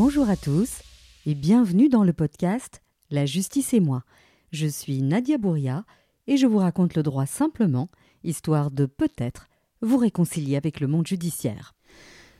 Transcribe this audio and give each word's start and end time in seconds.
Bonjour 0.00 0.30
à 0.30 0.36
tous 0.36 0.82
et 1.26 1.34
bienvenue 1.34 1.88
dans 1.88 2.04
le 2.04 2.12
podcast 2.12 2.82
La 3.10 3.26
justice 3.26 3.74
et 3.74 3.80
moi. 3.80 4.04
Je 4.52 4.68
suis 4.68 5.02
Nadia 5.02 5.38
Bouria 5.38 5.84
et 6.28 6.36
je 6.36 6.46
vous 6.46 6.58
raconte 6.58 6.94
le 6.94 7.02
droit 7.02 7.26
simplement, 7.26 7.88
histoire 8.22 8.70
de 8.70 8.86
peut-être 8.86 9.48
vous 9.82 9.96
réconcilier 9.96 10.54
avec 10.54 10.78
le 10.78 10.86
monde 10.86 11.08
judiciaire. 11.08 11.74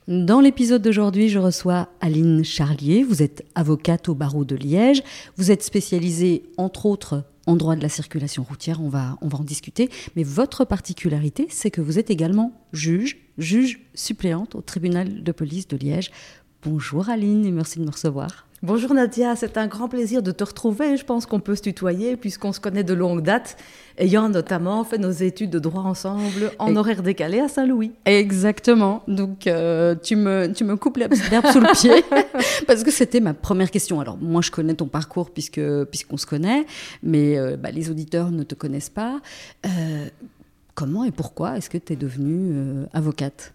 Dans 0.07 0.39
l'épisode 0.39 0.81
d'aujourd'hui, 0.81 1.27
je 1.27 1.37
reçois 1.37 1.89
Aline 1.99 2.45
Charlier. 2.45 3.03
Vous 3.03 3.21
êtes 3.21 3.45
avocate 3.55 4.07
au 4.07 4.15
barreau 4.15 4.45
de 4.45 4.55
Liège. 4.55 5.03
Vous 5.35 5.51
êtes 5.51 5.61
spécialisée, 5.61 6.43
entre 6.55 6.85
autres, 6.85 7.25
en 7.45 7.57
droit 7.57 7.75
de 7.75 7.81
la 7.81 7.89
circulation 7.89 8.43
routière. 8.43 8.81
On 8.81 8.89
va, 8.89 9.17
on 9.21 9.27
va 9.27 9.37
en 9.37 9.43
discuter. 9.43 9.89
Mais 10.15 10.23
votre 10.23 10.63
particularité, 10.63 11.47
c'est 11.49 11.71
que 11.71 11.81
vous 11.81 11.99
êtes 11.99 12.09
également 12.09 12.53
juge, 12.71 13.17
juge 13.37 13.81
suppléante 13.93 14.55
au 14.55 14.61
tribunal 14.61 15.23
de 15.23 15.31
police 15.31 15.67
de 15.67 15.75
Liège. 15.75 16.09
Bonjour 16.63 17.09
Aline 17.09 17.45
et 17.45 17.51
merci 17.51 17.79
de 17.79 17.85
me 17.85 17.91
recevoir. 17.91 18.45
Bonjour 18.61 18.93
Nadia, 18.93 19.37
c'est 19.37 19.57
un 19.57 19.67
grand 19.67 19.87
plaisir 19.87 20.21
de 20.21 20.31
te 20.31 20.43
retrouver. 20.43 20.97
Je 20.97 21.05
pense 21.05 21.25
qu'on 21.25 21.39
peut 21.39 21.55
se 21.55 21.61
tutoyer 21.61 22.17
puisqu'on 22.17 22.51
se 22.51 22.59
connaît 22.59 22.83
de 22.83 22.93
longue 22.93 23.21
date, 23.21 23.55
ayant 23.97 24.27
notamment 24.27 24.83
fait 24.83 24.97
nos 24.97 25.11
études 25.11 25.51
de 25.51 25.59
droit 25.59 25.83
ensemble 25.83 26.51
en 26.59 26.75
horaire 26.75 27.01
décalé 27.01 27.39
à 27.39 27.47
Saint-Louis. 27.47 27.93
Exactement. 28.03 29.03
Donc 29.07 29.47
euh, 29.47 29.95
tu, 29.95 30.17
me, 30.17 30.51
tu 30.51 30.65
me 30.65 30.75
coupes 30.75 30.97
l'herbe 30.97 31.13
sous 31.13 31.61
le 31.61 31.71
pied 31.71 32.03
parce 32.67 32.83
que 32.83 32.91
c'était 32.91 33.21
ma 33.21 33.33
première 33.33 33.71
question. 33.71 34.01
Alors 34.01 34.17
moi 34.17 34.41
je 34.41 34.51
connais 34.51 34.73
ton 34.73 34.87
parcours 34.87 35.31
puisque 35.31 35.61
puisqu'on 35.85 36.17
se 36.17 36.25
connaît, 36.25 36.65
mais 37.01 37.37
euh, 37.37 37.55
bah, 37.55 37.71
les 37.71 37.89
auditeurs 37.89 38.31
ne 38.31 38.43
te 38.43 38.55
connaissent 38.55 38.89
pas. 38.89 39.21
Euh, 39.65 40.09
comment 40.75 41.05
et 41.05 41.11
pourquoi 41.11 41.55
est-ce 41.55 41.69
que 41.69 41.77
tu 41.77 41.93
es 41.93 41.95
devenue 41.95 42.85
avocate? 42.91 43.53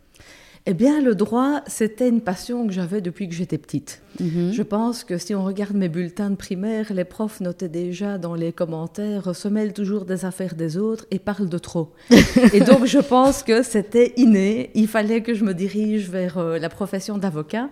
Eh 0.67 0.73
bien, 0.73 1.03
le 1.03 1.15
droit, 1.15 1.61
c'était 1.67 2.09
une 2.09 2.23
passion 2.23 2.67
que 2.67 2.73
j'avais 2.73 3.03
depuis 3.03 3.29
que 3.29 3.35
j'étais 3.35 3.59
petite. 3.59 4.01
Mhm. 4.19 4.53
Je 4.53 4.63
pense 4.63 5.05
que 5.05 5.19
si 5.19 5.35
on 5.35 5.45
regarde 5.45 5.75
mes 5.75 5.91
bulletins 5.91 6.31
de 6.31 6.37
primaire, 6.37 6.91
les 6.95 7.05
profs 7.05 7.41
notaient 7.41 7.69
déjà 7.69 8.17
dans 8.17 8.35
les 8.35 8.51
commentaires 8.51 9.37
se 9.37 9.49
mêlent 9.49 9.75
toujours 9.75 10.07
des 10.07 10.25
affaires 10.25 10.55
des 10.55 10.79
autres 10.79 11.05
et 11.11 11.19
parlent 11.19 11.51
de 11.51 11.59
trop. 11.59 11.93
et 12.55 12.61
donc, 12.61 12.87
je 12.87 12.99
pense 12.99 13.43
que 13.43 13.63
c'était 13.63 14.15
inné. 14.17 14.71
Il 14.75 14.89
fallait 14.89 15.23
que 15.23 15.35
je 15.35 15.45
me 15.45 15.53
dirige 15.53 16.09
vers 16.09 16.39
euh, 16.39 16.59
la 16.59 16.71
profession 16.71 17.19
d'avocat. 17.19 17.69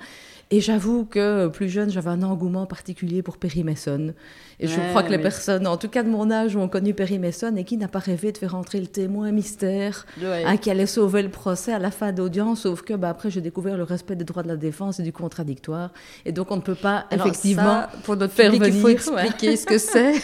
Et 0.50 0.60
j'avoue 0.60 1.04
que 1.04 1.48
plus 1.48 1.68
jeune, 1.68 1.90
j'avais 1.90 2.10
un 2.10 2.22
engouement 2.22 2.66
particulier 2.66 3.22
pour 3.22 3.38
Perry 3.38 3.64
Mason. 3.64 4.12
Et 4.60 4.68
je 4.68 4.78
crois 4.90 5.02
que 5.02 5.10
les 5.10 5.18
personnes, 5.18 5.66
en 5.66 5.76
tout 5.76 5.88
cas 5.88 6.02
de 6.02 6.08
mon 6.08 6.30
âge, 6.30 6.56
ont 6.56 6.68
connu 6.68 6.94
Perry 6.94 7.18
Mason 7.18 7.56
et 7.56 7.64
qui 7.64 7.76
n'a 7.76 7.88
pas 7.88 7.98
rêvé 7.98 8.30
de 8.30 8.38
faire 8.38 8.54
entrer 8.54 8.80
le 8.80 8.86
témoin 8.86 9.32
mystère 9.32 10.06
hein, 10.22 10.56
qui 10.56 10.70
allait 10.70 10.86
sauver 10.86 11.22
le 11.22 11.30
procès 11.30 11.72
à 11.72 11.78
la 11.78 11.90
fin 11.90 12.12
d'audience, 12.12 12.62
sauf 12.62 12.82
que 12.82 12.94
bah, 12.94 13.08
après 13.08 13.30
j'ai 13.30 13.40
découvert 13.40 13.76
le 13.76 13.82
respect 13.82 14.14
des 14.14 14.24
droits 14.24 14.44
de 14.44 14.48
la 14.48 14.56
défense 14.56 15.00
et 15.00 15.02
du 15.02 15.12
contradictoire. 15.12 15.90
Et 16.24 16.32
donc 16.32 16.50
on 16.50 16.56
ne 16.56 16.60
peut 16.60 16.76
pas 16.76 17.06
effectivement 17.10 17.86
pour 18.04 18.16
notre 18.16 18.34
faire 18.34 18.52
venir, 18.52 18.68
il 18.68 18.80
faut 18.80 18.88
expliquer 18.88 19.56
ce 19.56 19.66
que 19.66 19.78
c'est. 19.78 20.14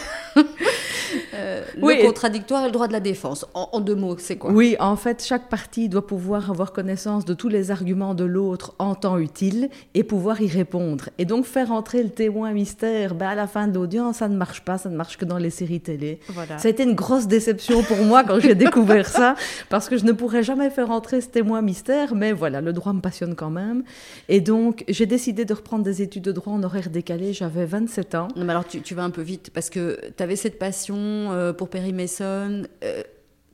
Euh, 1.35 1.65
le 1.77 2.05
contradictoire 2.05 2.63
et 2.63 2.67
le 2.67 2.73
droit 2.73 2.87
de 2.87 2.93
la 2.93 3.01
défense. 3.01 3.47
En, 3.55 3.81
deux 3.81 3.95
mots, 3.95 4.17
c'est 4.19 4.37
quoi? 4.37 4.53
Oui, 4.53 4.77
en 4.79 4.97
fait, 4.97 5.25
chaque 5.25 5.49
partie 5.49 5.89
doit 5.89 6.07
pouvoir 6.07 6.51
avoir 6.51 6.73
connaissance 6.73 7.25
de 7.25 7.35
tous 7.35 7.49
les 7.49 7.71
arguments 7.71 8.15
de 8.15 8.25
l'autre 8.25 8.75
en 8.79 8.95
temps 8.95 9.19
utile 9.19 9.71
et 9.95 10.05
pouvoir 10.05 10.18
y 10.41 10.49
répondre. 10.49 11.09
Et 11.19 11.25
donc, 11.25 11.45
faire 11.45 11.73
entrer 11.73 12.03
le 12.03 12.11
témoin 12.11 12.53
mystère 12.53 13.15
ben, 13.15 13.29
à 13.29 13.35
la 13.35 13.47
fin 13.47 13.67
de 13.69 13.75
l'audience, 13.75 14.17
ça 14.17 14.29
ne 14.29 14.37
marche 14.37 14.63
pas, 14.63 14.79
ça 14.79 14.89
ne 14.89 14.97
marche 14.97 15.17
que 15.17 15.25
dans 15.25 15.39
les 15.39 15.51
séries 15.51 15.81
télé. 15.81 16.21
Ça 16.59 16.69
a 16.69 16.69
été 16.69 16.83
une 16.83 16.95
grosse 16.95 17.27
déception 17.27 17.83
pour 17.83 17.99
moi 17.99 18.25
quand 18.25 18.41
j'ai 18.41 18.55
découvert 18.55 19.09
ça, 19.09 19.35
parce 19.69 19.89
que 19.89 19.97
je 19.97 20.05
ne 20.05 20.13
pourrais 20.13 20.43
jamais 20.43 20.71
faire 20.71 20.91
entrer 20.91 21.21
ce 21.21 21.29
témoin 21.29 21.63
mystère, 21.63 22.15
mais 22.15 22.33
voilà, 22.33 22.61
le 22.61 22.73
droit 22.73 22.93
me 22.93 23.01
passionne 23.01 23.35
quand 23.35 23.51
même. 23.51 23.83
Et 24.29 24.41
donc, 24.41 24.85
j'ai 24.89 25.07
décidé 25.07 25.45
de 25.45 25.55
reprendre 25.55 25.85
des 25.85 26.03
études 26.03 26.25
de 26.25 26.33
droit 26.33 26.53
en 26.53 26.63
horaire 26.63 26.91
décalé, 26.91 27.33
j'avais 27.33 27.65
27 27.65 28.15
ans. 28.15 28.29
Non, 28.37 28.45
mais 28.45 28.51
alors, 28.51 28.67
tu, 28.67 28.81
tu 28.81 28.95
vas 28.95 29.05
un 29.05 29.11
peu 29.11 29.23
vite, 29.23 29.51
parce 29.53 29.71
que 29.71 29.99
tu 30.17 30.23
avais 30.23 30.37
cette 30.37 30.59
passion 30.59 30.97
euh, 30.97 31.53
pour 31.53 31.69
Perry 31.69 31.93
Mason. 31.93 32.65
Euh, 32.85 33.03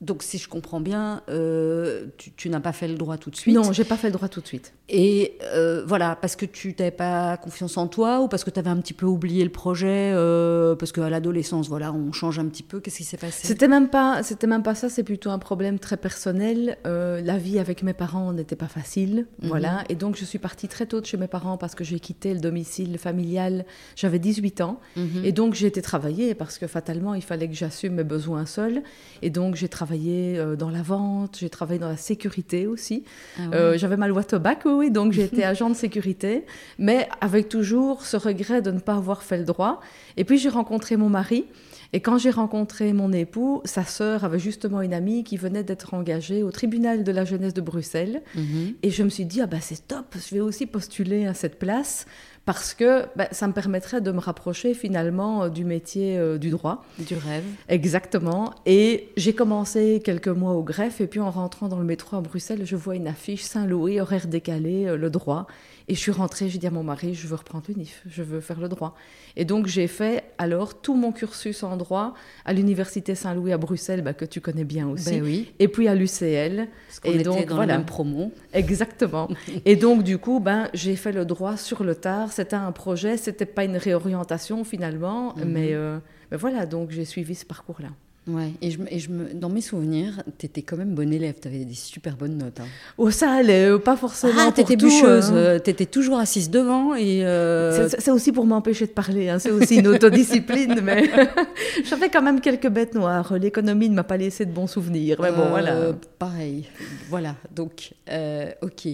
donc, 0.05 0.23
si 0.23 0.39
je 0.39 0.49
comprends 0.49 0.81
bien, 0.81 1.23
euh, 1.31 2.07
tu, 2.37 2.51
n'as 2.51 2.61
pas 2.61 2.73
fait 2.73 2.89
le 2.89 2.95
droit 2.95 3.17
tout 3.17 3.31
de 3.31 3.37
suite. 3.37 3.55
Non, 3.55 3.73
j'ai 3.73 3.85
pas 3.85 3.97
fait 3.97 4.09
le 4.09 4.13
droit 4.13 4.29
tout 4.29 4.41
de 4.41 4.47
suite. 4.47 4.75
Et 4.91 5.39
euh, 5.43 5.83
voilà, 5.87 6.15
parce 6.15 6.37
que 6.37 6.45
tu 6.45 6.75
n'avais 6.79 6.91
pas 6.91 7.39
confiance 7.39 7.79
en 7.79 7.87
toi 7.87 8.21
ou 8.21 8.29
parce 8.29 8.45
que 8.45 8.51
tu 8.51 8.59
avais 8.59 8.69
un 8.69 8.77
petit 8.77 8.93
peu 8.93 9.07
oublié 9.07 9.43
le 9.43 9.51
projet, 9.51 10.13
euh, 10.13 10.75
parce 10.77 10.93
qu'à 10.93 11.09
l'adolescence, 11.09 11.69
voilà, 11.69 11.93
on 11.93 12.13
change 12.13 12.39
un 12.39 12.47
petit 12.47 12.63
peu. 12.63 12.81
Qu'est-ce 12.81 12.99
qui 12.99 13.05
s'est 13.05 13.17
passé? 13.17 13.47
C'était 13.47 13.67
même 13.67 13.89
pas, 13.89 14.23
c'était 14.23 14.47
même 14.47 14.63
pas 14.63 14.75
ça. 14.75 14.91
C'est 14.91 15.05
plutôt 15.05 15.31
un 15.31 15.39
problème 15.39 15.79
très 15.79 15.97
personnel. 15.97 16.77
la 16.85 17.39
vie 17.39 17.59
avec 17.59 17.83
mes 17.83 17.95
parents 17.95 18.33
n'était 18.33 18.57
pas 18.57 18.69
facile, 18.69 19.27
mhm. 19.43 19.49
voilà. 19.49 19.85
Et 19.89 19.95
donc, 19.95 20.17
je 20.17 20.25
suis 20.25 20.39
partie 20.39 20.69
très 20.69 20.85
tôt 20.85 21.01
de 21.01 21.07
chez 21.07 21.17
mes 21.17 21.29
parents 21.29 21.57
parce 21.57 21.75
que 21.75 21.83
j'ai 21.83 21.99
quitté 21.99 22.35
le 22.35 22.41
domicile 22.41 22.99
familial. 22.99 23.65
J'avais 23.97 24.19
18 24.19 24.61
ans, 24.61 24.81
mhm. 24.97 25.25
et 25.25 25.33
donc 25.33 25.55
j'ai 25.55 25.67
été 25.67 25.81
travailler 25.81 26.35
parce 26.35 26.59
que 26.59 26.67
fatalement, 26.67 27.15
il 27.15 27.23
fallait 27.23 27.49
que 27.49 27.55
j'assume 27.55 27.95
mes 27.95 28.05
besoins 28.05 28.45
seule. 28.45 28.83
Et 29.23 29.31
donc, 29.31 29.55
j'ai 29.55 29.69
travaillé 29.69 29.94
travaillé 29.95 30.39
euh, 30.39 30.57
dans 30.57 30.71
la 30.71 30.83
vente, 30.83 31.39
j'ai 31.39 31.49
travaillé 31.49 31.79
dans 31.79 31.89
la 31.89 31.97
sécurité 31.97 32.67
aussi. 32.67 33.05
Ah 33.39 33.43
euh, 33.55 33.79
j'avais 33.79 33.97
ma 33.97 34.09
loi 34.09 34.25
tobacco, 34.25 34.79
oui, 34.79 34.91
donc 34.91 35.13
j'ai 35.13 35.23
été 35.23 35.45
agent 35.53 35.71
de 35.71 35.75
sécurité, 35.75 36.45
mais 36.79 37.09
avec 37.21 37.49
toujours 37.49 38.05
ce 38.05 38.17
regret 38.17 38.61
de 38.61 38.73
ne 38.73 38.81
pas 38.81 38.95
avoir 38.95 39.23
fait 39.23 39.39
le 39.39 39.45
droit. 39.45 39.81
Et 40.17 40.25
puis 40.25 40.39
j'ai 40.39 40.49
rencontré 40.49 40.97
mon 40.97 41.09
mari. 41.09 41.45
Et 41.93 42.01
quand 42.01 42.19
j'ai 42.19 42.31
rencontré 42.31 42.93
mon 42.93 43.13
époux, 43.13 43.63
sa 43.65 43.85
sœur 43.85 44.25
avait 44.25 44.41
justement 44.41 44.83
une 44.83 44.95
amie 44.95 45.23
qui 45.23 45.37
venait 45.37 45.63
d'être 45.63 45.95
engagée 45.95 46.43
au 46.43 46.51
tribunal 46.51 47.05
de 47.05 47.13
la 47.13 47.25
jeunesse 47.25 47.55
de 47.55 47.61
Bruxelles. 47.61 48.23
Mhm. 48.35 48.75
Et 48.83 48.91
je 48.91 49.05
me 49.05 49.09
suis 49.09 49.25
dit, 49.25 49.41
ah 49.41 49.47
bah 49.47 49.61
c'est 49.61 49.87
top, 49.87 50.07
je 50.15 50.35
vais 50.35 50.41
aussi 50.41 50.67
postuler 50.67 51.27
à 51.27 51.35
cette 51.35 51.57
place 51.57 52.07
parce 52.45 52.75
que 52.75 53.07
ben, 53.17 53.27
ça 53.31 53.49
me 53.49 53.53
permettrait 53.53 54.01
de 54.01 54.11
me 54.11 54.21
rapprocher 54.21 54.75
finalement 54.75 55.45
euh, 55.45 55.49
du 55.49 55.65
métier 55.65 56.19
euh, 56.19 56.39
du 56.39 56.51
droit. 56.51 56.85
Du 56.99 57.15
rêve. 57.15 57.45
Exactement. 57.69 58.53
Et 58.67 59.09
j'ai 59.17 59.35
commencé 59.35 60.03
quelques 60.05 60.29
mois 60.29 60.53
au 60.53 60.63
greffe, 60.63 61.01
et 61.01 61.07
puis 61.07 61.21
en 61.21 61.31
rentrant 61.31 61.69
dans 61.69 61.79
le 61.79 61.85
métro 61.85 62.17
à 62.17 62.21
Bruxelles, 62.21 62.63
je 62.65 62.77
vois 62.77 62.97
une 62.97 63.09
affiche 63.09 63.43
Saint-Louis, 63.43 64.01
horaire 64.01 64.27
décalé, 64.27 64.87
euh, 64.87 64.97
le 64.97 65.11
droit. 65.11 65.47
Et 65.87 65.95
je 65.95 66.01
suis 66.01 66.13
rentrée, 66.13 66.49
j'ai 66.49 66.57
dit 66.59 66.67
à 66.67 66.71
mon 66.71 66.83
mari, 66.83 67.15
je 67.15 67.27
veux 67.27 67.35
reprendre 67.37 67.65
l'UNIF, 67.69 68.03
je 68.07 68.23
veux 68.23 68.41
faire 68.41 68.59
le 68.59 68.69
droit. 68.71 68.95
Et 69.37 69.45
donc 69.45 69.67
j'ai 69.67 69.87
fait 69.87 70.25
alors 70.39 70.81
tout 70.81 70.95
mon 70.95 71.13
cursus 71.13 71.63
en 71.63 71.77
droit 71.77 72.15
à 72.47 72.55
l'Université 72.55 73.15
Saint-Louis 73.15 73.53
à 73.53 73.59
Bruxelles, 73.59 74.01
bah, 74.01 74.15
que 74.15 74.25
tu 74.25 74.41
connais 74.41 74.65
bien 74.65 74.89
aussi. 74.89 75.11
Ben 75.11 75.23
oui. 75.23 75.53
Et 75.59 75.69
puis 75.69 75.87
à 75.89 75.95
l'UCL. 75.95 76.69
Et 77.05 77.23
donc 77.23 77.47
dans 77.49 77.57
voilà. 77.57 77.77
même 77.77 77.85
promo. 77.87 78.33
Exactement. 78.55 79.29
et 79.67 79.77
donc 79.77 80.03
du 80.05 80.17
coup, 80.17 80.41
ben, 80.41 80.71
j'ai 80.73 80.97
fait 80.97 81.13
le 81.13 81.27
droit 81.27 81.59
sur 81.59 81.85
le 81.85 81.95
tard. 81.95 82.33
C'était 82.33 82.57
un 82.57 82.73
projet, 82.73 83.19
c'était 83.19 83.45
pas 83.45 83.65
une 83.65 83.77
réorientation 83.77 84.65
finalement, 84.65 85.35
Mhm. 85.37 85.45
mais, 85.45 85.75
euh, 85.75 85.99
mais 86.31 86.39
voilà, 86.39 86.65
donc 86.65 86.91
j'ai 86.93 87.05
suivi 87.05 87.35
ce 87.35 87.45
parcours-là. 87.45 87.89
Ouais, 88.27 88.53
et, 88.63 88.71
je, 88.71 88.79
me- 88.79 88.91
et 88.91 88.99
je 89.01 89.11
me, 89.11 89.35
dans 89.35 89.51
mes 89.51 89.61
souvenirs, 89.61 90.23
tu 90.39 90.47
étais 90.47 90.63
quand 90.63 90.79
même 90.79 90.95
bonne 90.95 91.13
élève, 91.13 91.35
tu 91.43 91.47
avais 91.47 91.67
des 91.67 91.75
super 91.75 92.17
bonnes 92.17 92.39
notes. 92.39 92.59
hein. 92.59 92.67
Oh, 92.97 93.11
ça 93.11 93.31
allait, 93.31 93.67
euh, 93.67 93.79
pas 93.79 93.97
forcément. 93.99 94.33
Ah, 94.39 94.51
t'étais 94.51 94.77
bûcheuse, 94.77 95.31
hein. 95.31 95.59
t'étais 95.63 95.85
toujours 95.85 96.19
assise 96.19 96.49
devant 96.49 96.95
et... 96.95 97.23
euh, 97.23 97.87
C'est- 97.91 98.11
aussi 98.11 98.33
pour 98.33 98.47
m'empêcher 98.47 98.87
de 98.87 98.93
parler, 98.93 99.29
hein. 99.29 99.39
c'est 99.39 99.51
aussi 99.51 99.77
une 99.77 99.89
autodiscipline, 99.89 100.81
mais 100.83 101.05
j'avais 101.85 102.09
quand 102.09 102.23
même 102.23 102.41
quelques 102.41 102.69
bêtes 102.71 102.95
noires. 102.95 103.35
L'économie 103.37 103.91
ne 103.91 103.95
m'a 103.95 104.05
pas 104.05 104.17
laissé 104.17 104.47
de 104.47 104.53
bons 104.53 104.69
souvenirs, 104.69 105.19
mais 105.21 105.31
bon, 105.31 105.43
euh, 105.43 105.49
voilà. 105.51 105.93
Pareil, 106.19 106.65
voilà, 107.11 107.35
donc, 107.55 107.93
euh, 108.11 108.51
ok. 108.63 108.89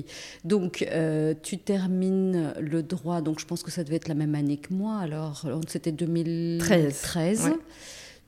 Donc, 0.45 0.85
tu 1.45 1.59
termines 1.59 2.53
le 2.61 2.83
droit, 2.83 3.21
donc 3.21 3.39
je 3.39 3.47
pense 3.47 3.63
que 3.63 3.71
ça 3.71 3.85
devait 3.85 3.97
être 3.97 4.09
la 4.09 4.15
même 4.15 4.35
année 4.35 4.57
que 4.57 4.75
moi, 4.75 4.99
alors 4.99 5.45
c'était 5.69 5.93
2013. 5.93 7.45
Ouais. 7.45 7.53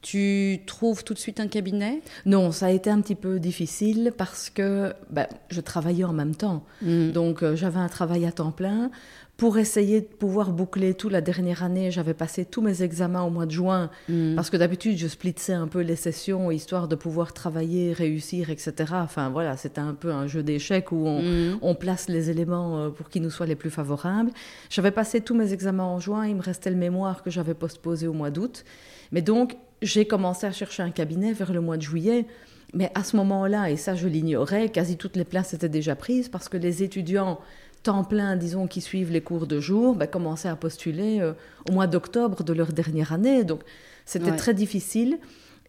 Tu 0.03 0.59
trouves 0.67 1.05
tout 1.05 1.15
de 1.15 1.19
suite 1.19 1.39
un 1.39 1.47
cabinet? 1.47 2.03
Non, 2.27 2.51
ça 2.51 2.67
a 2.67 2.71
été 2.71 2.91
un 2.91 3.01
petit 3.01 3.15
peu 3.15 3.39
difficile 3.39 4.13
parce 4.17 4.51
que 4.51 4.93
ben, 5.11 5.27
je 5.49 5.61
travaillais 5.61 6.05
en 6.05 6.13
même 6.13 6.35
temps. 6.35 6.65
Mm. 6.83 7.13
Donc 7.13 7.43
euh, 7.43 7.55
j'avais 7.55 7.79
un 7.79 7.89
travail 7.89 8.27
à 8.27 8.33
temps 8.33 8.51
plein. 8.51 8.91
Pour 9.39 9.59
essayer 9.59 10.01
de 10.03 10.07
pouvoir 10.07 10.53
boucler 10.53 10.95
tout 10.95 11.09
la 11.09 11.21
dernière 11.21 11.63
année, 11.65 11.91
j'avais 11.91 12.15
passé 12.15 12.45
tous 12.45 12.61
mes 12.63 12.83
examens 12.83 13.23
au 13.23 13.31
mois 13.31 13.47
de 13.47 13.51
juin 13.53 13.91
Mm. 14.09 14.35
parce 14.35 14.51
que 14.51 14.57
d'habitude 14.57 14.99
je 14.99 15.07
splitsais 15.07 15.53
un 15.53 15.69
peu 15.69 15.81
les 15.81 15.97
sessions 15.97 16.51
histoire 16.51 16.89
de 16.89 16.97
pouvoir 16.97 17.33
travailler, 17.33 17.93
réussir, 17.93 18.51
etc. 18.51 18.73
Enfin 18.95 19.31
voilà, 19.31 19.57
c'était 19.57 19.81
un 19.81 19.95
peu 19.95 20.13
un 20.13 20.27
jeu 20.27 20.43
d'échecs 20.43 20.91
où 20.91 21.07
on, 21.07 21.23
Mm. 21.23 21.59
on 21.63 21.75
place 21.77 22.09
les 22.09 22.29
éléments 22.29 22.79
euh, 22.79 22.89
pour 22.91 23.09
qu'ils 23.09 23.23
nous 23.23 23.31
soient 23.31 23.47
les 23.47 23.57
plus 23.57 23.71
favorables. 23.71 24.31
J'avais 24.69 24.91
passé 24.91 25.21
tous 25.21 25.35
mes 25.37 25.53
examens 25.53 25.85
en 25.85 26.01
juin, 26.01 26.27
il 26.27 26.35
me 26.37 26.43
restait 26.43 26.71
le 26.71 26.77
mémoire 26.77 27.23
que 27.23 27.31
j'avais 27.31 27.55
postposé 27.55 28.09
au 28.09 28.13
mois 28.13 28.31
d'août. 28.31 28.65
Mais 29.13 29.23
donc, 29.23 29.57
j'ai 29.83 30.07
commencé 30.07 30.47
à 30.47 30.53
chercher 30.53 30.83
un 30.83 30.91
cabinet 30.91 31.33
vers 31.33 31.53
le 31.53 31.61
mois 31.61 31.77
de 31.77 31.83
juillet. 31.83 32.27
Mais 32.75 32.91
à 32.95 33.05
ce 33.05 33.17
moment-là, 33.17 33.71
et 33.71 33.77
ça 33.77 33.95
je 33.95 34.09
l'ignorais, 34.09 34.71
quasi 34.71 34.97
toutes 34.97 35.17
les 35.17 35.25
places 35.25 35.53
étaient 35.53 35.69
déjà 35.69 35.95
prises 35.95 36.31
parce 36.31 36.49
que 36.49 36.57
les 36.57 36.83
étudiants 36.83 37.39
temps 37.83 38.05
plein, 38.05 38.37
disons, 38.37 38.67
qui 38.69 38.81
suivent 38.81 39.11
les 39.11 39.21
cours 39.21 39.47
de 39.47 39.59
jour, 39.61 39.97
ben, 39.97 40.07
commençaient 40.07 40.49
à 40.49 40.55
postuler 40.57 41.19
euh, 41.21 41.33
au 41.69 41.73
mois 41.73 41.89
d'octobre 41.89 42.45
de 42.45 42.53
leur 42.53 42.73
dernière 42.73 43.13
année. 43.13 43.43
Donc, 43.45 43.61
c'était 44.07 44.31
Ouais. 44.31 44.37
très 44.37 44.55
difficile. 44.55 45.19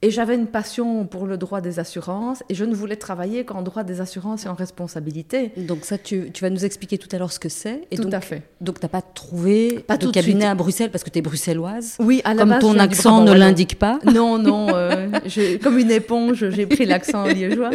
Et 0.03 0.11
j'avais 0.11 0.35
une 0.35 0.47
passion 0.47 1.05
pour 1.05 1.25
le 1.27 1.37
droit 1.37 1.61
des 1.61 1.79
assurances 1.79 2.43
et 2.49 2.55
je 2.55 2.65
ne 2.65 2.75
voulais 2.75 2.97
travailler 2.97 3.45
qu'en 3.45 3.61
droit 3.61 3.83
des 3.83 4.01
assurances 4.01 4.45
et 4.45 4.49
en 4.49 4.53
responsabilité. 4.53 5.53
Donc 5.55 5.85
ça, 5.85 5.97
tu, 5.97 6.29
tu 6.33 6.43
vas 6.43 6.49
nous 6.49 6.65
expliquer 6.65 6.97
tout 6.97 7.07
à 7.13 7.17
l'heure 7.17 7.31
ce 7.31 7.39
que 7.39 7.47
c'est. 7.47 7.87
Tout 7.95 8.03
donc, 8.03 8.13
à 8.13 8.19
fait. 8.19 8.41
Donc 8.59 8.81
tu 8.81 8.85
n'as 8.85 8.89
pas 8.89 9.01
trouvé 9.01 9.79
Pas 9.87 9.95
de 9.95 10.11
cabinet 10.11 10.45
à 10.45 10.55
Bruxelles 10.55 10.91
parce 10.91 11.05
que 11.05 11.09
tu 11.09 11.19
es 11.19 11.21
bruxelloise 11.21 11.95
Oui, 11.99 12.21
à 12.25 12.33
la 12.33 12.41
Comme 12.41 12.49
base, 12.49 12.59
ton 12.59 12.79
accent 12.79 13.23
ne 13.23 13.31
l'indique 13.31 13.79
pas. 13.79 13.99
Non, 14.13 14.37
non, 14.37 14.67
euh, 14.75 15.07
comme 15.63 15.79
une 15.79 15.89
éponge, 15.89 16.49
j'ai 16.49 16.67
pris 16.67 16.85
l'accent 16.85 17.25
liégeois. 17.25 17.71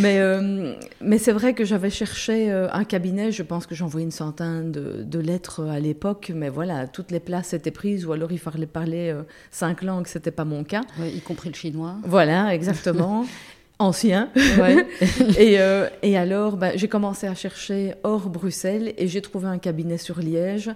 Mais, 0.00 0.18
euh, 0.18 0.74
mais 1.00 1.18
c'est 1.18 1.32
vrai 1.32 1.52
que 1.52 1.64
j'avais 1.64 1.90
cherché 1.90 2.50
euh, 2.50 2.68
un 2.72 2.84
cabinet, 2.84 3.30
je 3.30 3.42
pense 3.42 3.66
que 3.66 3.74
envoyé 3.82 4.04
une 4.04 4.10
centaine 4.10 4.72
de, 4.72 5.02
de 5.04 5.18
lettres 5.18 5.62
à 5.64 5.78
l'époque, 5.78 6.32
mais 6.34 6.48
voilà, 6.48 6.86
toutes 6.88 7.10
les 7.10 7.20
places 7.20 7.52
étaient 7.52 7.70
prises, 7.70 8.06
ou 8.06 8.12
alors 8.12 8.32
il 8.32 8.38
fallait 8.38 8.66
parler 8.66 9.10
euh, 9.10 9.22
cinq 9.50 9.82
langues, 9.82 10.06
c'était 10.06 10.30
pas 10.30 10.44
mon 10.44 10.64
cas. 10.64 10.80
Y 10.98 11.20
compris 11.20 11.50
le 11.50 11.54
chinois. 11.54 11.65
Voilà, 12.04 12.54
exactement. 12.54 13.24
Ancien. 13.78 14.30
Ouais. 14.58 14.86
et, 15.38 15.60
euh, 15.60 15.88
et 16.02 16.16
alors, 16.16 16.56
ben, 16.56 16.72
j'ai 16.76 16.88
commencé 16.88 17.26
à 17.26 17.34
chercher 17.34 17.94
hors 18.04 18.28
Bruxelles 18.30 18.94
et 18.96 19.06
j'ai 19.06 19.20
trouvé 19.20 19.48
un 19.48 19.58
cabinet 19.58 19.98
sur 19.98 20.18
Liège 20.20 20.70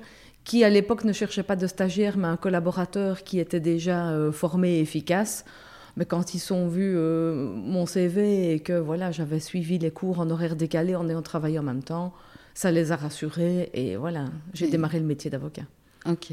qui, 0.45 0.65
à 0.65 0.69
l'époque, 0.71 1.05
ne 1.05 1.13
cherchait 1.13 1.43
pas 1.43 1.57
de 1.57 1.67
stagiaire, 1.67 2.17
mais 2.19 2.29
un 2.29 2.37
collaborateur 2.37 3.23
qui 3.25 3.39
était 3.39 3.61
déjà 3.61 4.11
euh, 4.11 4.33
formé 4.33 4.75
et 4.77 4.81
efficace. 4.81 5.45
Mais 5.97 6.05
quand 6.05 6.35
ils 6.35 6.53
ont 6.53 6.69
vu 6.69 6.93
euh, 6.97 7.35
mon 7.55 7.85
CV 7.87 8.53
et 8.53 8.61
que 8.61 8.75
voilà, 8.75 9.11
j'avais 9.13 9.41
suivi 9.41 9.79
les 9.79 9.91
cours 9.91 10.21
en 10.21 10.29
horaire 10.31 10.55
décalé 10.57 10.95
en 10.95 11.09
ayant 11.09 11.23
travaillé 11.23 11.59
en 11.59 11.63
même 11.63 11.83
temps, 11.83 12.13
ça 12.55 12.71
les 12.71 12.93
a 12.93 12.97
rassurés 12.97 13.71
et 13.75 13.97
voilà, 13.97 14.27
j'ai 14.55 14.67
Oui. 14.67 14.71
démarré 14.73 14.99
le 15.01 15.07
métier 15.07 15.31
d'avocat. 15.31 15.63
Ok. 16.07 16.29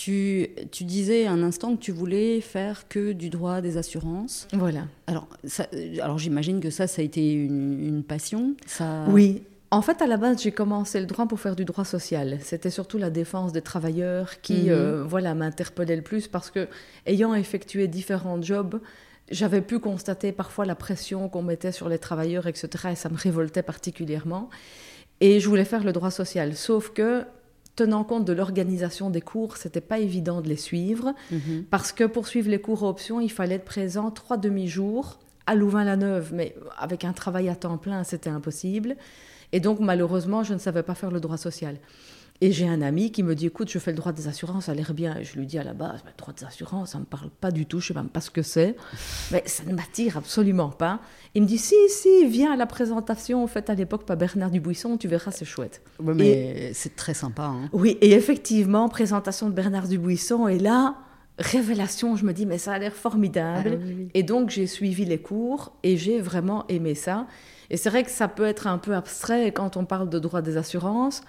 Tu, 0.00 0.50
tu 0.70 0.84
disais 0.84 1.26
un 1.26 1.42
instant 1.42 1.74
que 1.74 1.80
tu 1.80 1.90
voulais 1.90 2.40
faire 2.40 2.86
que 2.88 3.10
du 3.10 3.30
droit 3.30 3.60
des 3.60 3.78
assurances. 3.78 4.46
Voilà. 4.52 4.82
Alors, 5.08 5.26
ça- 5.44 5.66
alors 6.00 6.18
j'imagine 6.18 6.60
que 6.60 6.70
ça, 6.70 6.86
ça 6.86 7.02
a 7.02 7.04
été 7.04 7.32
une, 7.32 7.84
une 7.84 8.04
passion. 8.04 8.54
Ça... 8.64 9.06
Oui. 9.08 9.42
En 9.72 9.82
fait, 9.82 10.00
à 10.00 10.06
la 10.06 10.16
base, 10.16 10.40
j'ai 10.40 10.52
commencé 10.52 11.00
le 11.00 11.06
droit 11.06 11.26
pour 11.26 11.40
faire 11.40 11.56
du 11.56 11.64
droit 11.64 11.84
social. 11.84 12.38
C'était 12.42 12.70
surtout 12.70 12.96
la 12.96 13.10
défense 13.10 13.52
des 13.52 13.60
travailleurs 13.60 14.40
qui, 14.40 14.62
Mhm. 14.62 14.68
euh, 14.68 15.04
voilà, 15.04 15.34
m'interpellait 15.34 15.96
le 15.96 16.02
plus 16.02 16.28
parce 16.28 16.52
que, 16.52 16.68
ayant 17.04 17.34
effectué 17.34 17.88
différents 17.88 18.40
jobs, 18.40 18.80
j'avais 19.32 19.60
pu 19.62 19.80
constater 19.80 20.30
parfois 20.30 20.64
la 20.64 20.76
pression 20.76 21.28
qu'on 21.28 21.42
mettait 21.42 21.72
sur 21.72 21.88
les 21.88 21.98
travailleurs, 21.98 22.46
etc. 22.46 22.68
Et 22.92 22.94
ça 22.94 23.08
me 23.08 23.16
révoltait 23.18 23.64
particulièrement. 23.64 24.48
Et 25.20 25.40
je 25.40 25.48
voulais 25.48 25.64
faire 25.66 25.82
le 25.82 25.92
droit 25.92 26.12
social. 26.12 26.54
Sauf 26.54 26.90
que, 26.90 27.24
tenant 27.78 28.02
compte 28.02 28.24
de 28.24 28.32
l'organisation 28.32 29.08
des 29.08 29.20
cours, 29.20 29.56
c'était 29.56 29.80
pas 29.80 30.00
évident 30.00 30.40
de 30.40 30.48
les 30.48 30.56
suivre. 30.56 31.14
Mhm. 31.30 31.64
Parce 31.70 31.92
que 31.92 32.02
pour 32.02 32.26
suivre 32.26 32.50
les 32.50 32.60
cours 32.60 32.82
à 32.82 32.88
option, 32.88 33.20
il 33.20 33.30
fallait 33.30 33.54
être 33.54 33.64
présent 33.64 34.10
trois 34.10 34.36
demi-jours 34.36 35.20
à 35.46 35.54
Louvain-la-Neuve, 35.54 36.32
mais 36.34 36.56
avec 36.76 37.04
un 37.04 37.12
travail 37.12 37.48
à 37.48 37.54
temps 37.54 37.78
plein, 37.78 38.02
c'était 38.02 38.30
impossible. 38.30 38.96
Et 39.52 39.60
donc, 39.60 39.78
malheureusement, 39.78 40.42
je 40.42 40.54
ne 40.54 40.58
savais 40.58 40.82
pas 40.82 40.96
faire 40.96 41.12
le 41.12 41.20
droit 41.20 41.36
social. 41.36 41.76
Et 42.40 42.52
j'ai 42.52 42.68
un 42.68 42.82
ami 42.82 43.10
qui 43.10 43.24
me 43.24 43.34
dit, 43.34 43.46
écoute, 43.46 43.68
je 43.68 43.80
fais 43.80 43.90
le 43.90 43.96
droit 43.96 44.12
des 44.12 44.28
assurances, 44.28 44.66
ça 44.66 44.72
a 44.72 44.74
l'air 44.76 44.94
bien. 44.94 45.16
Et 45.18 45.24
je 45.24 45.36
lui 45.36 45.44
dis 45.44 45.58
à 45.58 45.64
la 45.64 45.74
base, 45.74 46.00
le 46.06 46.12
droit 46.16 46.32
des 46.32 46.44
assurances, 46.44 46.90
ça 46.90 46.98
ne 46.98 47.02
me 47.02 47.06
parle 47.06 47.30
pas 47.30 47.50
du 47.50 47.66
tout, 47.66 47.80
je 47.80 47.92
ne 47.92 47.94
sais 47.96 48.00
même 48.00 48.10
pas 48.10 48.20
ce 48.20 48.30
que 48.30 48.42
c'est. 48.42 48.76
Mais 49.32 49.42
ça 49.46 49.64
ne 49.64 49.74
m'attire 49.74 50.16
absolument 50.16 50.68
pas. 50.68 51.00
Il 51.34 51.42
me 51.42 51.48
dit, 51.48 51.58
si, 51.58 51.74
si, 51.88 52.26
viens 52.26 52.52
à 52.52 52.56
la 52.56 52.66
présentation 52.66 53.44
faite 53.48 53.70
à 53.70 53.74
l'époque 53.74 54.04
par 54.04 54.16
Bernard 54.16 54.52
Dubuisson, 54.52 54.96
tu 54.98 55.08
verras, 55.08 55.32
c'est 55.32 55.44
chouette. 55.44 55.82
Ouais, 55.98 56.14
mais 56.14 56.70
c'est 56.74 56.94
très 56.94 57.14
sympa. 57.14 57.42
hein. 57.44 57.68
Oui, 57.72 57.98
et 58.00 58.12
effectivement, 58.12 58.88
présentation 58.88 59.48
de 59.48 59.54
Bernard 59.54 59.88
Dubuisson, 59.88 60.46
et 60.46 60.60
là, 60.60 60.94
révélation, 61.40 62.14
je 62.14 62.24
me 62.24 62.32
dis, 62.32 62.46
mais 62.46 62.58
ça 62.58 62.72
a 62.72 62.78
l'air 62.78 62.92
formidable. 62.94 63.78
Ah 63.80 63.84
oui, 63.84 63.94
oui. 63.96 64.08
Et 64.14 64.22
donc, 64.22 64.50
j'ai 64.50 64.66
suivi 64.68 65.04
les 65.04 65.18
cours 65.18 65.72
et 65.82 65.96
j'ai 65.96 66.20
vraiment 66.20 66.64
aimé 66.68 66.94
ça. 66.94 67.26
Et 67.70 67.76
c'est 67.76 67.90
vrai 67.90 68.04
que 68.04 68.10
ça 68.10 68.28
peut 68.28 68.46
être 68.46 68.66
un 68.66 68.78
peu 68.78 68.94
abstrait 68.94 69.50
quand 69.52 69.76
on 69.76 69.84
parle 69.84 70.08
de 70.08 70.18
droit 70.18 70.40
des 70.40 70.56
assurances. 70.56 71.22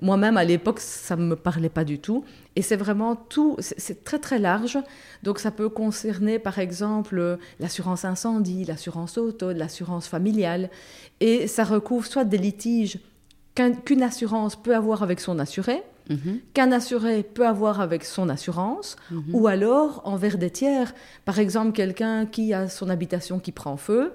Moi-même, 0.00 0.36
à 0.36 0.44
l'époque, 0.44 0.80
ça 0.80 1.16
ne 1.16 1.22
me 1.24 1.36
parlait 1.36 1.70
pas 1.70 1.84
du 1.84 1.98
tout. 1.98 2.24
Et 2.54 2.62
c'est 2.62 2.76
vraiment 2.76 3.16
tout, 3.16 3.56
c'est 3.60 4.04
très 4.04 4.18
très 4.18 4.38
large. 4.38 4.78
Donc 5.22 5.38
ça 5.38 5.50
peut 5.50 5.68
concerner, 5.70 6.38
par 6.38 6.58
exemple, 6.58 7.38
l'assurance 7.60 8.04
incendie, 8.04 8.64
l'assurance 8.64 9.16
auto, 9.16 9.52
l'assurance 9.52 10.06
familiale. 10.06 10.68
Et 11.20 11.46
ça 11.46 11.64
recouvre 11.64 12.06
soit 12.06 12.24
des 12.24 12.38
litiges 12.38 12.98
qu'un- 13.54 13.72
qu'une 13.72 14.02
assurance 14.02 14.54
peut 14.54 14.76
avoir 14.76 15.02
avec 15.02 15.18
son 15.20 15.38
assuré, 15.38 15.82
Mhm. 16.10 16.40
qu'un 16.52 16.72
assuré 16.72 17.22
peut 17.22 17.46
avoir 17.46 17.80
avec 17.80 18.04
son 18.04 18.28
assurance, 18.28 18.96
Mhm. 19.10 19.34
ou 19.34 19.46
alors 19.48 20.02
envers 20.04 20.36
des 20.36 20.50
tiers. 20.50 20.94
Par 21.24 21.38
exemple, 21.38 21.72
quelqu'un 21.72 22.26
qui 22.26 22.52
a 22.52 22.68
son 22.68 22.90
habitation 22.90 23.38
qui 23.40 23.50
prend 23.50 23.76
feu, 23.78 24.12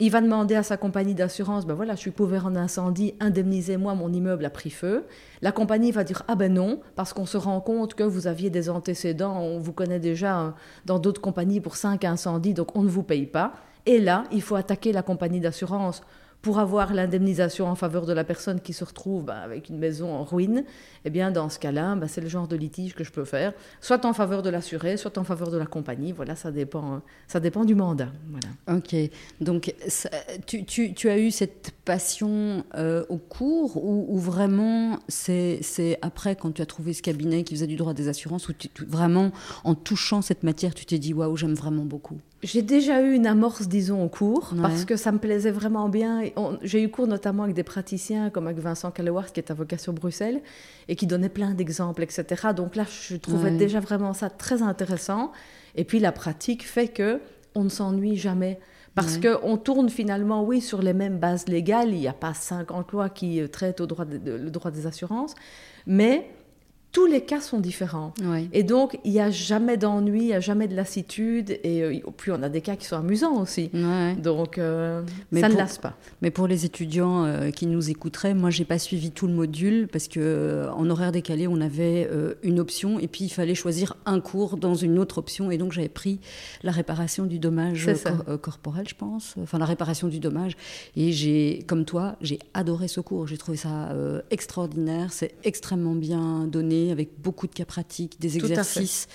il 0.00 0.10
va 0.10 0.22
demander 0.22 0.54
à 0.54 0.62
sa 0.62 0.78
compagnie 0.78 1.14
d'assurance, 1.14 1.66
ben 1.66 1.74
voilà, 1.74 1.94
je 1.94 2.00
suis 2.00 2.12
couvert 2.12 2.46
en 2.46 2.56
incendie, 2.56 3.14
indemnisez-moi, 3.20 3.94
mon 3.94 4.10
immeuble 4.10 4.46
a 4.46 4.50
pris 4.50 4.70
feu. 4.70 5.04
La 5.42 5.52
compagnie 5.52 5.92
va 5.92 6.04
dire, 6.04 6.22
ah 6.26 6.36
ben 6.36 6.52
non, 6.52 6.80
parce 6.96 7.12
qu'on 7.12 7.26
se 7.26 7.36
rend 7.36 7.60
compte 7.60 7.94
que 7.94 8.02
vous 8.02 8.26
aviez 8.26 8.48
des 8.48 8.70
antécédents, 8.70 9.38
on 9.38 9.58
vous 9.58 9.74
connaît 9.74 10.00
déjà 10.00 10.40
euh, 10.40 10.50
dans 10.86 10.98
d'autres 10.98 11.20
compagnies 11.20 11.60
pour 11.60 11.76
cinq 11.76 12.04
incendies, 12.04 12.54
donc 12.54 12.74
on 12.76 12.82
ne 12.82 12.88
vous 12.88 13.02
paye 13.02 13.26
pas. 13.26 13.52
Et 13.84 13.98
là, 13.98 14.24
il 14.32 14.40
faut 14.40 14.56
attaquer 14.56 14.92
la 14.92 15.02
compagnie 15.02 15.40
d'assurance 15.40 16.02
pour 16.42 16.58
avoir 16.58 16.94
l'indemnisation 16.94 17.66
en 17.66 17.74
faveur 17.74 18.06
de 18.06 18.12
la 18.12 18.24
personne 18.24 18.60
qui 18.60 18.72
se 18.72 18.84
retrouve 18.84 19.24
ben, 19.24 19.34
avec 19.34 19.68
une 19.68 19.78
maison 19.78 20.12
en 20.14 20.24
ruine. 20.24 20.64
Eh 21.04 21.10
bien, 21.10 21.30
dans 21.30 21.48
ce 21.48 21.58
cas-là, 21.58 21.94
ben, 21.96 22.06
c'est 22.08 22.20
le 22.20 22.28
genre 22.28 22.48
de 22.48 22.56
litige 22.56 22.94
que 22.94 23.04
je 23.04 23.12
peux 23.12 23.24
faire, 23.24 23.52
soit 23.80 24.04
en 24.04 24.12
faveur 24.12 24.42
de 24.42 24.50
l'assuré, 24.50 24.96
soit 24.96 25.18
en 25.18 25.24
faveur 25.24 25.50
de 25.50 25.58
la 25.58 25.66
compagnie. 25.66 26.12
Voilà, 26.12 26.36
ça 26.36 26.50
dépend, 26.50 27.02
ça 27.26 27.40
dépend 27.40 27.64
du 27.64 27.74
mandat. 27.74 28.08
Voilà. 28.30 28.78
Ok, 28.78 28.94
donc 29.40 29.74
tu, 30.46 31.10
as 31.10 31.18
eu 31.18 31.30
cette 31.30 31.72
passion 31.84 32.64
euh, 32.74 33.04
au 33.08 33.18
cours 33.18 33.82
ou, 33.82 34.18
vraiment 34.18 34.98
c'est 35.08 35.98
après 36.02 36.36
quand 36.36 36.52
tu 36.52 36.62
as 36.62 36.66
trouvé 36.66 36.92
ce 36.92 37.02
cabinet 37.02 37.42
qui 37.42 37.54
faisait 37.54 37.66
du 37.66 37.76
droit 37.76 37.94
des 37.94 38.08
assurances 38.08 38.48
où 38.48 38.52
vraiment 38.86 39.32
en 39.64 39.74
touchant 39.74 40.20
cette 40.22 40.42
matière 40.42 40.74
tu 40.74 40.84
t'es 40.84 40.98
dit 40.98 41.14
waouh 41.14 41.36
j'aime 41.36 41.54
vraiment 41.54 41.84
beaucoup? 41.84 42.18
J'ai 42.42 42.62
déjà 42.62 43.02
eu 43.02 43.12
une 43.14 43.26
amorce, 43.26 43.68
disons, 43.68 44.02
au 44.02 44.08
cours, 44.08 44.52
Ouais. 44.54 44.62
parce 44.62 44.86
que 44.86 44.96
ça 44.96 45.12
me 45.12 45.18
plaisait 45.18 45.50
vraiment 45.50 45.90
bien. 45.90 46.22
J'ai 46.62 46.82
eu 46.82 46.88
cours 46.90 47.06
notamment 47.06 47.42
avec 47.42 47.54
des 47.54 47.62
praticiens, 47.64 48.30
comme 48.30 48.46
avec 48.46 48.58
Vincent 48.58 48.90
Calloward, 48.90 49.30
qui 49.30 49.40
est 49.40 49.50
avocat 49.50 49.76
sur 49.76 49.92
Bruxelles, 49.92 50.40
et 50.88 50.96
qui 50.96 51.06
donnait 51.06 51.28
plein 51.28 51.52
d'exemples, 51.52 52.02
etc. 52.02 52.24
Donc 52.56 52.76
là, 52.76 52.84
je 52.88 53.16
trouvais 53.16 53.50
Ouais. 53.50 53.56
déjà 53.58 53.78
vraiment 53.80 54.14
ça 54.14 54.30
très 54.30 54.62
intéressant. 54.62 55.32
Et 55.74 55.84
puis 55.84 55.98
la 56.00 56.12
pratique 56.12 56.66
fait 56.66 56.88
que 56.88 57.20
on 57.54 57.64
ne 57.64 57.68
s'ennuie 57.68 58.16
jamais. 58.16 58.58
Parce 58.94 59.18
Ouais. 59.18 59.36
qu'on 59.40 59.56
tourne 59.56 59.88
finalement, 59.90 60.42
oui, 60.42 60.60
sur 60.62 60.80
les 60.82 60.92
mêmes 60.94 61.18
bases 61.18 61.46
légales. 61.46 61.90
Il 61.90 62.00
n'y 62.00 62.08
a 62.08 62.12
pas 62.12 62.32
50 62.34 62.90
lois 62.92 63.08
qui 63.10 63.40
euh, 63.40 63.48
traitent 63.48 63.80
au 63.80 63.86
droit 63.86 64.04
de- 64.04 64.16
de- 64.18 64.32
le 64.32 64.50
droit 64.50 64.70
des 64.70 64.86
assurances. 64.86 65.34
Mais 65.86 66.30
tous 66.92 67.06
les 67.06 67.20
cas 67.20 67.40
sont 67.40 67.60
différents. 67.60 68.12
Et 68.52 68.62
donc, 68.64 68.98
il 69.04 69.12
n'y 69.12 69.20
a 69.20 69.30
jamais 69.30 69.76
d'ennui, 69.76 70.20
il 70.22 70.26
n'y 70.26 70.32
a 70.34 70.40
jamais 70.40 70.66
de 70.66 70.74
lassitude. 70.74 71.50
Et 71.62 71.82
euh, 71.84 72.00
puis, 72.16 72.32
on 72.32 72.42
a 72.42 72.48
des 72.48 72.60
cas 72.62 72.74
qui 72.76 72.86
sont 72.86 72.96
amusants 72.96 73.40
aussi. 73.40 73.70
Ouais. 73.72 74.14
Donc, 74.16 74.58
euh, 74.58 75.02
Mais 75.30 75.40
ça 75.40 75.46
ne 75.48 75.52
pour- 75.52 75.60
lasse 75.62 75.78
pas. 75.78 75.94
Mais 76.20 76.30
pour 76.30 76.48
les 76.48 76.64
étudiants 76.64 77.24
euh, 77.24 77.50
qui 77.50 77.66
nous 77.66 77.90
écouteraient, 77.90 78.34
moi 78.34 78.50
j'ai 78.50 78.64
pas 78.64 78.78
suivi 78.78 79.10
tout 79.12 79.26
le 79.28 79.32
module 79.34 79.86
parce 79.86 80.08
que 80.08 80.18
euh, 80.20 80.70
en 80.72 80.88
horaire 80.90 81.12
décalé 81.12 81.46
on 81.46 81.60
avait 81.60 82.08
une 82.42 82.58
option 82.60 82.98
et 82.98 83.06
puis 83.08 83.24
il 83.24 83.28
fallait 83.28 83.54
choisir 83.54 83.96
un 84.06 84.20
cours 84.20 84.56
dans 84.56 84.74
une 84.74 84.98
autre 84.98 85.18
option 85.18 85.50
et 85.50 85.58
donc 85.58 85.72
j'avais 85.72 85.88
pris 85.88 86.18
la 86.62 86.72
réparation 86.72 87.24
du 87.26 87.38
dommage 87.38 87.88
cor- 88.02 88.40
corporel 88.40 88.86
je 88.88 88.94
pense, 88.94 89.34
enfin 89.42 89.58
la 89.58 89.64
réparation 89.64 90.08
du 90.08 90.18
dommage 90.18 90.56
et 90.96 91.12
j'ai 91.12 91.64
comme 91.66 91.84
toi 91.84 92.16
j'ai 92.20 92.38
adoré 92.54 92.88
ce 92.88 93.00
cours, 93.00 93.26
j'ai 93.26 93.38
trouvé 93.38 93.56
ça 93.56 93.90
extraordinaire, 94.30 95.12
c'est 95.12 95.34
extrêmement 95.44 95.94
bien 95.94 96.46
donné 96.46 96.79
avec 96.90 97.10
beaucoup 97.20 97.46
de 97.46 97.52
cas 97.54 97.64
pratiques, 97.66 98.20
des 98.20 98.36
exercices. 98.36 99.08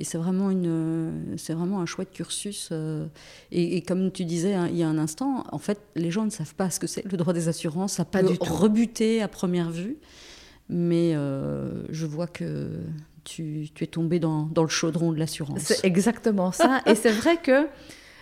Et 0.00 0.04
c'est 0.04 0.18
vraiment, 0.18 0.50
une, 0.50 1.34
c'est 1.36 1.54
vraiment 1.54 1.80
un 1.80 1.86
chouette 1.86 2.10
cursus. 2.10 2.70
euh, 2.72 3.06
et, 3.52 3.76
et 3.76 3.82
comme 3.82 4.10
tu 4.10 4.24
disais 4.24 4.54
hein, 4.54 4.66
il 4.68 4.76
y 4.76 4.82
a 4.82 4.88
un 4.88 4.98
instant, 4.98 5.44
en 5.52 5.58
fait, 5.58 5.78
les 5.94 6.10
gens 6.10 6.24
ne 6.24 6.30
savent 6.30 6.56
pas 6.56 6.68
ce 6.70 6.80
que 6.80 6.88
c'est 6.88 7.04
le 7.04 7.16
droit 7.16 7.32
des 7.32 7.46
assurances. 7.46 7.92
Ça 7.92 8.04
Pas 8.04 8.20
peut 8.22 8.30
du 8.32 8.38
tout. 8.38 8.52
rebuter 8.52 9.22
à 9.22 9.28
première 9.28 9.70
vue. 9.70 9.98
Mais 10.68 11.12
euh, 11.14 11.84
je 11.90 12.06
vois 12.06 12.26
que 12.26 12.70
tu, 13.22 13.68
tu 13.74 13.84
es 13.84 13.86
tombé 13.86 14.18
dans, 14.18 14.46
dans 14.46 14.62
le 14.62 14.68
chaudron 14.68 15.12
de 15.12 15.18
l'assurance. 15.18 15.60
C'est 15.60 15.84
exactement 15.84 16.50
ça. 16.52 16.80
Et 16.86 16.94
c'est 16.94 17.12
vrai 17.12 17.36
que 17.36 17.68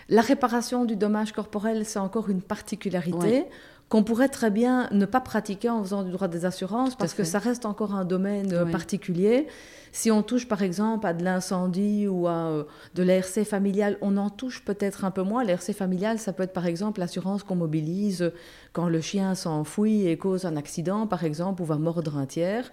la 0.09 0.21
réparation 0.21 0.83
du 0.85 0.95
dommage 0.97 1.31
corporel, 1.31 1.85
c'est 1.85 1.99
encore 1.99 2.29
une 2.29 2.41
particularité. 2.41 3.17
Ouais. 3.17 3.49
Qu'on 3.93 4.01
pourrait 4.01 4.27
très 4.27 4.49
bien 4.49 4.87
ne 4.91 5.05
pas 5.05 5.21
pratiquer 5.21 5.69
en 5.69 5.83
faisant 5.83 6.01
du 6.01 6.09
droit 6.09 6.27
des 6.27 6.45
assurances 6.45 6.95
parce 6.95 7.13
que 7.13 7.23
ça 7.23 7.37
reste 7.37 7.63
encore 7.63 7.93
un 7.93 8.05
domaine 8.05 8.51
euh, 8.51 8.65
particulier. 8.65 9.45
Si 9.91 10.09
on 10.09 10.23
touche 10.23 10.47
par 10.47 10.63
exemple 10.63 11.05
à 11.05 11.13
de 11.13 11.23
l'incendie 11.23 12.07
ou 12.07 12.25
à 12.25 12.47
euh, 12.47 12.63
de 12.95 13.03
l'ARC 13.03 13.43
familiale, 13.43 13.99
on 14.01 14.17
en 14.17 14.31
touche 14.31 14.65
peut-être 14.65 15.05
un 15.05 15.11
peu 15.11 15.21
moins. 15.21 15.43
L'ARC 15.43 15.73
familiale, 15.73 16.17
ça 16.17 16.33
peut 16.33 16.41
être 16.41 16.53
par 16.53 16.65
exemple 16.65 17.01
l'assurance 17.01 17.43
qu'on 17.43 17.55
mobilise 17.55 18.31
quand 18.71 18.89
le 18.89 18.99
chien 18.99 19.35
s'enfuit 19.35 20.07
et 20.07 20.17
cause 20.17 20.45
un 20.45 20.57
accident 20.57 21.05
par 21.05 21.23
exemple 21.23 21.61
ou 21.61 21.65
va 21.65 21.77
mordre 21.77 22.17
un 22.17 22.25
tiers. 22.25 22.71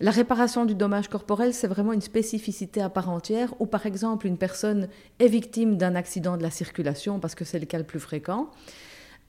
La 0.00 0.10
réparation 0.10 0.64
du 0.64 0.74
dommage 0.74 1.06
corporel, 1.06 1.54
c'est 1.54 1.68
vraiment 1.68 1.92
une 1.92 2.00
spécificité 2.00 2.80
à 2.80 2.88
part 2.88 3.10
entière, 3.10 3.52
où 3.60 3.66
par 3.66 3.86
exemple 3.86 4.26
une 4.28 4.38
personne 4.38 4.88
est 5.18 5.26
victime 5.26 5.76
d'un 5.76 5.96
accident 5.96 6.36
de 6.36 6.42
la 6.42 6.50
circulation, 6.50 7.18
parce 7.18 7.34
que 7.34 7.44
c'est 7.44 7.58
le 7.58 7.66
cas 7.66 7.78
le 7.78 7.84
plus 7.84 7.98
fréquent, 7.98 8.48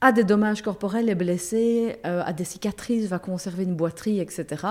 a 0.00 0.12
des 0.12 0.24
dommages 0.24 0.62
corporels, 0.62 1.08
est 1.08 1.14
blessé, 1.14 1.96
euh, 2.06 2.22
a 2.24 2.32
des 2.32 2.44
cicatrices, 2.44 3.06
va 3.06 3.18
conserver 3.18 3.64
une 3.64 3.74
boiterie, 3.74 4.20
etc. 4.20 4.66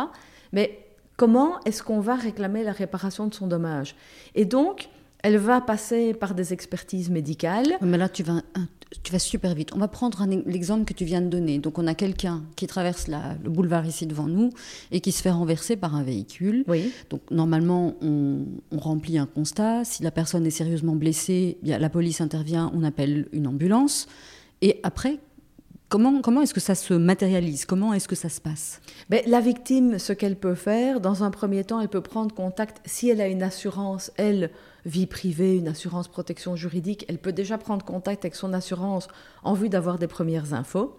Mais 0.53 0.79
comment 1.17 1.59
est-ce 1.65 1.83
qu'on 1.83 1.99
va 1.99 2.15
réclamer 2.15 2.63
la 2.63 2.71
réparation 2.71 3.27
de 3.27 3.33
son 3.33 3.47
dommage? 3.47 3.95
Et 4.35 4.45
donc, 4.45 4.89
elle 5.21 5.37
va 5.37 5.61
passer 5.61 6.13
par 6.13 6.33
des 6.33 6.53
expertises 6.53 7.09
médicales. 7.09 7.77
Mais 7.81 7.97
là, 7.97 8.07
tu 8.07 8.23
vas, 8.23 8.41
tu 9.03 9.11
vas 9.11 9.19
super 9.19 9.53
vite. 9.53 9.71
On 9.75 9.77
va 9.77 9.87
prendre 9.87 10.25
l'exemple 10.45 10.85
que 10.85 10.93
tu 10.93 11.05
viens 11.05 11.21
de 11.21 11.27
donner. 11.27 11.59
Donc, 11.59 11.77
on 11.77 11.87
a 11.87 11.93
quelqu'un 11.93 12.43
qui 12.55 12.67
traverse 12.67 13.07
le 13.07 13.49
boulevard 13.49 13.85
ici 13.85 14.07
devant 14.07 14.27
nous 14.27 14.51
et 14.91 15.01
qui 15.01 15.11
se 15.11 15.21
fait 15.21 15.31
renverser 15.31 15.75
par 15.75 15.95
un 15.95 16.03
véhicule. 16.03 16.63
Oui. 16.67 16.91
Donc, 17.09 17.21
normalement, 17.31 17.95
on, 18.01 18.45
remplit 18.77 19.17
un 19.17 19.25
constat. 19.25 19.83
Si 19.83 20.03
la 20.03 20.11
personne 20.11 20.45
est 20.45 20.51
sérieusement 20.51 20.95
blessée, 20.95 21.57
la 21.63 21.89
police 21.89 22.21
intervient, 22.21 22.71
on 22.73 22.83
appelle 22.83 23.27
une 23.33 23.45
ambulance. 23.47 24.07
Et 24.61 24.79
après, 24.83 25.19
Comment, 25.89 26.21
comment 26.21 26.43
est-ce 26.43 26.53
que 26.53 26.59
ça 26.59 26.75
se 26.75 26.93
matérialise? 26.93 27.65
Comment 27.65 27.95
est-ce 27.95 28.07
que 28.07 28.15
ça 28.15 28.29
se 28.29 28.39
passe? 28.39 28.79
Ben, 29.09 29.23
La 29.25 29.39
victime, 29.39 29.97
ce 29.97 30.13
qu'elle 30.13 30.35
peut 30.35 30.53
faire, 30.53 31.01
dans 31.01 31.23
un 31.23 31.31
premier 31.31 31.63
temps, 31.63 31.81
elle 31.81 31.89
peut 31.89 31.99
prendre 32.01 32.33
contact, 32.35 32.79
si 32.85 33.09
elle 33.09 33.19
a 33.19 33.27
une 33.27 33.41
assurance, 33.41 34.11
elle, 34.15 34.51
vie 34.85 35.07
privée, 35.07 35.57
une 35.57 35.67
assurance 35.67 36.07
protection 36.07 36.55
juridique, 36.55 37.05
elle 37.09 37.17
peut 37.17 37.31
déjà 37.31 37.57
prendre 37.57 37.83
contact 37.83 38.23
avec 38.23 38.35
son 38.35 38.53
assurance 38.53 39.07
en 39.41 39.53
vue 39.53 39.67
d'avoir 39.67 39.97
des 39.97 40.05
premières 40.05 40.53
infos. 40.53 40.95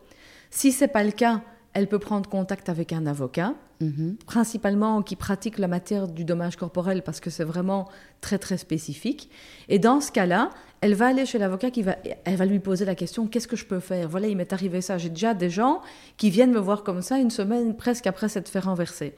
Si 0.50 0.72
ce 0.72 0.82
n'est 0.82 0.88
pas 0.88 1.04
le 1.04 1.12
cas, 1.12 1.40
elle 1.72 1.88
peut 1.88 1.98
prendre 1.98 2.28
contact 2.28 2.68
avec 2.68 2.92
un 2.92 3.06
avocat, 3.06 3.54
mhm. 3.80 4.16
principalement 4.26 5.02
qui 5.02 5.14
pratique 5.14 5.58
la 5.58 5.68
matière 5.68 6.08
du 6.08 6.24
dommage 6.24 6.56
corporel 6.56 7.02
parce 7.02 7.20
que 7.20 7.30
c'est 7.30 7.44
vraiment 7.44 7.88
très 8.20 8.38
très 8.38 8.58
spécifique. 8.58 9.30
Et 9.68 9.78
dans 9.78 10.00
ce 10.00 10.10
cas-là, 10.10 10.50
elle 10.80 10.94
va 10.94 11.08
aller 11.08 11.26
chez 11.26 11.38
l'avocat 11.38 11.70
qui 11.70 11.82
va, 11.82 11.96
elle 12.24 12.36
va 12.36 12.44
lui 12.44 12.58
poser 12.58 12.84
la 12.84 12.94
question 12.94 13.26
qu'est-ce 13.26 13.48
que 13.48 13.56
je 13.56 13.66
peux 13.66 13.80
faire? 13.80 14.08
Voilà, 14.08 14.26
il 14.26 14.36
m'est 14.36 14.52
arrivé 14.52 14.80
ça. 14.80 14.98
J'ai 14.98 15.10
déjà 15.10 15.34
des 15.34 15.50
gens 15.50 15.80
qui 16.16 16.30
viennent 16.30 16.52
me 16.52 16.58
voir 16.58 16.82
comme 16.82 17.02
ça 17.02 17.18
une 17.18 17.30
semaine 17.30 17.76
presque 17.76 18.06
après 18.06 18.28
s'être 18.28 18.48
fait 18.48 18.60
renverser. 18.60 19.14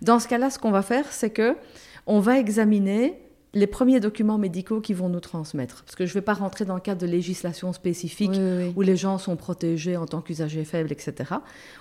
Dans 0.00 0.18
ce 0.18 0.28
cas-là, 0.28 0.48
ce 0.48 0.58
qu'on 0.58 0.70
va 0.70 0.82
faire, 0.82 1.04
c'est 1.10 1.30
que 1.30 1.56
on 2.06 2.20
va 2.20 2.38
examiner 2.38 3.20
les 3.52 3.66
premiers 3.66 4.00
documents 4.00 4.38
médicaux 4.38 4.80
qui 4.80 4.94
vont 4.94 5.08
nous 5.08 5.20
transmettre. 5.20 5.82
Parce 5.84 5.96
que 5.96 6.06
je 6.06 6.10
ne 6.10 6.14
vais 6.14 6.22
pas 6.22 6.34
rentrer 6.34 6.64
dans 6.64 6.74
le 6.74 6.80
cadre 6.80 7.00
de 7.00 7.06
législation 7.06 7.72
spécifique 7.72 8.32
où 8.76 8.82
les 8.82 8.96
gens 8.96 9.18
sont 9.18 9.36
protégés 9.36 9.96
en 9.96 10.06
tant 10.06 10.20
qu'usagers 10.20 10.64
faibles, 10.64 10.92
etc. 10.92 11.34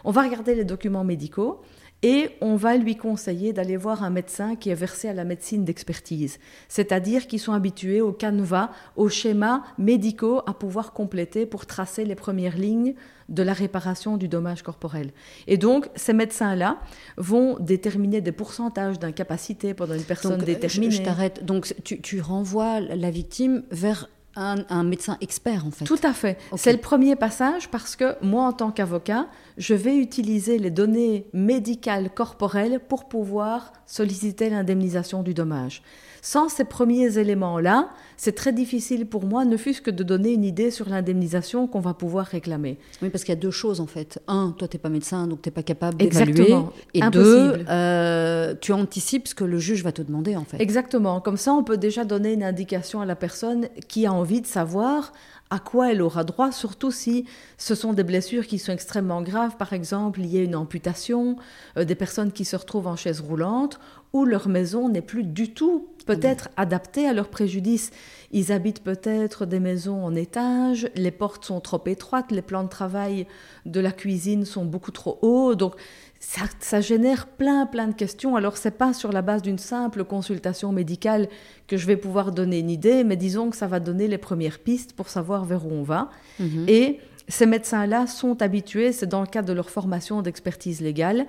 On 0.04 0.12
va 0.12 0.24
regarder 0.24 0.56
les 0.56 0.66
documents 0.66 1.04
médicaux 1.04 1.62
et 2.02 2.30
on 2.42 2.56
va 2.56 2.78
lui 2.78 2.96
conseiller 2.96 3.52
d'aller 3.52 3.76
voir 3.76 4.04
un 4.04 4.10
médecin 4.10 4.56
qui 4.56 4.70
est 4.70 4.76
versé 4.76 5.10
à 5.10 5.14
la 5.14 5.26
médecine 5.26 5.66
d'expertise, 5.66 6.40
c'est-à-dire 6.68 7.28
qui 7.28 7.40
sont 7.40 7.52
habitués 7.52 8.02
au 8.02 8.14
canevas, 8.14 8.72
aux 8.96 9.10
schémas 9.10 9.64
médicaux 9.78 10.42
à 10.46 10.54
pouvoir 10.54 10.94
compléter 10.94 11.46
pour 11.46 11.66
tracer 11.66 12.06
les 12.06 12.16
premières 12.16 12.58
lignes 12.58 12.96
de 13.28 13.44
la 13.44 13.54
réparation 13.54 14.18
du 14.18 14.28
dommage 14.28 14.64
corporel. 14.64 15.12
Et 15.48 15.58
donc, 15.58 15.90
ces 15.96 16.14
médecins-là 16.14 16.80
vont 17.18 17.58
déterminer 17.60 18.22
des 18.22 18.32
pourcentages 18.32 18.98
d'incapacité 18.98 19.74
pendant 19.74 19.94
une 19.94 20.04
personne 20.04 20.38
déterminée. 20.38 20.92
Je, 20.92 21.04
t'arrête. 21.04 21.46
Donc, 21.46 21.74
tu, 21.84 22.02
tu 22.02 22.22
renvoies 22.22 22.80
la 22.80 23.12
victime 23.12 23.64
vers 23.72 24.10
un, 24.36 24.84
médecin 24.84 25.18
expert 25.22 25.66
en 25.66 25.72
fait. 25.72 25.86
Tout 25.86 26.00
à 26.04 26.14
fait. 26.14 26.38
C'est 26.56 26.72
le 26.72 26.80
premier 26.80 27.16
passage 27.16 27.70
parce 27.70 27.96
que 27.96 28.16
moi 28.24 28.44
en 28.44 28.54
tant 28.54 28.72
qu'avocat, 28.72 29.28
je 29.58 29.74
vais 29.74 29.98
utiliser 29.98 30.58
les 30.58 30.72
données 30.72 31.26
médicales 31.34 32.10
corporelles 32.10 32.80
pour 32.88 33.10
pouvoir 33.10 33.74
solliciter 33.86 34.50
l'indemnisation 34.50 35.24
du 35.24 35.34
dommage. 35.34 35.82
Sans 36.22 36.50
ces 36.50 36.66
premiers 36.66 37.18
éléments-là, 37.18 37.90
c'est 38.18 38.36
très 38.36 38.52
difficile 38.52 39.06
pour 39.06 39.26
moi, 39.26 39.46
ne 39.46 39.56
fût-ce 39.56 39.82
que 39.82 39.92
de 39.92 40.04
donner 40.04 40.34
une 40.34 40.44
idée 40.44 40.72
sur 40.72 40.90
l'indemnisation 40.90 41.68
qu'on 41.68 41.80
va 41.80 41.94
pouvoir 41.94 42.26
réclamer. 42.26 42.78
Oui, 43.02 43.10
parce 43.10 43.24
qu'il 43.24 43.34
y 43.34 43.38
a 43.38 43.40
deux 43.40 43.52
choses 43.52 43.80
en 43.80 43.88
fait. 43.88 44.22
Un, 44.28 44.54
toi, 44.58 44.68
tu 44.68 44.76
n'es 44.76 44.82
pas 44.82 44.90
médecin, 44.90 45.28
donc 45.28 45.42
tu 45.42 45.48
n'es 45.48 45.54
pas 45.54 45.64
capable 45.64 45.98
d'évaluer. 45.98 46.56
Et 46.94 47.02
deux, 47.10 47.64
euh, 47.70 48.54
tu 48.60 48.74
anticipes 48.74 49.28
ce 49.30 49.36
que 49.36 49.46
le 49.46 49.60
juge 49.60 49.84
va 49.84 49.94
te 49.94 50.02
demander 50.02 50.36
en 50.36 50.44
fait. 50.44 50.62
Exactement. 50.62 51.22
Comme 51.22 51.38
ça, 51.38 51.54
on 51.54 51.64
peut 51.64 51.78
déjà 51.78 52.04
donner 52.04 52.34
une 52.34 52.44
indication 52.44 53.00
à 53.00 53.06
la 53.06 53.16
personne 53.16 53.68
qui 53.88 54.06
a 54.06 54.12
envie 54.20 54.42
de 54.42 54.48
savoir 54.48 55.12
à 55.50 55.58
quoi 55.58 55.92
elle 55.92 56.02
aura 56.02 56.24
droit, 56.24 56.52
surtout 56.52 56.92
si 56.92 57.26
ce 57.58 57.74
sont 57.74 57.94
des 57.94 58.04
blessures 58.04 58.46
qui 58.46 58.60
sont 58.60 58.72
extrêmement 58.72 59.24
graves, 59.24 59.58
par 59.58 59.74
exemple 59.74 60.20
liées 60.20 60.42
à 60.42 60.44
une 60.44 60.56
amputation, 60.56 61.38
euh, 61.78 61.86
des 61.86 61.96
personnes 61.96 62.32
qui 62.32 62.46
se 62.46 62.56
retrouvent 62.56 62.88
en 62.88 62.96
chaise 62.96 63.20
roulante, 63.20 63.80
où 64.14 64.26
leur 64.26 64.48
maison 64.48 64.90
n'est 64.90 65.02
plus 65.02 65.24
du 65.24 65.54
tout 65.54 65.88
peut-être 66.06 66.50
adaptée 66.58 67.08
à 67.08 67.14
leur 67.14 67.30
préjudice. 67.30 67.92
Ils 68.32 68.52
habitent 68.52 68.84
peut-être 68.84 69.46
des 69.46 69.60
maisons 69.60 70.04
en 70.04 70.16
étage, 70.16 70.90
les 70.96 71.12
portes 71.12 71.46
sont 71.46 71.60
trop 71.60 71.82
étroites, 71.86 72.32
les 72.32 72.42
plans 72.42 72.64
de 72.64 72.70
travail 72.70 73.28
de 73.66 73.80
la 73.80 73.92
cuisine 73.92 74.46
sont 74.46 74.66
beaucoup 74.66 74.92
trop 74.92 75.20
hauts, 75.22 75.56
donc 75.56 75.76
ça, 76.20 76.82
génère 76.82 77.28
plein, 77.28 77.66
plein 77.66 77.88
de 77.88 77.94
questions. 77.94 78.36
Alors, 78.36 78.58
c'est 78.58 78.78
pas 78.78 78.94
sur 78.94 79.12
la 79.12 79.22
base 79.22 79.42
d'une 79.42 79.58
simple 79.58 80.04
consultation 80.04 80.72
médicale 80.72 81.30
que 81.68 81.78
je 81.78 81.88
vais 81.88 81.98
pouvoir 81.98 82.32
donner 82.32 82.60
une 82.60 82.70
idée, 82.70 83.04
mais 83.04 83.16
disons 83.16 83.50
que 83.50 83.56
ça 83.56 83.68
va 83.68 83.80
donner 83.80 84.08
les 84.08 84.18
premières 84.18 84.60
pistes 84.60 84.94
pour 84.94 85.10
savoir 85.10 85.46
vers 85.46 85.66
où 85.66 85.72
on 85.72 85.84
va. 85.84 86.10
Mhm. 86.40 86.66
Et 86.68 87.00
ces 87.28 87.46
médecins-là 87.46 88.08
sont 88.08 88.42
habitués, 88.42 88.92
c'est 88.92 89.08
dans 89.08 89.22
le 89.22 89.28
cadre 89.28 89.48
de 89.48 89.54
leur 89.54 89.70
formation 89.70 90.22
d'expertise 90.22 90.82
légale, 90.82 91.26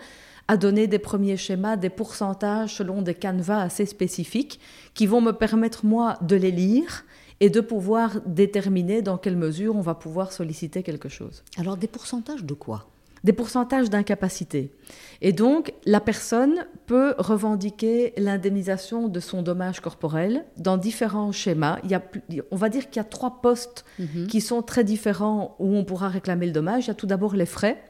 à 0.48 0.56
donner 0.56 0.88
des 0.88 0.98
premiers 0.98 1.36
schémas, 1.36 1.76
des 1.76 1.90
pourcentages 1.90 2.74
selon 2.74 3.02
des 3.02 3.14
canevas 3.14 3.60
assez 3.60 3.86
spécifiques 3.86 4.58
qui 4.94 5.06
vont 5.06 5.20
me 5.20 5.32
permettre, 5.32 5.86
moi, 5.86 6.18
de 6.22 6.34
les 6.34 6.50
lire 6.50 7.04
et 7.38 7.48
de 7.50 7.60
pouvoir 7.60 8.20
déterminer 8.26 9.02
dans 9.02 9.16
quelle 9.16 9.36
mesure 9.36 9.76
on 9.76 9.80
va 9.80 9.94
pouvoir 9.94 10.32
solliciter 10.32 10.82
quelque 10.82 11.08
chose. 11.08 11.44
Alors, 11.56 11.76
des 11.76 11.86
pourcentages 11.86 12.44
de 12.44 12.54
quoi? 12.54 12.89
Des 13.24 13.32
pourcentages 13.32 13.90
d'incapacité. 13.90 14.72
Et 15.20 15.32
donc, 15.32 15.74
la 15.84 16.00
personne 16.00 16.66
peut 16.86 17.14
revendiquer 17.18 18.14
l'indemnisation 18.16 19.08
de 19.08 19.20
son 19.20 19.42
dommage 19.42 19.80
corporel 19.80 20.44
dans 20.56 20.76
différents 20.76 21.32
schémas. 21.32 21.78
Il 21.84 21.90
y 21.90 21.94
a, 21.94 22.02
on 22.50 22.56
va 22.56 22.68
dire 22.68 22.88
qu'il 22.88 22.96
y 22.96 23.00
a 23.00 23.04
trois 23.04 23.40
postes 23.42 23.84
mhm. 23.98 24.26
qui 24.26 24.40
sont 24.40 24.62
très 24.62 24.84
différents 24.84 25.56
où 25.58 25.74
on 25.74 25.84
pourra 25.84 26.08
réclamer 26.08 26.46
le 26.46 26.52
dommage. 26.52 26.84
Il 26.84 26.88
y 26.88 26.90
a 26.90 26.94
tout 26.94 27.06
d'abord 27.06 27.34
les 27.34 27.46
frais. 27.46 27.82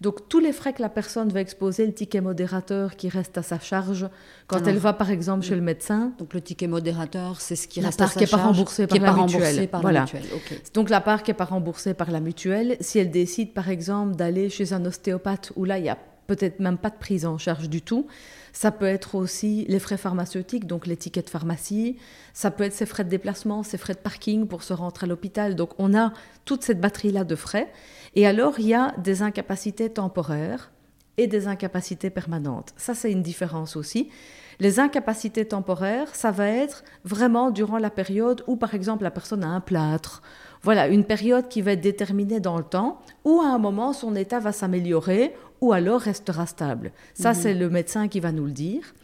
Donc 0.00 0.28
tous 0.28 0.38
les 0.38 0.52
frais 0.52 0.72
que 0.72 0.80
la 0.80 0.88
personne 0.88 1.28
va 1.30 1.40
exposer, 1.40 1.84
le 1.84 1.92
ticket 1.92 2.20
modérateur 2.20 2.94
qui 2.94 3.08
reste 3.08 3.36
à 3.36 3.42
sa 3.42 3.58
charge 3.58 4.08
quand 4.46 4.64
elle 4.66 4.78
va 4.78 4.92
par 4.92 5.10
exemple 5.10 5.44
chez 5.44 5.56
le 5.56 5.60
médecin. 5.60 6.12
Donc 6.18 6.34
le 6.34 6.40
ticket 6.40 6.68
modérateur, 6.68 7.40
c'est 7.40 7.56
ce 7.56 7.66
qui 7.66 7.80
reste 7.80 8.00
à 8.00 8.06
sa 8.06 8.14
qui 8.14 8.20
n'est 8.20 8.30
pas 8.30 8.36
remboursé 8.36 8.86
par, 8.86 8.98
la, 9.00 9.12
mutuelle. 9.12 9.68
voilà. 9.82 10.06
Donc 10.72 10.88
la 10.88 11.00
part 11.00 11.24
qui 11.24 11.30
n'est 11.30 11.36
pas 11.36 11.44
remboursée 11.44 11.94
par 11.94 12.12
la 12.12 12.20
mutuelle, 12.20 12.76
si 12.80 13.00
elle 13.00 13.10
décide 13.10 13.52
par 13.52 13.68
exemple 13.68 14.14
d'aller 14.14 14.50
chez 14.50 14.72
un 14.72 14.84
ostéopathe 14.84 15.52
où 15.56 15.64
là 15.64 15.78
il 15.78 15.84
y 15.84 15.88
a 15.88 15.98
peut-être 16.28 16.60
même 16.60 16.78
pas 16.78 16.90
de 16.90 16.98
prise 16.98 17.26
en 17.26 17.36
charge 17.36 17.68
du 17.68 17.82
tout. 17.82 18.06
Ça 18.60 18.72
peut 18.72 18.86
être 18.86 19.14
aussi 19.14 19.64
les 19.68 19.78
frais 19.78 19.96
pharmaceutiques, 19.96 20.66
donc 20.66 20.88
de 20.88 21.30
pharmacie. 21.30 21.96
Ça 22.32 22.50
peut 22.50 22.64
être 22.64 22.72
ses 22.72 22.86
frais 22.86 23.04
de 23.04 23.08
déplacement, 23.08 23.62
ses 23.62 23.78
frais 23.78 23.94
de 23.94 24.00
parking 24.00 24.48
pour 24.48 24.64
se 24.64 24.72
rentrer 24.72 25.04
à 25.04 25.08
l'hôpital. 25.08 25.54
Donc 25.54 25.70
on 25.78 25.96
a 25.96 26.12
toute 26.44 26.64
cette 26.64 26.80
batterie-là 26.80 27.22
de 27.22 27.36
frais. 27.36 27.70
Et 28.16 28.26
alors 28.26 28.58
il 28.58 28.66
y 28.66 28.74
a 28.74 28.96
des 28.98 29.22
incapacités 29.22 29.90
temporaires 29.90 30.72
et 31.18 31.28
des 31.28 31.46
incapacités 31.46 32.10
permanentes. 32.10 32.72
Ça, 32.76 32.94
c'est 32.94 33.12
une 33.12 33.22
différence 33.22 33.76
aussi. 33.76 34.08
Les 34.58 34.80
incapacités 34.80 35.44
temporaires, 35.44 36.12
ça 36.14 36.32
va 36.32 36.48
être 36.48 36.82
vraiment 37.04 37.52
durant 37.52 37.78
la 37.78 37.90
période 37.90 38.42
où, 38.48 38.56
par 38.56 38.74
exemple, 38.74 39.04
la 39.04 39.12
personne 39.12 39.44
a 39.44 39.48
un 39.48 39.60
plâtre. 39.60 40.20
Voilà, 40.62 40.88
une 40.88 41.04
période 41.04 41.46
qui 41.48 41.62
va 41.62 41.72
être 41.72 41.80
déterminée 41.80 42.40
dans 42.40 42.58
le 42.58 42.64
temps, 42.64 43.00
où 43.24 43.40
à 43.40 43.46
un 43.46 43.58
moment, 43.58 43.92
son 43.92 44.16
état 44.16 44.40
va 44.40 44.50
s'améliorer, 44.50 45.32
ou 45.60 45.72
alors 45.72 46.00
restera 46.00 46.46
stable. 46.46 46.92
Ça, 47.14 47.30
mhm. 47.30 47.34
c'est 47.34 47.54
le 47.54 47.70
médecin 47.70 48.08
qui 48.08 48.20
va 48.20 48.32
nous 48.32 48.46
le 48.46 48.52
dire. 48.52 48.94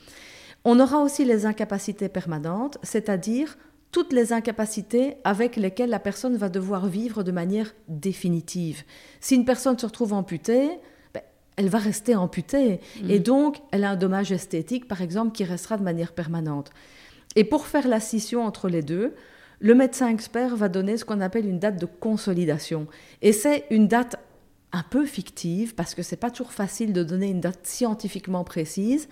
On 0.64 0.80
aura 0.80 1.00
aussi 1.00 1.24
les 1.24 1.46
incapacités 1.46 2.08
permanentes, 2.08 2.78
c'est-à-dire 2.82 3.56
toutes 3.92 4.12
les 4.12 4.32
incapacités 4.32 5.16
avec 5.22 5.56
lesquelles 5.56 5.90
la 5.90 6.00
personne 6.00 6.36
va 6.36 6.48
devoir 6.48 6.86
vivre 6.86 7.22
de 7.22 7.30
manière 7.30 7.74
définitive. 7.86 8.82
Si 9.20 9.36
une 9.36 9.44
personne 9.44 9.78
se 9.78 9.86
retrouve 9.86 10.12
amputée, 10.12 10.68
ben, 11.12 11.22
elle 11.56 11.68
va 11.68 11.78
rester 11.78 12.16
amputée. 12.16 12.80
Mhm. 13.00 13.10
Et 13.10 13.18
donc, 13.20 13.58
elle 13.70 13.84
a 13.84 13.90
un 13.90 13.96
dommage 13.96 14.32
esthétique, 14.32 14.88
par 14.88 15.00
exemple, 15.00 15.32
qui 15.32 15.44
restera 15.44 15.76
de 15.76 15.84
manière 15.84 16.12
permanente. 16.12 16.70
Et 17.36 17.44
pour 17.44 17.66
faire 17.66 17.86
la 17.86 18.00
scission 18.00 18.44
entre 18.44 18.68
les 18.68 18.82
deux, 18.82 19.14
le 19.60 19.74
médecin 19.74 20.08
expert 20.08 20.56
va 20.56 20.68
donner 20.68 20.96
ce 20.96 21.04
qu'on 21.04 21.20
appelle 21.20 21.46
une 21.46 21.58
date 21.58 21.80
de 21.80 21.86
consolidation. 21.86 22.86
Et 23.22 23.32
c'est 23.32 23.64
une 23.70 23.88
date 23.88 24.16
un 24.74 24.82
peu 24.82 25.06
fictive, 25.06 25.74
parce 25.74 25.94
que 25.94 26.02
c'est 26.02 26.16
pas 26.16 26.30
toujours 26.30 26.52
facile 26.52 26.92
de 26.92 27.04
donner 27.04 27.28
une 27.30 27.40
date 27.40 27.60
scientifiquement 27.66 28.42
précise, 28.42 29.08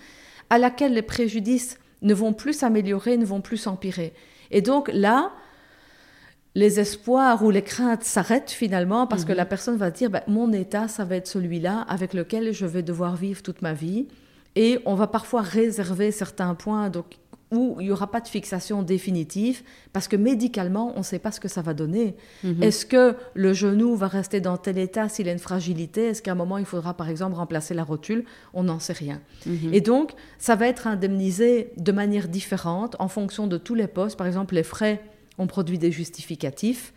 à 0.49 0.57
laquelle 0.57 0.93
les 0.93 1.01
préjudices 1.01 1.79
ne 2.01 2.13
vont 2.13 2.33
plus 2.33 2.53
s'améliorer, 2.53 3.17
ne 3.17 3.25
vont 3.25 3.41
plus 3.41 3.57
s'empirer. 3.57 4.13
Et 4.51 4.61
donc 4.61 4.89
là, 4.93 5.31
les 6.53 6.79
espoirs 6.79 7.43
ou 7.43 7.49
les 7.49 7.63
craintes 7.63 8.03
s'arrêtent 8.03 8.51
finalement 8.51 9.07
parce 9.07 9.23
que 9.25 9.31
mhm. 9.31 9.37
la 9.37 9.45
personne 9.45 9.77
va 9.77 9.89
dire 9.89 10.09
ben, 10.09 10.21
mon 10.27 10.51
état, 10.51 10.87
ça 10.87 11.05
va 11.05 11.15
être 11.15 11.27
celui-là 11.27 11.85
avec 11.87 12.13
lequel 12.13 12.51
je 12.51 12.65
vais 12.65 12.83
devoir 12.83 13.15
vivre 13.15 13.41
toute 13.41 13.61
ma 13.61 13.73
vie. 13.73 14.07
Et 14.55 14.79
on 14.85 14.93
va 14.93 15.07
parfois 15.07 15.41
réserver 15.41 16.11
certains 16.11 16.53
points. 16.53 16.89
Donc, 16.89 17.17
où 17.53 17.77
il 17.79 17.85
n'y 17.85 17.91
aura 17.91 18.11
pas 18.11 18.19
de 18.19 18.27
fixation 18.27 18.83
définitive, 18.83 19.61
parce 19.93 20.07
que 20.07 20.15
médicalement, 20.15 20.93
on 20.95 20.99
ne 20.99 21.03
sait 21.03 21.19
pas 21.19 21.31
ce 21.31 21.39
que 21.39 21.47
ça 21.47 21.61
va 21.61 21.73
donner. 21.73 22.15
Mhm. 22.43 22.63
Est-ce 22.63 22.85
que 22.85 23.15
le 23.33 23.53
genou 23.53 23.95
va 23.95 24.07
rester 24.07 24.41
dans 24.41 24.57
tel 24.57 24.77
état 24.77 25.07
s'il 25.07 25.29
a 25.29 25.31
une 25.31 25.39
fragilité? 25.39 26.07
Est-ce 26.07 26.21
qu'à 26.21 26.31
un 26.33 26.35
moment, 26.35 26.57
il 26.57 26.65
faudra, 26.65 26.95
par 26.95 27.09
exemple, 27.09 27.35
remplacer 27.35 27.73
la 27.73 27.83
rotule? 27.83 28.25
On 28.53 28.63
n'en 28.63 28.79
sait 28.79 28.93
rien. 28.93 29.21
Mhm. 29.45 29.73
Et 29.73 29.81
donc, 29.81 30.11
ça 30.37 30.55
va 30.55 30.67
être 30.67 30.87
indemnisé 30.87 31.71
de 31.77 31.91
manière 31.91 32.27
différente 32.27 32.95
en 32.99 33.07
fonction 33.07 33.47
de 33.47 33.57
tous 33.57 33.75
les 33.75 33.87
postes. 33.87 34.17
Par 34.17 34.27
exemple, 34.27 34.55
les 34.55 34.63
frais, 34.63 35.01
on 35.37 35.47
produit 35.47 35.77
des 35.77 35.91
justificatifs. 35.91 36.93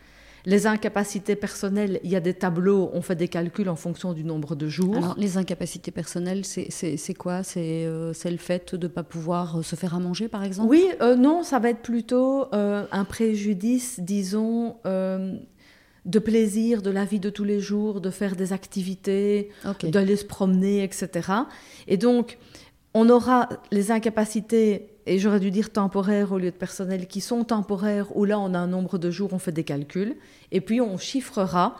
Les 0.47 0.69
incapacités 0.69 1.35
personnelles, 1.35 1.99
il 2.05 2.11
y 2.11 2.15
a 2.15 2.21
des 2.21 2.33
tableaux, 2.33 2.89
on 2.93 3.03
fait 3.03 3.17
des 3.17 3.27
calculs 3.27 3.69
en 3.69 3.75
fonction 3.75 4.13
du 4.13 4.23
nombre 4.23 4.55
de 4.55 4.69
jours. 4.69 4.97
Alors, 4.97 5.17
les 5.19 5.39
incapacités 5.39 5.91
personnelles, 5.91 6.45
c'est 6.45 7.15
quoi? 7.15 7.43
Euh, 7.57 8.13
C'est 8.15 8.31
le 8.31 8.37
fait 8.37 8.77
de 8.77 8.87
ne 8.87 8.93
pas 8.93 9.03
pouvoir 9.03 9.59
euh, 9.59 9.63
se 9.63 9.75
faire 9.75 9.97
à 9.97 9.99
manger, 9.99 10.29
par 10.29 10.45
exemple? 10.45 10.69
Oui, 10.71 10.87
euh, 11.03 11.17
non, 11.17 11.43
ça 11.43 11.59
va 11.59 11.71
être 11.71 11.83
plutôt 11.83 12.47
un 12.53 13.05
préjudice, 13.05 13.99
disons 13.99 14.77
de 14.85 16.21
plaisir 16.21 16.83
de 16.83 16.91
la 16.91 17.05
vie 17.05 17.19
de 17.19 17.31
tous 17.31 17.43
les 17.43 17.59
jours, 17.59 18.01
de 18.01 18.11
faire 18.11 18.37
des 18.37 18.53
activités, 18.53 19.51
d'aller 19.83 20.15
se 20.15 20.25
promener, 20.25 20.85
etc. 20.85 21.29
Et 21.89 21.97
donc, 21.97 22.39
on 22.95 23.11
aura 23.11 23.49
les 23.73 23.91
incapacités 23.91 24.96
et 25.07 25.19
j'aurais 25.19 25.41
dû 25.41 25.51
dire 25.51 25.73
temporaires 25.73 26.33
au 26.33 26.39
lieu 26.39 26.51
de 26.51 26.57
personnel, 26.57 27.07
qui 27.07 27.21
sont 27.21 27.45
temporaires, 27.45 28.15
où 28.17 28.25
là 28.25 28.39
on 28.39 28.55
a 28.55 28.59
un 28.59 28.67
nombre 28.67 28.99
de 28.99 29.11
jours, 29.11 29.33
on 29.33 29.39
fait 29.39 29.53
des 29.53 29.65
calculs, 29.65 30.17
et 30.51 30.61
puis 30.61 30.81
on 30.81 30.99
chiffrera, 30.99 31.77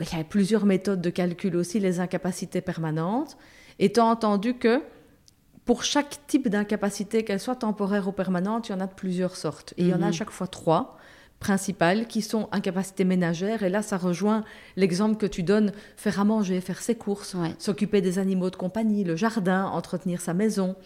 il 0.00 0.16
y 0.16 0.20
a 0.20 0.24
plusieurs 0.24 0.66
méthodes 0.66 1.00
de 1.00 1.10
calcul 1.10 1.56
aussi, 1.56 1.80
les 1.80 2.00
incapacités 2.00 2.60
permanentes, 2.60 3.36
étant 3.78 4.10
entendu 4.10 4.54
que 4.54 4.82
pour 5.64 5.82
chaque 5.82 6.26
type 6.26 6.48
d'incapacité, 6.48 7.24
qu'elle 7.24 7.40
soit 7.40 7.56
temporaire 7.56 8.06
ou 8.08 8.12
permanente, 8.12 8.68
il 8.68 8.72
y 8.72 8.74
en 8.74 8.80
a 8.80 8.86
de 8.86 8.94
plusieurs 8.94 9.36
sortes, 9.36 9.74
et 9.76 9.82
il 9.82 9.88
y 9.88 9.94
en 9.94 10.02
a 10.02 10.06
à 10.06 10.08
mhm. 10.08 10.14
chaque 10.14 10.30
fois 10.30 10.46
trois 10.46 10.96
principales 11.40 12.06
qui 12.06 12.22
sont 12.22 12.48
incapacités 12.52 13.04
ménagères. 13.04 13.62
Et 13.62 13.68
là, 13.68 13.82
ça 13.82 13.98
rejoint 13.98 14.44
l'exemple 14.76 15.16
que 15.16 15.26
tu 15.26 15.42
donnes, 15.42 15.72
faire 15.96 16.20
à 16.20 16.24
manger, 16.24 16.60
faire 16.60 16.80
ses 16.80 16.94
courses, 16.94 17.36
s'occuper 17.58 18.00
des 18.00 18.18
animaux 18.18 18.50
de 18.50 18.56
compagnie, 18.56 19.04
le 19.04 19.16
jardin, 19.16 19.66
entretenir 19.66 20.20
sa 20.20 20.34
maison. 20.34 20.76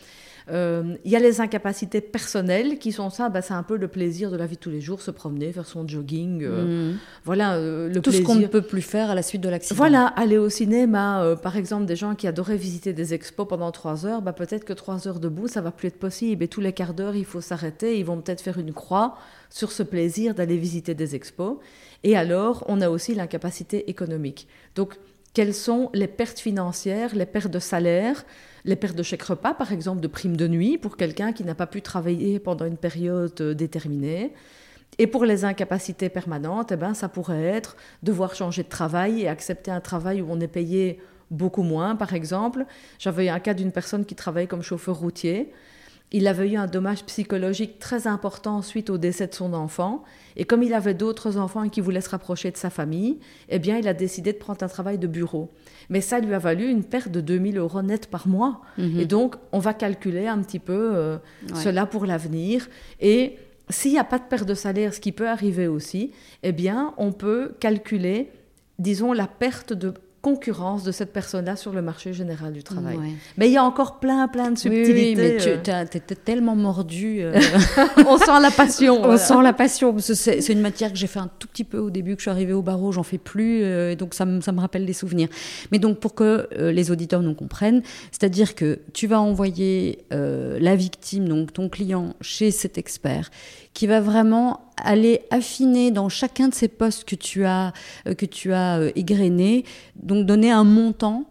Euh, 0.50 0.97
il 1.04 1.11
y 1.11 1.16
a 1.16 1.19
les 1.19 1.40
incapacités 1.40 2.00
personnelles 2.00 2.78
qui 2.78 2.92
sont 2.92 3.11
ça, 3.11 3.28
bah, 3.28 3.42
c'est 3.42 3.54
un 3.54 3.62
peu 3.62 3.76
le 3.76 3.88
plaisir 3.88 4.30
de 4.30 4.37
la 4.37 4.47
vie 4.47 4.57
de 4.57 4.61
tous 4.61 4.71
les 4.71 4.80
jours, 4.80 5.00
se 5.00 5.11
promener, 5.11 5.52
faire 5.52 5.66
son 5.66 5.87
jogging. 5.87 6.42
Euh, 6.42 6.92
mm. 6.92 6.99
Voilà, 7.25 7.54
euh, 7.54 7.88
le 7.88 8.00
Tout 8.00 8.12
ce 8.12 8.23
qu'on 8.23 8.35
ne 8.35 8.47
peut 8.47 8.62
plus 8.62 8.83
faire 8.83 9.11
à 9.11 9.14
la 9.14 9.23
suite 9.23 9.40
de 9.40 9.49
l'accident. 9.49 9.76
Voilà, 9.76 10.07
aller 10.07 10.38
au 10.38 10.49
cinéma, 10.49 11.37
par 11.42 11.57
exemple, 11.57 11.87
des 11.87 11.97
gens 11.97 12.14
qui 12.14 12.26
adoraient 12.26 12.57
visiter 12.57 12.92
des 12.92 13.14
expos 13.14 13.47
pendant 13.47 13.71
trois 13.71 14.07
heures, 14.07 14.23
bah, 14.23 14.33
peut-être 14.33 14.64
que 14.64 14.73
trois 14.73 15.07
heures 15.07 15.21
debout, 15.21 15.49
ça 15.49 15.61
va 15.61 15.71
plus 15.71 15.88
être 15.88 15.99
possible. 15.99 16.42
Et 16.42 16.49
tous 16.49 16.61
les 16.61 16.73
quarts 16.73 16.95
d'heure, 16.95 17.16
il 17.16 17.25
faut 17.25 17.40
s'arrêter. 17.40 17.99
Ils 17.99 18.04
vont 18.04 18.21
peut-être 18.21 18.40
faire 18.40 18.59
une 18.59 18.73
croix 18.73 19.16
sur 19.50 19.73
ce 19.73 19.83
plaisir 19.83 20.35
d'aller 20.35 20.57
visiter 20.57 20.95
des 20.95 21.14
expos. 21.14 21.57
Et 22.02 22.16
alors, 22.16 22.64
on 22.66 22.80
a 22.80 22.88
aussi 22.88 23.14
l'incapacité 23.14 23.90
économique. 23.90 24.49
Donc, 24.75 24.95
quelles 25.35 25.54
sont 25.54 25.90
les 25.95 26.09
pertes 26.09 26.38
financières, 26.38 27.14
les 27.14 27.26
pertes 27.26 27.50
de 27.50 27.59
salaire, 27.59 28.25
les 28.64 28.76
pertes 28.76 28.97
de 28.97 29.02
chèque 29.02 29.23
repas, 29.23 29.55
par 29.55 29.73
exemple, 29.73 30.00
de 30.00 30.09
primes 30.09 30.37
de 30.37 30.49
nuit 30.49 30.79
pour 30.79 30.97
quelqu'un 30.97 31.33
qui 31.33 31.45
n'a 31.45 31.55
pas 31.55 31.67
pu 31.67 31.83
travailler 31.83 32.38
pendant 32.38 32.67
une 32.67 32.76
période 32.76 33.40
euh, 33.40 33.55
déterminée. 33.55 34.33
Et 34.99 35.07
pour 35.07 35.25
les 35.25 35.45
incapacités 35.45 36.09
permanentes, 36.09 36.73
eh 36.73 36.76
ben, 36.76 36.95
ça 36.95 37.09
pourrait 37.09 37.45
être 37.45 37.76
devoir 38.02 38.35
changer 38.35 38.62
de 38.62 38.69
travail 38.69 39.23
et 39.23 39.29
accepter 39.29 39.71
un 39.71 39.81
travail 39.81 40.21
où 40.21 40.26
on 40.29 40.40
est 40.40 40.49
payé 40.49 41.00
beaucoup 41.31 41.62
moins, 41.62 41.97
par 41.97 42.12
exemple. 42.12 42.67
J'avais 42.99 43.29
un 43.29 43.38
cas 43.38 43.55
d'une 43.55 43.73
personne 43.73 44.05
qui 44.05 44.14
travaillait 44.14 44.49
comme 44.49 44.62
chauffeur 44.62 44.97
routier 44.97 45.52
il 46.12 46.26
avait 46.26 46.50
eu 46.50 46.57
un 46.57 46.67
dommage 46.67 47.05
psychologique 47.05 47.79
très 47.79 48.07
important 48.07 48.62
suite 48.62 48.90
au 48.90 48.99
décès 48.99 49.29
de 49.29 49.35
son 49.35 49.52
enfant. 49.52 50.02
Et 50.37 50.45
comme 50.45 50.62
il 50.62 50.75
avait 50.75 50.95
d'autres 50.95 51.37
enfants 51.37 51.69
qui 51.69 51.81
voulaient 51.81 52.00
se 52.00 52.11
rapprocher 52.11 52.50
de 52.50 52.56
sa 52.56 52.71
famille, 52.71 53.21
eh 53.49 53.58
bien, 53.58 53.78
il 53.78 53.87
a 53.87 53.95
décidé 53.95 54.32
de 54.32 54.39
prendre 54.39 54.63
un 54.65 54.69
travail 54.69 54.99
de 54.99 55.06
bureau. 55.06 55.50
Mais 55.91 56.00
ça 56.00 56.21
lui 56.21 56.33
a 56.33 56.39
valu 56.39 56.71
une 56.71 56.85
perte 56.85 57.11
de 57.11 57.21
2000 57.21 57.59
euros 57.59 57.83
net 57.83 58.07
par 58.07 58.26
mois. 58.26 58.63
Mhm. 58.79 59.00
Et 59.00 59.07
donc, 59.07 59.35
on 59.53 59.59
va 59.59 59.75
calculer 59.75 60.26
un 60.26 60.39
petit 60.39 60.61
peu 60.61 60.93
euh, 60.95 61.19
cela 61.55 61.85
pour 61.85 62.07
l'avenir. 62.07 62.69
Et 63.00 63.37
s'il 63.69 63.93
n'y 63.93 63.99
a 63.99 64.05
pas 64.05 64.19
de 64.19 64.25
perte 64.25 64.49
de 64.49 64.55
salaire, 64.55 64.95
ce 64.95 65.00
qui 65.00 65.13
peut 65.13 65.29
arriver 65.29 65.67
aussi, 65.67 66.13
eh 66.43 66.53
bien, 66.53 66.95
on 66.97 67.13
peut 67.13 67.53
calculer, 67.61 68.31
disons, 68.79 69.13
la 69.13 69.26
perte 69.26 69.73
de 69.73 69.93
concurrence 70.23 70.85
de 70.85 70.93
cette 70.93 71.13
personne-là 71.13 71.56
sur 71.56 71.73
le 71.73 71.80
marché 71.80 72.13
général 72.13 72.52
du 72.52 72.63
travail. 72.63 72.99
Mais 73.39 73.49
il 73.49 73.52
y 73.52 73.56
a 73.56 73.65
encore 73.65 73.99
plein, 74.00 74.28
plein 74.28 74.50
de 74.50 74.59
subtilités. 74.59 75.15
Oui, 75.15 75.17
mais 75.17 75.37
tu 75.39 75.71
euh. 75.71 75.85
étais 75.85 76.15
tellement 76.15 76.56
mordu. 76.56 77.21
Euh. 77.23 77.41
On 78.06 78.19
sent 78.19 78.41
la 78.41 78.50
passion. 78.50 79.02
On 79.02 79.17
sent 79.17 79.43
la 79.43 79.52
passion. 79.52 79.97
C'est 79.99 80.49
une 80.49 80.61
matière 80.61 80.93
que 80.93 80.99
j'ai 80.99 81.06
fait 81.06 81.21
un 81.21 81.30
tout 81.39 81.49
petit 81.49 81.65
peu 81.65 81.78
au 81.78 81.91
début, 81.91 82.17
que 82.17 82.21
je 82.21 82.25
suis 82.25 82.30
arrivée 82.30 82.52
au 82.52 82.63
barreau, 82.63 82.93
j'en 82.93 83.02
fais 83.02 83.19
plus. 83.19 83.63
Euh, 83.63 83.95
donc 83.95 84.13
ça 84.15 84.26
me, 84.26 84.41
ça 84.41 84.52
me 84.52 84.61
rappelle 84.61 84.85
des 84.85 84.93
souvenirs. 84.93 85.28
Mais 85.73 85.78
donc 85.78 86.00
pour 86.00 86.15
que 86.15 86.49
les 86.52 86.91
auditeurs 86.91 87.23
nous 87.23 87.35
comprennent, 87.35 87.83
c'est-à-dire 88.11 88.54
que 88.54 88.80
tu 88.93 89.06
vas 89.06 89.21
envoyer 89.21 90.04
la 90.11 90.76
victime, 90.76 91.28
donc 91.28 91.52
ton 91.52 91.69
client, 91.69 92.15
chez 92.21 92.50
cet 92.50 92.76
expert 92.78 93.30
qui 93.73 93.87
va 93.87 94.00
vraiment 94.00 94.70
aller 94.84 95.23
affiner 95.30 95.90
dans 95.90 96.08
chacun 96.08 96.49
de 96.49 96.54
ces 96.54 96.69
postes 96.69 97.04
que 97.04 97.14
tu 97.14 97.45
as, 97.45 97.73
euh, 98.06 98.14
que 98.14 98.26
tu 98.26 98.52
as 98.52 98.78
euh, 98.78 98.90
égrenés, 98.97 99.64
donc 99.97 100.26
donner 100.26 100.50
un 100.50 100.64
montant 100.64 101.25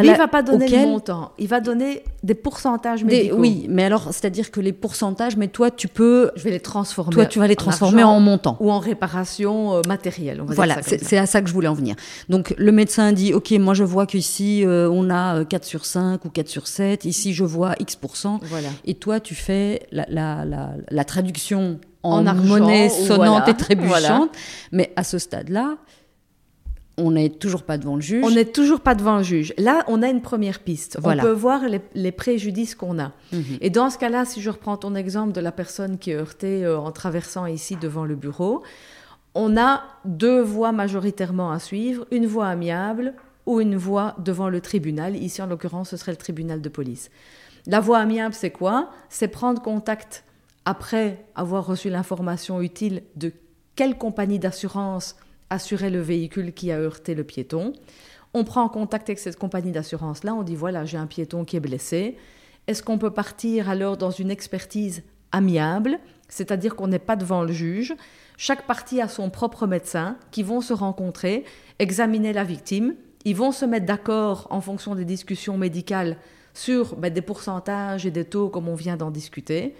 mais 0.00 0.08
il 0.08 0.12
ne 0.12 0.16
va 0.16 0.28
pas 0.28 0.42
donner 0.42 0.68
le 0.68 0.78
montant, 0.86 1.32
il 1.38 1.48
va 1.48 1.60
donner 1.60 2.02
des 2.22 2.34
pourcentages 2.34 3.04
médicaux. 3.04 3.36
oui, 3.38 3.66
mais 3.68 3.84
alors, 3.84 4.04
c'est-à-dire 4.12 4.50
que 4.50 4.60
les 4.60 4.72
pourcentages, 4.72 5.36
mais 5.36 5.48
toi, 5.48 5.70
tu 5.70 5.88
peux... 5.88 6.30
Je 6.36 6.42
vais 6.42 6.50
les 6.50 6.60
transformer. 6.60 7.14
Toi, 7.14 7.26
tu 7.26 7.38
vas 7.38 7.46
les 7.46 7.56
transformer 7.56 8.02
en, 8.02 8.20
montant. 8.20 8.56
Ou 8.60 8.70
en 8.70 8.78
réparation 8.78 9.76
euh, 9.76 9.80
matérielle, 9.86 10.42
Voilà, 10.46 10.78
c'est 10.82 11.18
à 11.18 11.26
ça 11.26 11.40
que 11.40 11.48
je 11.48 11.54
voulais 11.54 11.68
en 11.68 11.74
venir. 11.74 11.94
Donc, 12.28 12.54
le 12.56 12.72
médecin 12.72 13.12
dit, 13.12 13.32
OK, 13.32 13.50
moi, 13.52 13.74
je 13.74 13.84
vois 13.84 14.06
qu'ici, 14.06 14.64
euh, 14.64 14.88
on 14.90 15.10
a 15.10 15.44
4 15.44 15.62
euh, 15.62 15.66
sur 15.66 15.84
5 15.84 16.24
ou 16.24 16.30
4 16.30 16.48
sur 16.48 16.66
7. 16.66 17.04
Ici, 17.04 17.32
je 17.32 17.44
vois 17.44 17.74
X%. 17.78 18.40
Voilà. 18.42 18.68
Et 18.84 18.94
toi, 18.94 19.20
tu 19.20 19.34
fais 19.34 19.86
la, 19.92 20.06
la, 20.08 20.44
la, 20.90 21.04
traduction 21.04 21.78
en, 22.06 22.34
monnaie 22.34 22.88
sonnante 22.88 23.48
et 23.48 23.54
trébuchante. 23.54 24.30
Mais 24.72 24.92
à 24.96 25.04
ce 25.04 25.18
stade-là, 25.18 25.76
on 26.98 27.10
n'est 27.10 27.28
toujours 27.28 27.62
pas 27.62 27.78
devant 27.78 27.96
le 27.96 28.00
juge. 28.00 28.24
On 28.24 28.30
n'est 28.30 28.46
toujours 28.46 28.80
pas 28.80 28.94
devant 28.94 29.18
le 29.18 29.22
juge. 29.22 29.52
Là, 29.58 29.84
on 29.88 30.02
a 30.02 30.08
une 30.08 30.22
première 30.22 30.60
piste. 30.60 30.98
On 31.04 31.16
peut 31.16 31.30
voir 31.30 31.62
les, 31.94 32.12
préjudices 32.12 32.74
qu'on 32.74 32.98
a. 32.98 33.12
Mhm. 33.32 33.58
Et 33.60 33.70
dans 33.70 33.90
ce 33.90 33.98
cas-là, 33.98 34.24
si 34.24 34.40
je 34.40 34.50
reprends 34.50 34.76
ton 34.76 34.94
exemple 34.94 35.32
de 35.32 35.40
la 35.40 35.52
personne 35.52 35.98
qui 35.98 36.10
est 36.10 36.16
heurtée 36.16 36.64
euh, 36.64 36.78
en 36.78 36.92
traversant 36.92 37.46
ici 37.46 37.76
devant 37.76 38.04
le 38.04 38.14
bureau, 38.14 38.62
on 39.34 39.56
a 39.58 39.82
deux 40.06 40.40
voies 40.40 40.72
majoritairement 40.72 41.52
à 41.52 41.58
suivre, 41.58 42.06
une 42.10 42.26
voie 42.26 42.46
amiable 42.46 43.12
ou 43.44 43.60
une 43.60 43.76
voie 43.76 44.16
devant 44.18 44.48
le 44.48 44.60
tribunal. 44.60 45.16
Ici, 45.16 45.42
en 45.42 45.46
l'occurrence, 45.46 45.90
ce 45.90 45.98
serait 45.98 46.12
le 46.12 46.16
tribunal 46.16 46.62
de 46.62 46.68
police. 46.70 47.10
La 47.66 47.80
voie 47.80 47.98
amiable, 47.98 48.34
c'est 48.34 48.50
quoi? 48.50 48.90
C'est 49.10 49.28
prendre 49.28 49.60
contact 49.60 50.24
après 50.66 51.24
avoir 51.36 51.64
reçu 51.64 51.88
l'information 51.88 52.60
utile 52.60 53.04
de 53.14 53.32
quelle 53.76 53.96
compagnie 53.96 54.40
d'assurance 54.40 55.16
assurer 55.48 55.90
le 55.90 56.00
véhicule 56.00 56.52
qui 56.52 56.72
a 56.72 56.78
heurté 56.78 57.14
le 57.14 57.24
piéton. 57.24 57.72
On 58.34 58.44
prend 58.44 58.68
contact 58.68 59.08
avec 59.08 59.20
cette 59.20 59.38
compagnie 59.38 59.70
d'assurance-là, 59.70 60.34
on 60.34 60.42
dit 60.42 60.56
voilà, 60.56 60.84
j'ai 60.84 60.98
un 60.98 61.06
piéton 61.06 61.44
qui 61.44 61.56
est 61.56 61.60
blessé. 61.60 62.18
Est-ce 62.66 62.82
qu'on 62.82 62.98
peut 62.98 63.12
partir 63.12 63.70
alors 63.70 63.96
dans 63.96 64.10
une 64.10 64.30
expertise 64.30 65.04
amiable, 65.30 66.00
c'est-à-dire 66.28 66.74
qu'on 66.74 66.88
n'est 66.88 66.98
pas 66.98 67.14
devant 67.14 67.44
le 67.44 67.52
juge? 67.52 67.94
Chaque 68.36 68.66
partie 68.66 69.00
a 69.00 69.08
son 69.08 69.30
propre 69.30 69.68
médecin 69.68 70.16
qui 70.32 70.42
vont 70.42 70.60
se 70.60 70.72
rencontrer, 70.72 71.44
examiner 71.78 72.32
la 72.32 72.42
victime. 72.44 72.96
Ils 73.24 73.36
vont 73.36 73.52
se 73.52 73.64
mettre 73.64 73.86
d'accord 73.86 74.48
en 74.50 74.60
fonction 74.60 74.96
des 74.96 75.04
discussions 75.04 75.56
médicales 75.56 76.16
sur 76.54 76.96
ben, 76.96 77.12
des 77.12 77.22
pourcentages 77.22 78.04
et 78.04 78.10
des 78.10 78.24
taux 78.24 78.48
comme 78.48 78.68
on 78.68 78.74
vient 78.74 78.96
d'en 78.96 79.12
discuter. 79.12 79.74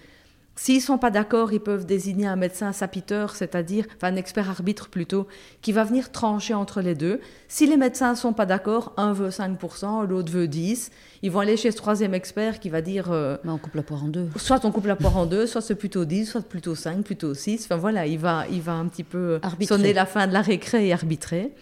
S'ils 0.59 0.77
ne 0.77 0.81
sont 0.81 0.97
pas 0.97 1.11
d'accord, 1.11 1.53
ils 1.53 1.61
peuvent 1.61 1.85
désigner 1.85 2.27
un 2.27 2.35
médecin 2.35 2.73
sapiteur, 2.73 3.37
c'est-à-dire, 3.37 3.85
enfin 3.95 4.13
un 4.13 4.17
expert 4.17 4.49
arbitre 4.49 4.89
plutôt, 4.89 5.27
qui 5.61 5.71
va 5.71 5.85
venir 5.85 6.11
trancher 6.11 6.55
entre 6.55 6.81
les 6.81 6.95
deux. 6.95 7.21
Si 7.47 7.67
les 7.67 7.77
médecins 7.77 8.13
ne 8.13 8.17
sont 8.17 8.33
pas 8.33 8.47
d'accord, 8.47 8.95
un 8.97 9.13
veut 9.13 9.29
5%, 9.29 10.07
l'autre 10.07 10.33
veut 10.33 10.47
10%, 10.47 10.89
ils 11.23 11.31
vont 11.31 11.41
aller 11.41 11.59
chez 11.59 11.71
ce 11.71 11.77
troisième 11.77 12.15
expert 12.15 12.59
qui 12.59 12.71
va 12.71 12.81
dire... 12.81 13.13
Euh, 13.13 13.37
on 13.45 13.59
coupe 13.59 13.75
la 13.75 13.83
poire 13.83 14.05
en 14.05 14.09
deux. 14.09 14.29
Soit 14.37 14.65
on 14.65 14.73
coupe 14.73 14.87
la 14.87 14.97
poire 14.97 15.19
en 15.19 15.27
deux, 15.27 15.47
soit 15.47 15.61
c'est 15.61 15.75
plutôt 15.75 16.07
10, 16.07 16.25
soit 16.25 16.41
plutôt 16.41 16.75
5, 16.75 17.05
plutôt 17.05 17.35
6. 17.35 17.65
Enfin 17.65 17.77
voilà, 17.77 18.07
il 18.07 18.19
va, 18.19 18.45
il 18.51 18.63
va 18.63 18.73
un 18.73 18.87
petit 18.89 19.05
peu 19.05 19.39
sonner 19.61 19.93
la 19.93 20.07
fin 20.07 20.27
de 20.27 20.33
la 20.33 20.41
récré 20.41 20.89
et 20.89 20.93
arbitrer. 20.95 21.55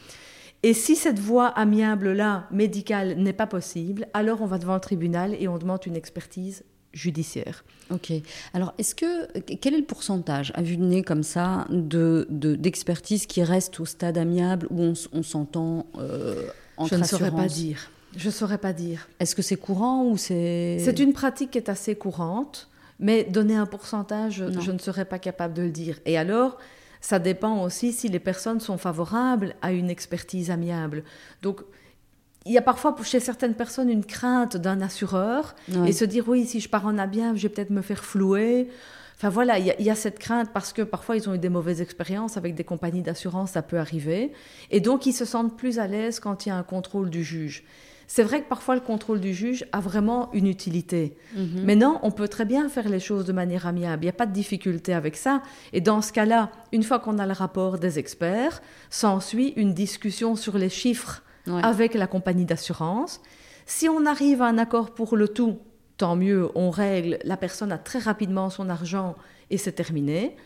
Et 0.62 0.72
si 0.72 0.94
cette 0.94 1.18
voie 1.18 1.48
amiable-là, 1.48 2.46
médicale, 2.52 3.16
n'est 3.18 3.32
pas 3.32 3.46
possible, 3.48 4.06
alors 4.14 4.40
on 4.40 4.46
va 4.46 4.58
devant 4.58 4.74
le 4.74 4.80
tribunal 4.80 5.36
et 5.38 5.48
on 5.48 5.58
demande 5.58 5.80
une 5.84 5.96
expertise 5.96 6.62
judiciaire. 6.94 7.64
Ok. 7.90 8.12
Alors, 8.54 8.72
est-ce 8.78 8.94
que 8.94 9.38
quel 9.40 9.74
est 9.74 9.78
le 9.78 9.84
pourcentage 9.84 10.52
à 10.54 10.62
vue 10.62 10.76
de 10.76 10.84
nez 10.84 11.02
comme 11.02 11.22
ça 11.22 11.66
de 11.70 12.26
d'expertise 12.30 13.26
qui 13.26 13.42
reste 13.42 13.80
au 13.80 13.84
stade 13.84 14.16
amiable 14.16 14.66
où 14.70 14.94
on, 15.12 15.22
s'entend 15.22 15.86
euh, 15.98 16.46
entre 16.76 16.94
Je 16.94 17.00
ne 17.00 17.04
saurais 17.04 17.30
pas 17.30 17.46
dire. 17.46 17.90
Je 18.16 18.26
ne 18.26 18.32
saurais 18.32 18.58
pas 18.58 18.72
dire. 18.72 19.08
Est-ce 19.20 19.34
que 19.34 19.42
c'est 19.42 19.56
courant 19.56 20.04
ou 20.04 20.16
c'est... 20.16 20.78
C'est 20.78 21.00
une 21.00 21.12
pratique 21.12 21.50
qui 21.50 21.58
est 21.58 21.68
assez 21.68 21.96
courante, 21.96 22.70
mais 23.00 23.24
donner 23.24 23.56
un 23.56 23.66
pourcentage, 23.66 24.44
je 24.60 24.70
ne 24.70 24.78
serais 24.78 25.04
pas 25.04 25.18
capable 25.18 25.52
de 25.52 25.62
le 25.62 25.70
dire. 25.70 25.98
Et 26.06 26.16
alors, 26.16 26.58
ça 27.00 27.18
dépend 27.18 27.62
aussi 27.62 27.92
si 27.92 28.08
les 28.08 28.20
personnes 28.20 28.60
sont 28.60 28.78
favorables 28.78 29.56
à 29.62 29.72
une 29.72 29.90
expertise 29.90 30.50
amiable. 30.50 31.02
Donc, 31.42 31.60
il 32.46 32.52
y 32.52 32.58
a 32.58 32.62
parfois 32.62 32.94
chez 33.02 33.20
certaines 33.20 33.54
personnes 33.54 33.88
une 33.88 34.04
crainte 34.04 34.56
d'un 34.56 34.80
assureur 34.80 35.54
et 35.86 35.92
se 35.92 36.04
dire 36.04 36.28
oui, 36.28 36.44
si 36.44 36.60
je 36.60 36.68
pars 36.68 36.86
en 36.86 36.98
amiable, 36.98 37.38
je 37.38 37.44
vais 37.44 37.48
peut-être 37.48 37.70
me 37.70 37.82
faire 37.82 38.04
flouer. 38.04 38.68
Enfin 39.16 39.28
voilà, 39.28 39.58
il 39.58 39.74
y, 39.78 39.90
a 39.90 39.94
cette 39.94 40.18
crainte 40.18 40.50
parce 40.52 40.72
que 40.72 40.82
parfois 40.82 41.16
ils 41.16 41.28
ont 41.28 41.34
eu 41.34 41.38
des 41.38 41.48
mauvaises 41.48 41.80
expériences 41.80 42.36
avec 42.36 42.54
des 42.54 42.64
compagnies 42.64 43.02
d'assurance, 43.02 43.52
ça 43.52 43.62
peut 43.62 43.78
arriver. 43.78 44.32
Et 44.70 44.80
donc 44.80 45.06
ils 45.06 45.12
se 45.12 45.24
sentent 45.24 45.56
plus 45.56 45.78
à 45.78 45.86
l'aise 45.86 46.20
quand 46.20 46.44
il 46.44 46.48
y 46.48 46.52
a 46.52 46.56
un 46.56 46.64
contrôle 46.64 47.10
du 47.10 47.22
juge. 47.24 47.64
C'est 48.06 48.22
vrai 48.22 48.42
que 48.42 48.48
parfois 48.48 48.74
le 48.74 48.82
contrôle 48.82 49.20
du 49.20 49.32
juge 49.32 49.64
a 49.72 49.80
vraiment 49.80 50.30
une 50.34 50.46
utilité. 50.46 51.16
Mhm. 51.36 51.62
Mais 51.64 51.76
non, 51.76 52.00
on 52.02 52.10
peut 52.10 52.28
très 52.28 52.44
bien 52.44 52.68
faire 52.68 52.88
les 52.88 53.00
choses 53.00 53.24
de 53.24 53.32
manière 53.32 53.66
amiable. 53.66 54.02
Il 54.02 54.06
n'y 54.06 54.10
a 54.10 54.12
pas 54.12 54.26
de 54.26 54.32
difficulté 54.32 54.92
avec 54.92 55.16
ça. 55.16 55.42
Et 55.72 55.80
dans 55.80 56.02
ce 56.02 56.12
cas-là, 56.12 56.50
une 56.72 56.82
fois 56.82 56.98
qu'on 56.98 57.18
a 57.18 57.26
le 57.26 57.32
rapport 57.32 57.78
des 57.78 57.98
experts, 57.98 58.60
s'ensuit 58.90 59.54
une 59.56 59.72
discussion 59.72 60.36
sur 60.36 60.58
les 60.58 60.68
chiffres 60.68 61.22
avec 61.46 61.94
la 61.94 62.06
compagnie 62.06 62.44
d'assurance. 62.44 63.20
Si 63.66 63.88
on 63.88 64.06
arrive 64.06 64.42
à 64.42 64.46
un 64.46 64.58
accord 64.58 64.92
pour 64.92 65.16
le 65.16 65.28
tout, 65.28 65.58
tant 65.96 66.16
mieux, 66.16 66.50
on 66.54 66.70
règle, 66.70 67.18
la 67.24 67.36
personne 67.36 67.72
a 67.72 67.78
très 67.78 67.98
rapidement 67.98 68.50
son 68.50 68.68
argent 68.68 69.14
et 69.50 69.58
c'est 69.58 69.72
terminé. 69.72 70.36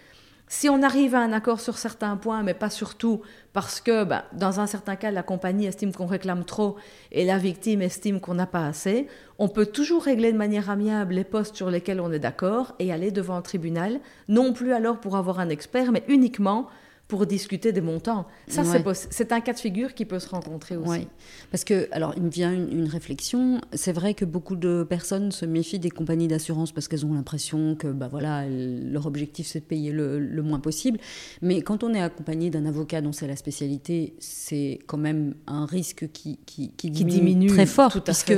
Si 0.51 0.71
on 0.71 0.83
arrive 0.83 1.15
à 1.15 1.21
un 1.21 1.33
accord 1.33 1.61
sur 1.61 1.77
certains 1.77 2.17
points, 2.17 2.43
mais 2.43 2.55
pas 2.55 2.71
sur 2.71 2.95
tout, 2.95 3.21
parce 3.53 3.83
que 3.83 4.05
bah, 4.05 4.25
dans 4.33 4.61
un 4.61 4.67
certain 4.67 4.97
cas, 4.97 5.11
la 5.11 5.23
compagnie 5.23 5.67
estime 5.67 5.93
qu'on 5.93 6.07
réclame 6.07 6.45
trop 6.45 6.77
et 7.13 7.27
la 7.27 7.37
victime 7.37 7.83
estime 7.83 8.19
qu'on 8.19 8.35
n'a 8.35 8.47
pas 8.47 8.67
assez, 8.67 9.09
on 9.39 9.49
peut 9.49 9.67
toujours 9.67 10.05
régler 10.05 10.33
de 10.33 10.39
manière 10.39 10.71
amiable 10.71 11.15
les 11.15 11.25
postes 11.25 11.55
sur 11.55 11.71
lesquels 11.71 12.01
on 12.01 12.11
est 12.13 12.19
d'accord 12.19 12.75
et 12.79 12.93
aller 12.93 13.11
devant 13.11 13.37
un 13.37 13.43
tribunal, 13.43 14.01
non 14.29 14.55
plus 14.55 14.73
alors 14.73 15.01
pour 15.01 15.17
avoir 15.17 15.39
un 15.39 15.51
expert, 15.51 15.93
mais 15.93 16.03
uniquement 16.09 16.69
pour 17.09 17.25
discuter 17.25 17.73
des 17.73 17.81
montants. 17.81 18.27
Ça, 18.49 18.63
c'est 18.93 19.33
un 19.33 19.41
cas 19.41 19.55
de 19.55 19.59
figure 19.59 19.95
qui 19.95 20.05
peut 20.05 20.19
se 20.19 20.29
rencontrer 20.29 20.77
aussi. 20.77 21.09
Parce 21.51 21.65
que, 21.65 21.89
alors, 21.91 22.13
il 22.17 22.23
me 22.23 22.31
vient 22.31 22.53
une, 22.53 22.87
réflexion. 22.89 23.61
C'est 23.73 23.93
vrai 23.93 24.15
que 24.15 24.25
beaucoup 24.25 24.57
de 24.57 24.87
personnes 24.89 25.33
se 25.33 25.45
méfient 25.45 25.79
des 25.79 25.91
compagnies 25.91 26.29
d'assurance 26.29 26.73
parce 26.73 26.89
qu'elles 26.89 27.05
ont 27.05 27.15
l'impression 27.15 27.75
que, 27.75 27.89
bah 27.89 28.09
voilà, 28.09 28.47
leur 28.49 29.07
objectif 29.07 29.47
c'est 29.47 29.61
de 29.61 29.65
payer 29.65 29.91
le, 29.93 30.43
moins 30.43 30.61
possible. 30.61 30.99
Mais 31.41 31.63
quand 31.63 31.83
on 31.83 31.95
est 31.95 32.01
accompagné 32.01 32.51
d'un 32.51 32.67
avocat 32.67 33.01
dont 33.01 33.13
c'est 33.13 33.27
la 33.27 33.37
spécialité, 33.37 34.15
c'est 34.19 34.79
quand 34.87 34.99
même 34.99 35.35
un 35.47 35.65
risque 35.65 36.11
qui, 36.13 36.39
qui, 36.47 36.91
diminue, 36.91 37.49
très 37.49 37.67
fort, 37.67 37.93
tout 37.93 38.01
puisque 38.01 38.35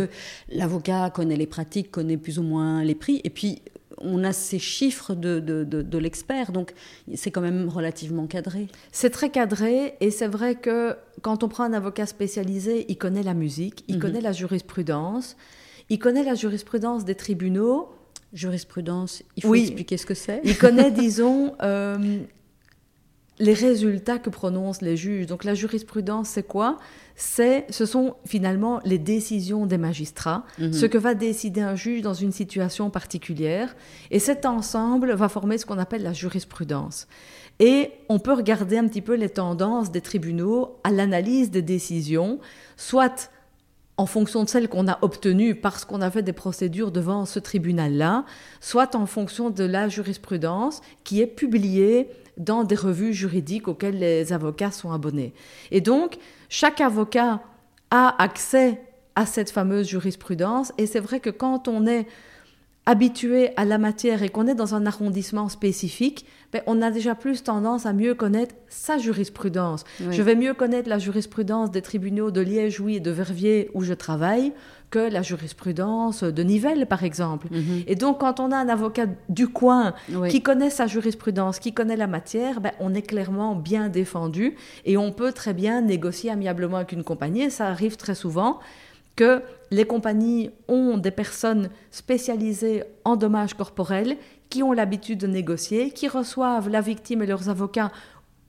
l'avocat 0.48 1.10
connaît 1.10 1.36
les 1.36 1.46
pratiques, 1.46 1.90
connaît 1.90 2.16
plus 2.16 2.38
ou 2.38 2.42
moins 2.42 2.84
les 2.84 2.94
prix, 2.94 3.20
et 3.24 3.30
puis 3.30 3.62
on 4.00 4.24
a 4.24 4.32
ces 4.32 4.58
chiffres 4.58 5.14
de, 5.14 5.40
de, 5.40 5.98
l'expert, 5.98 6.52
donc 6.52 6.72
c'est 7.14 7.30
quand 7.30 7.40
même 7.40 7.68
relativement 7.68 8.26
cadré. 8.26 8.68
C'est 8.92 9.10
très 9.10 9.30
cadré, 9.30 9.94
et 10.00 10.10
c'est 10.10 10.26
vrai 10.26 10.54
que 10.54 10.96
quand 11.22 11.44
on 11.44 11.48
prend 11.48 11.64
un 11.64 11.72
avocat 11.72 12.06
spécialisé, 12.06 12.86
il 12.88 12.96
connaît 12.96 13.22
la 13.22 13.34
musique, 13.34 13.84
il 13.88 13.96
mhm. 13.96 14.00
connaît 14.00 14.20
la 14.20 14.32
jurisprudence, 14.32 15.36
il 15.90 15.98
connaît 15.98 16.24
la 16.24 16.34
jurisprudence 16.34 17.04
des 17.04 17.14
tribunaux. 17.14 17.88
Jurisprudence, 18.32 19.24
il 19.36 19.42
faut 19.42 19.56
expliquer 19.56 19.96
ce 19.96 20.06
que 20.06 20.14
c'est. 20.14 20.40
Il 20.44 20.56
connaît, 20.56 20.90
disons, 20.92 21.54
euh, 21.62 22.20
les 23.40 23.54
résultats 23.54 24.18
que 24.18 24.30
prononcent 24.30 24.82
les 24.82 24.96
juges. 24.96 25.26
Donc 25.26 25.44
la 25.44 25.54
jurisprudence, 25.54 26.28
c'est 26.28 26.46
quoi? 26.46 26.76
C'est, 27.16 27.66
ce 27.70 27.86
sont 27.86 28.14
finalement 28.26 28.80
les 28.84 28.98
décisions 28.98 29.66
des 29.66 29.78
magistrats, 29.78 30.44
mhm. 30.58 30.72
ce 30.72 30.86
que 30.86 30.98
va 30.98 31.14
décider 31.14 31.62
un 31.62 31.74
juge 31.74 32.02
dans 32.02 32.14
une 32.14 32.32
situation 32.32 32.90
particulière. 32.90 33.74
Et 34.10 34.18
cet 34.18 34.44
ensemble 34.46 35.12
va 35.14 35.28
former 35.28 35.58
ce 35.58 35.66
qu'on 35.66 35.78
appelle 35.78 36.02
la 36.02 36.12
jurisprudence. 36.12 37.08
Et 37.58 37.90
on 38.08 38.18
peut 38.18 38.32
regarder 38.32 38.78
un 38.78 38.86
petit 38.86 39.02
peu 39.02 39.14
les 39.14 39.30
tendances 39.30 39.90
des 39.90 40.00
tribunaux 40.02 40.78
à 40.84 40.90
l'analyse 40.90 41.50
des 41.50 41.62
décisions, 41.62 42.40
soit 42.76 43.30
en 43.96 44.06
fonction 44.06 44.44
de 44.44 44.48
celles 44.48 44.68
qu'on 44.68 44.88
a 44.88 44.98
obtenues 45.02 45.54
parce 45.54 45.84
qu'on 45.84 46.00
a 46.00 46.10
fait 46.10 46.22
des 46.22 46.32
procédures 46.32 46.90
devant 46.90 47.26
ce 47.26 47.38
tribunal-là, 47.38 48.24
soit 48.60 48.94
en 48.94 49.04
fonction 49.04 49.50
de 49.50 49.64
la 49.64 49.90
jurisprudence 49.90 50.80
qui 51.04 51.20
est 51.20 51.26
publiée 51.26 52.08
dans 52.40 52.64
des 52.64 52.74
revues 52.74 53.12
juridiques 53.12 53.68
auxquelles 53.68 53.98
les 53.98 54.32
avocats 54.32 54.72
sont 54.72 54.90
abonnés. 54.90 55.32
Et 55.70 55.80
donc, 55.80 56.18
chaque 56.48 56.80
avocat 56.80 57.40
a 57.90 58.22
accès 58.22 58.80
à 59.14 59.26
cette 59.26 59.50
fameuse 59.50 59.88
jurisprudence, 59.88 60.72
et 60.78 60.86
c'est 60.86 61.00
vrai 61.00 61.20
que 61.20 61.30
quand 61.30 61.68
on 61.68 61.86
est 61.86 62.06
habitué 62.90 63.50
à 63.56 63.64
la 63.64 63.78
matière 63.78 64.24
et 64.24 64.30
qu'on 64.30 64.48
est 64.48 64.56
dans 64.56 64.74
un 64.74 64.84
arrondissement 64.84 65.48
spécifique, 65.48 66.26
ben, 66.52 66.60
on 66.66 66.82
a 66.82 66.90
déjà 66.90 67.14
plus 67.14 67.44
tendance 67.44 67.86
à 67.86 67.92
mieux 67.92 68.14
connaître 68.14 68.56
sa 68.68 68.98
jurisprudence. 68.98 69.84
Je 70.10 70.22
vais 70.22 70.34
mieux 70.34 70.54
connaître 70.54 70.88
la 70.88 70.98
jurisprudence 70.98 71.70
des 71.70 71.82
tribunaux 71.82 72.32
de 72.32 72.40
Liège, 72.40 72.80
oui, 72.80 72.96
et 72.96 73.00
de 73.00 73.12
Verviers 73.12 73.70
où 73.74 73.84
je 73.84 73.94
travaille 73.94 74.52
que 74.90 74.98
la 74.98 75.22
jurisprudence 75.22 76.24
de 76.24 76.42
Nivelles, 76.42 76.86
par 76.86 77.04
exemple. 77.04 77.46
Mhm. 77.52 77.84
Et 77.86 77.94
donc, 77.94 78.18
quand 78.18 78.40
on 78.40 78.50
a 78.50 78.56
un 78.56 78.68
avocat 78.68 79.06
du 79.28 79.46
coin 79.46 79.94
qui 80.28 80.42
connaît 80.42 80.70
sa 80.70 80.88
jurisprudence, 80.88 81.60
qui 81.60 81.72
connaît 81.72 81.96
la 81.96 82.08
matière, 82.08 82.60
ben, 82.60 82.72
on 82.80 82.92
est 82.92 83.02
clairement 83.02 83.54
bien 83.54 83.88
défendu 83.88 84.56
et 84.84 84.96
on 84.96 85.12
peut 85.12 85.30
très 85.30 85.54
bien 85.54 85.80
négocier 85.80 86.32
amiablement 86.32 86.78
avec 86.78 86.90
une 86.90 87.04
compagnie. 87.04 87.42
Et 87.42 87.50
ça 87.50 87.68
arrive 87.68 87.96
très 87.96 88.16
souvent 88.16 88.58
que 89.20 89.42
les 89.70 89.84
compagnies 89.84 90.48
ont 90.66 90.96
des 90.96 91.10
personnes 91.10 91.68
spécialisées 91.90 92.84
en 93.04 93.16
dommages 93.16 93.52
corporels 93.52 94.16
qui 94.48 94.62
ont 94.62 94.72
l'habitude 94.72 95.18
de 95.18 95.26
négocier, 95.26 95.90
qui 95.90 96.08
reçoivent 96.08 96.70
la 96.70 96.80
victime 96.80 97.20
et 97.20 97.26
leurs 97.26 97.50
avocats 97.50 97.92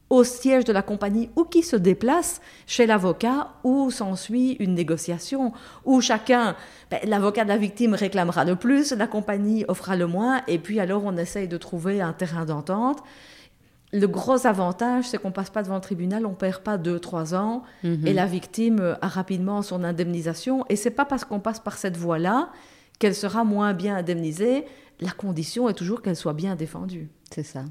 au 0.09 0.23
siège 0.23 0.63
de 0.63 0.71
la 0.71 0.81
compagnie 0.81 1.29
ou 1.35 1.43
qui 1.43 1.61
se 1.61 1.75
déplacent 1.75 2.39
chez 2.67 2.85
l'avocat 2.85 3.49
où 3.65 3.91
s'ensuit 3.91 4.53
une 4.61 4.73
négociation, 4.73 5.51
où 5.83 5.99
chacun, 5.99 6.55
ben, 6.89 7.01
l'avocat 7.03 7.43
de 7.43 7.49
la 7.49 7.57
victime 7.57 7.93
réclamera 7.93 8.45
le 8.45 8.55
plus, 8.55 8.93
la 8.93 9.07
compagnie 9.07 9.65
offrira 9.67 9.97
le 9.97 10.07
moins, 10.07 10.41
et 10.47 10.57
puis 10.57 10.79
alors 10.79 11.03
on 11.03 11.17
essaye 11.17 11.49
de 11.49 11.57
trouver 11.57 11.99
un 11.99 12.13
terrain 12.13 12.45
d'entente. 12.45 13.03
Le 13.93 14.07
gros 14.07 14.47
avantage, 14.47 15.05
c'est 15.09 15.17
qu'on 15.17 15.31
passe 15.31 15.49
pas 15.49 15.63
devant 15.63 15.75
le 15.75 15.81
tribunal, 15.81 16.25
on 16.25 16.33
perd 16.33 16.61
pas 16.61 16.77
deux, 16.77 16.99
trois 16.99 17.35
ans, 17.35 17.63
mhm. 17.83 18.07
et 18.07 18.13
la 18.13 18.25
victime 18.25 18.97
a 19.01 19.07
rapidement 19.07 19.61
son 19.61 19.83
indemnisation. 19.83 20.65
Et 20.69 20.75
c'est 20.75 20.91
pas 20.91 21.05
parce 21.05 21.25
qu'on 21.25 21.39
passe 21.39 21.59
par 21.59 21.77
cette 21.77 21.97
voie-là 21.97 22.51
qu'elle 22.99 23.15
sera 23.15 23.43
moins 23.43 23.73
bien 23.73 23.97
indemnisée. 23.97 24.65
La 24.99 25.11
condition 25.11 25.67
est 25.67 25.73
toujours 25.73 26.01
qu'elle 26.01 26.15
soit 26.15 26.33
bien 26.33 26.55
défendue. 26.55 27.09
C'est 27.33 27.43
ça. 27.43 27.65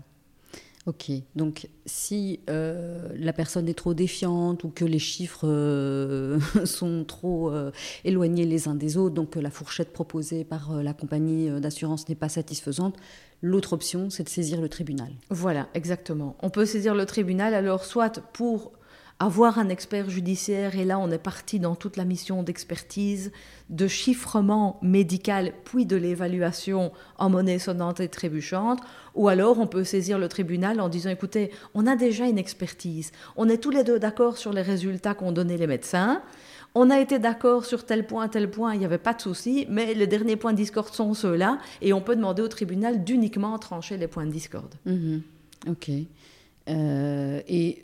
Ok, 0.86 1.12
donc 1.36 1.68
si 1.84 2.40
euh, 2.48 3.10
la 3.14 3.34
personne 3.34 3.68
est 3.68 3.74
trop 3.74 3.92
défiante 3.92 4.64
ou 4.64 4.70
que 4.70 4.86
les 4.86 4.98
chiffres 4.98 5.46
euh, 5.46 6.40
sont 6.64 7.04
trop 7.04 7.50
euh, 7.50 7.70
éloignés 8.04 8.46
les 8.46 8.66
uns 8.66 8.74
des 8.74 8.96
autres, 8.96 9.14
donc 9.14 9.30
que 9.30 9.38
la 9.38 9.50
fourchette 9.50 9.92
proposée 9.92 10.42
par 10.42 10.82
la 10.82 10.94
compagnie 10.94 11.50
d'assurance 11.60 12.08
n'est 12.08 12.14
pas 12.14 12.30
satisfaisante, 12.30 12.96
l'autre 13.42 13.72
option, 13.72 14.10
c'est 14.10 14.24
de 14.24 14.28
saisir 14.28 14.60
le 14.60 14.68
tribunal. 14.68 15.12
Voilà, 15.30 15.68
exactement. 15.74 16.36
On 16.40 16.50
peut 16.50 16.66
saisir 16.66 16.94
le 16.94 17.06
tribunal 17.06 17.54
alors 17.54 17.84
soit 17.84 18.20
pour 18.32 18.72
avoir 19.20 19.58
un 19.58 19.68
expert 19.68 20.08
judiciaire, 20.08 20.76
et 20.76 20.86
là 20.86 20.98
on 20.98 21.10
est 21.10 21.18
parti 21.18 21.60
dans 21.60 21.74
toute 21.74 21.98
la 21.98 22.06
mission 22.06 22.42
d'expertise, 22.42 23.32
de 23.68 23.86
chiffrement 23.86 24.78
médical, 24.80 25.52
puis 25.64 25.84
de 25.84 25.94
l'évaluation 25.94 26.90
en 27.18 27.28
monnaie 27.28 27.58
sonnante 27.58 28.00
et 28.00 28.08
trébuchante, 28.08 28.80
ou 29.14 29.28
alors 29.28 29.60
on 29.60 29.66
peut 29.66 29.84
saisir 29.84 30.18
le 30.18 30.28
tribunal 30.28 30.80
en 30.80 30.88
disant, 30.88 31.10
écoutez, 31.10 31.50
on 31.74 31.86
a 31.86 31.96
déjà 31.96 32.26
une 32.26 32.38
expertise, 32.38 33.12
on 33.36 33.50
est 33.50 33.58
tous 33.58 33.70
les 33.70 33.84
deux 33.84 33.98
d'accord 33.98 34.38
sur 34.38 34.54
les 34.54 34.62
résultats 34.62 35.12
qu'ont 35.12 35.32
donnés 35.32 35.58
les 35.58 35.66
médecins, 35.66 36.22
on 36.74 36.90
a 36.90 37.00
été 37.00 37.18
d'accord 37.18 37.64
sur 37.64 37.84
tel 37.84 38.06
point, 38.06 38.28
tel 38.28 38.50
point, 38.50 38.74
il 38.74 38.78
n'y 38.78 38.84
avait 38.84 38.98
pas 38.98 39.14
de 39.14 39.20
souci, 39.20 39.66
mais 39.68 39.94
les 39.94 40.06
derniers 40.06 40.36
points 40.36 40.52
de 40.52 40.58
discorde 40.58 40.92
sont 40.92 41.14
ceux-là, 41.14 41.58
et 41.82 41.92
on 41.92 42.00
peut 42.00 42.16
demander 42.16 42.42
au 42.42 42.48
tribunal 42.48 43.04
d'uniquement 43.04 43.58
trancher 43.58 43.96
les 43.96 44.08
points 44.08 44.26
de 44.26 44.30
discorde. 44.30 44.74
Mhm. 44.86 45.22
Ok. 45.68 45.90
Euh, 46.68 47.40
et 47.48 47.82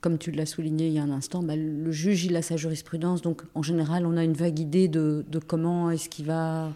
comme 0.00 0.18
tu 0.18 0.30
l'as 0.30 0.46
souligné 0.46 0.86
il 0.86 0.92
y 0.92 0.98
a 0.98 1.02
un 1.02 1.10
instant, 1.10 1.42
bah, 1.42 1.56
le 1.56 1.90
juge, 1.90 2.24
il 2.24 2.36
a 2.36 2.42
sa 2.42 2.56
jurisprudence, 2.56 3.22
donc 3.22 3.42
en 3.54 3.62
général, 3.62 4.06
on 4.06 4.16
a 4.16 4.22
une 4.22 4.34
vague 4.34 4.58
idée 4.58 4.86
de, 4.86 5.24
comment 5.46 5.90
est-ce 5.90 6.08
qu'il 6.08 6.26
va 6.26 6.70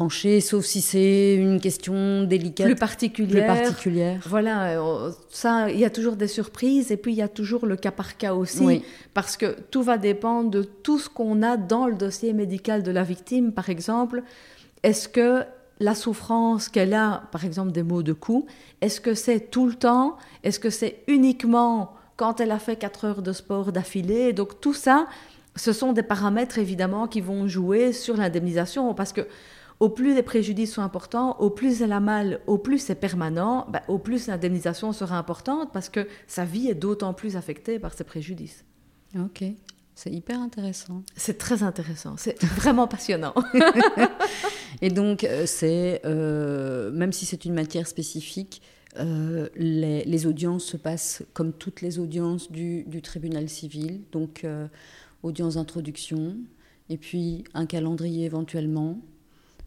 trancher, 0.00 0.40
sauf 0.40 0.64
si 0.64 0.80
c'est 0.80 1.34
une 1.34 1.60
question 1.60 2.22
délicate, 2.22 2.66
plus 2.66 2.74
particulière. 2.74 3.46
Voilà, 4.26 4.80
euh, 4.80 5.12
ça, 5.28 5.70
il 5.70 5.78
y 5.78 5.84
a 5.84 5.90
toujours 5.90 6.16
des 6.16 6.26
surprises, 6.26 6.90
et 6.90 6.96
puis 6.96 7.12
il 7.12 7.18
y 7.18 7.22
a 7.22 7.28
toujours 7.28 7.66
le 7.66 7.76
cas 7.76 7.90
par 7.90 8.16
cas 8.16 8.32
aussi, 8.32 8.82
parce 9.12 9.36
que 9.36 9.54
tout 9.70 9.82
va 9.82 9.98
dépendre 9.98 10.48
de 10.48 10.62
tout 10.62 10.98
ce 10.98 11.10
qu'on 11.10 11.42
a 11.42 11.58
dans 11.58 11.86
le 11.86 11.96
dossier 11.96 12.32
médical 12.32 12.82
de 12.82 12.90
la 12.90 13.02
victime, 13.02 13.52
par 13.52 13.68
exemple. 13.68 14.22
Est-ce 14.82 15.06
que 15.06 15.42
la 15.80 15.94
souffrance 15.94 16.70
qu'elle 16.70 16.94
a, 16.94 17.24
par 17.30 17.44
exemple 17.44 17.72
des 17.72 17.82
maux 17.82 18.02
de 18.02 18.14
cou, 18.14 18.46
est-ce 18.80 19.02
que 19.02 19.12
c'est 19.12 19.50
tout 19.50 19.66
le 19.66 19.74
temps 19.74 20.16
Est-ce 20.44 20.58
que 20.58 20.70
c'est 20.70 21.02
uniquement 21.08 21.92
quand 22.16 22.40
elle 22.40 22.52
a 22.52 22.58
fait 22.58 22.76
4 22.76 23.04
heures 23.04 23.22
de 23.22 23.34
sport 23.34 23.70
d'affilée? 23.70 24.32
Donc 24.32 24.62
tout 24.62 24.74
ça, 24.74 25.06
ce 25.56 25.74
sont 25.74 25.92
des 25.92 26.02
paramètres 26.02 26.58
évidemment 26.58 27.06
qui 27.06 27.20
vont 27.20 27.46
jouer 27.48 27.92
sur 27.92 28.16
l'indemnisation 28.16 28.94
parce 28.94 29.12
que 29.12 29.26
au 29.80 29.88
plus 29.88 30.14
les 30.14 30.22
préjudices 30.22 30.74
sont 30.74 30.82
importants, 30.82 31.38
au 31.40 31.50
plus 31.50 31.80
elle 31.82 31.92
a 31.92 32.00
mal, 32.00 32.40
au 32.46 32.58
plus 32.58 32.78
c'est 32.78 32.94
permanent, 32.94 33.66
bah, 33.70 33.82
au 33.88 33.98
plus 33.98 34.26
l'indemnisation 34.26 34.92
sera 34.92 35.18
importante 35.18 35.72
parce 35.72 35.88
que 35.88 36.06
sa 36.26 36.44
vie 36.44 36.68
est 36.68 36.74
d'autant 36.74 37.14
plus 37.14 37.36
affectée 37.36 37.78
par 37.78 37.94
ces 37.94 38.04
préjudices. 38.04 38.64
Ok, 39.18 39.42
c'est 39.94 40.10
hyper 40.10 40.40
intéressant. 40.40 41.02
C'est 41.16 41.38
très 41.38 41.62
intéressant, 41.62 42.14
c'est 42.18 42.40
vraiment 42.42 42.86
passionnant. 42.86 43.34
Et 44.82 44.90
donc, 44.90 45.24
euh, 45.24 45.44
c'est, 45.46 46.00
euh, 46.04 46.90
même 46.92 47.12
si 47.12 47.26
c'est 47.26 47.44
une 47.44 47.54
matière 47.54 47.86
spécifique, 47.86 48.62
euh, 48.98 49.48
les, 49.56 50.26
audiences 50.26 50.64
se 50.64 50.76
passent 50.76 51.22
comme 51.32 51.52
toutes 51.52 51.80
les 51.80 51.98
audiences 51.98 52.50
du, 52.50 52.84
du 52.84 53.02
tribunal 53.02 53.48
civil, 53.48 54.02
donc 54.10 54.44
audience 55.22 55.54
d'introduction, 55.54 56.36
et 56.88 56.96
puis 56.96 57.44
un 57.54 57.66
calendrier 57.66 58.24
éventuellement, 58.24 59.00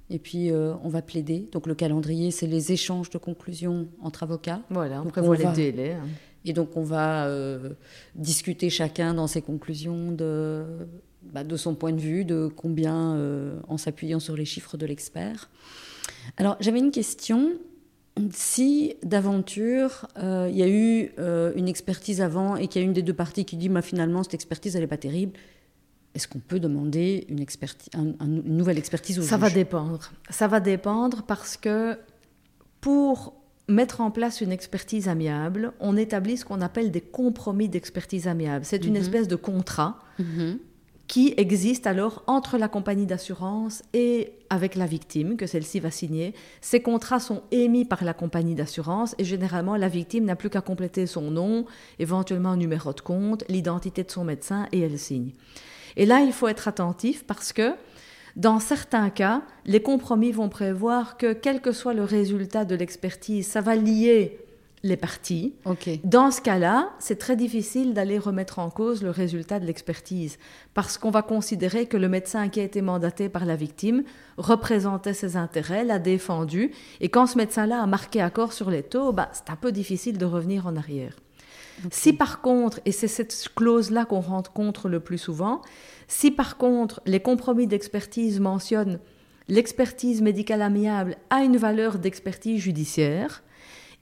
et 0.10 0.20
puis, 0.20 0.52
euh, 0.52 0.74
on 0.84 0.90
va 0.90 1.02
plaider. 1.02 1.48
Donc, 1.52 1.68
le 1.68 1.76
calendrier, 1.76 2.32
c'est 2.32 2.48
les 2.48 2.72
échanges 2.72 3.10
de 3.10 3.18
conclusions 3.18 3.88
entre 4.02 4.24
avocats. 4.24 4.62
Voilà, 4.70 5.02
on 5.02 5.10
prévoit 5.10 5.38
les 5.38 5.52
délais. 5.54 5.94
Hein. 5.94 6.08
Et 6.46 6.54
donc, 6.54 6.76
on 6.76 6.84
va 6.84 7.28
euh, 7.28 7.70
discuter 8.16 8.70
chacun 8.70 9.14
dans 9.14 9.28
ses 9.28 9.42
conclusions 9.42 10.12
de, 10.12 10.66
bah, 11.24 11.44
de 11.46 11.56
son 11.56 11.74
point 11.74 11.94
de 11.94 12.02
vue, 12.02 12.26
de 12.26 12.48
combien, 12.54 13.16
euh, 13.16 13.60
en 13.70 13.78
s'appuyant 13.78 14.20
sur 14.20 14.36
les 14.36 14.46
chiffres 14.46 14.76
de 14.76 14.86
l'expert. 14.86 15.50
Alors, 16.38 16.58
j'avais 16.60 16.80
une 16.80 16.92
question. 16.92 17.54
Si 18.32 18.96
d'aventure, 19.02 20.06
il 20.18 20.56
y 20.56 20.62
a 20.62 20.68
eu 20.68 21.14
une 21.56 21.68
expertise 21.68 22.22
avant 22.22 22.56
et 22.56 22.68
qu'il 22.68 22.80
y 22.80 22.86
a 22.86 22.88
une 22.88 22.94
des 22.94 23.02
deux 23.02 23.14
parties 23.14 23.44
qui 23.44 23.58
dit 23.58 23.70
bah, 23.70 23.82
finalement, 23.82 24.22
cette 24.22 24.36
expertise, 24.36 24.76
elle 24.76 24.84
n'est 24.84 24.88
pas 24.88 24.98
terrible, 24.98 25.34
est-ce 26.16 26.28
qu'on 26.28 26.40
peut 26.40 26.60
demander 26.60 27.26
une, 27.30 27.44
une 27.96 28.58
nouvelle 28.58 28.78
expertise 28.78 29.20
au 29.20 29.24
Ça 29.24 29.38
va 29.38 29.50
dépendre. 29.50 30.12
Ça 30.30 30.48
va 30.48 30.60
dépendre 30.60 31.24
parce 31.24 31.58
que 31.58 31.98
pour 32.82 33.34
mettre 33.68 34.02
en 34.02 34.12
place 34.12 34.42
une 34.42 34.52
expertise 34.52 35.08
amiable, 35.08 35.74
on 35.80 35.98
établit 35.98 36.38
ce 36.38 36.46
qu'on 36.46 36.62
appelle 36.62 36.92
des 36.92 37.02
compromis 37.02 37.70
d'expertise 37.70 38.28
amiable. 38.28 38.66
C'est 38.66 38.86
une 38.86 38.94
mhm. 38.94 39.02
espèce 39.02 39.28
de 39.28 39.36
contrat 39.36 40.00
mhm. 40.20 40.60
qui 41.08 41.34
existe 41.38 41.88
alors 41.88 42.24
entre 42.28 42.58
la 42.58 42.68
compagnie 42.68 43.06
d'assurance 43.06 43.82
et 43.94 44.34
avec 44.50 44.76
la 44.76 44.86
victime 44.86 45.38
que 45.38 45.48
celle-ci 45.48 45.80
va 45.80 45.92
signer. 45.92 46.36
Ces 46.62 46.82
contrats 46.82 47.20
sont 47.20 47.42
émis 47.52 47.86
par 47.86 48.04
la 48.04 48.14
compagnie 48.14 48.54
d'assurance 48.54 49.16
et 49.18 49.24
généralement 49.24 49.78
la 49.78 49.88
victime 49.88 50.26
n'a 50.26 50.36
plus 50.36 50.50
qu'à 50.50 50.62
compléter 50.62 51.08
son 51.08 51.32
nom, 51.32 51.66
éventuellement 52.00 52.50
un 52.50 52.58
numéro 52.58 52.94
de 52.94 53.02
compte, 53.02 53.46
l'identité 53.50 54.04
de 54.04 54.12
son 54.12 54.26
médecin 54.26 54.68
et 54.72 54.82
elle 54.82 55.00
signe. 55.00 55.32
Et 55.98 56.06
là, 56.06 56.22
il 56.22 56.34
faut 56.34 56.48
être 56.48 56.68
attentif 56.68 57.26
parce 57.26 57.54
que 57.54 57.74
dans 58.36 58.60
certains 58.60 59.10
cas, 59.10 59.44
les 59.66 59.82
compromis 59.82 60.32
vont 60.32 60.50
prévoir 60.50 61.18
que 61.18 61.34
quel 61.34 61.62
que 61.62 61.72
soit 61.72 61.94
le 61.94 62.04
résultat 62.04 62.66
de 62.66 62.76
l'expertise, 62.76 63.46
ça 63.46 63.62
va 63.62 63.76
lier 63.76 64.40
les 64.84 64.98
parties. 64.98 65.54
Dans 66.04 66.30
ce 66.30 66.42
cas-là, 66.42 66.90
c'est 67.00 67.18
très 67.18 67.38
difficile 67.38 67.94
d'aller 67.94 68.18
remettre 68.18 68.60
en 68.60 68.70
cause 68.70 69.02
le 69.02 69.12
résultat 69.12 69.60
de 69.60 69.66
l'expertise 69.66 70.38
parce 70.74 70.98
qu'on 70.98 71.10
va 71.10 71.22
considérer 71.22 71.86
que 71.86 71.96
le 71.96 72.10
médecin 72.10 72.50
qui 72.50 72.60
a 72.60 72.64
été 72.64 72.82
mandaté 72.82 73.30
par 73.30 73.46
la 73.46 73.56
victime 73.56 74.04
représentait 74.38 75.14
ses 75.14 75.38
intérêts, 75.38 75.86
l'a 75.86 76.00
défendu, 76.00 76.72
et 77.00 77.08
quand 77.08 77.28
ce 77.28 77.38
médecin-là 77.38 77.82
a 77.82 77.88
marqué 77.88 78.20
accord 78.20 78.52
sur 78.52 78.70
les 78.70 78.84
taux, 78.84 79.14
bah, 79.14 79.30
c'est 79.32 79.50
un 79.50 79.56
peu 79.56 79.72
difficile 79.72 80.18
de 80.18 80.26
revenir 80.26 80.68
en 80.68 80.76
arrière. 80.76 81.16
Si 81.92 82.14
par 82.14 82.42
contre, 82.42 82.80
et 82.86 82.92
c'est 82.92 83.08
cette 83.08 83.50
clause-là 83.56 84.06
qu'on 84.06 84.20
rencontre 84.20 84.90
le 84.90 85.00
plus 85.00 85.18
souvent, 85.18 85.62
si 86.08 86.32
par 86.32 86.58
contre 86.58 87.02
les 87.06 87.20
compromis 87.20 87.68
d'expertise 87.68 88.40
mentionnent 88.40 89.00
l'expertise 89.48 90.22
médicale 90.22 90.62
amiable 90.62 91.18
a 91.30 91.44
une 91.44 91.58
valeur 91.58 92.00
d'expertise 92.00 92.62
judiciaire, 92.62 93.44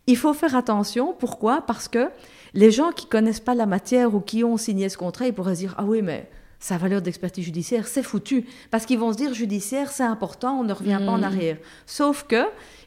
il 0.08 0.18
faut 0.18 0.34
faire 0.34 0.56
attention. 0.56 1.16
Pourquoi? 1.18 1.62
Parce 1.62 1.88
que 1.88 2.10
les 2.54 2.72
gens 2.72 2.92
qui 2.92 3.06
connaissent 3.08 3.40
pas 3.40 3.56
la 3.56 3.66
matière 3.66 4.14
ou 4.14 4.20
qui 4.20 4.44
ont 4.44 4.58
signé 4.58 4.90
ce 4.90 4.98
contrat, 4.98 5.28
ils 5.28 5.34
pourraient 5.34 5.56
se 5.56 5.62
dire 5.62 5.76
ah 5.78 5.86
oui 5.86 6.02
mais 6.02 6.30
sa 6.60 6.78
valeur 6.78 7.02
d'expertise 7.02 7.44
judiciaire, 7.44 7.88
c'est 7.88 8.04
foutu. 8.04 8.46
Parce 8.70 8.86
qu'ils 8.86 9.00
vont 9.00 9.12
se 9.14 9.18
dire 9.18 9.34
judiciaire, 9.34 9.92
c'est 9.92 10.04
important, 10.04 10.60
on 10.60 10.64
ne 10.64 10.74
revient 10.74 11.00
pas 11.04 11.12
en 11.12 11.18
mmh. 11.18 11.24
arrière. 11.24 11.58
Sauf 11.88 12.26
que 12.28 12.44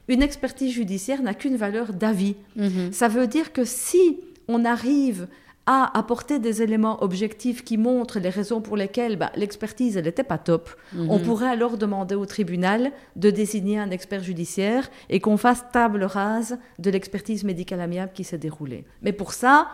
une 0.07 0.23
expertise 0.23 0.73
judiciaire 0.73 1.23
n'a 1.23 1.35
qu'une 1.35 1.57
valeur 1.57 1.92
d'avis. 1.92 2.37
Mmh. 2.55 2.92
Ça 2.92 3.09
veut 3.09 3.27
dire 3.27 3.53
que 3.53 3.64
si 3.64 4.20
on 4.49 4.65
arrive 4.65 5.29
à 5.67 5.97
apporter 5.97 6.39
des 6.39 6.63
éléments 6.63 7.03
objectifs 7.03 7.65
qui 7.65 7.79
montrent 7.79 8.19
les 8.19 8.29
raisons 8.29 8.61
pour 8.61 8.77
lesquelles 8.77 9.17
bah, 9.17 9.33
l'expertise 9.35 9.97
n'était 9.97 10.25
pas 10.25 10.37
top, 10.37 10.71
mhm. 10.93 11.11
on 11.11 11.19
pourrait 11.19 11.49
alors 11.49 11.79
demander 11.79 12.15
au 12.15 12.27
tribunal 12.27 12.93
de 13.17 13.31
désigner 13.31 13.79
un 13.79 13.91
expert 13.91 14.23
judiciaire 14.23 14.91
et 15.09 15.21
qu'on 15.21 15.39
fasse 15.39 15.65
table 15.73 16.05
rase 16.05 16.59
de 16.79 16.91
l'expertise 16.91 17.45
médicale 17.45 17.81
amiable 17.81 18.13
qui 18.13 18.25
s'est 18.25 18.39
déroulée. 18.39 18.85
Mais 19.01 19.13
pour 19.13 19.33
ça, 19.33 19.69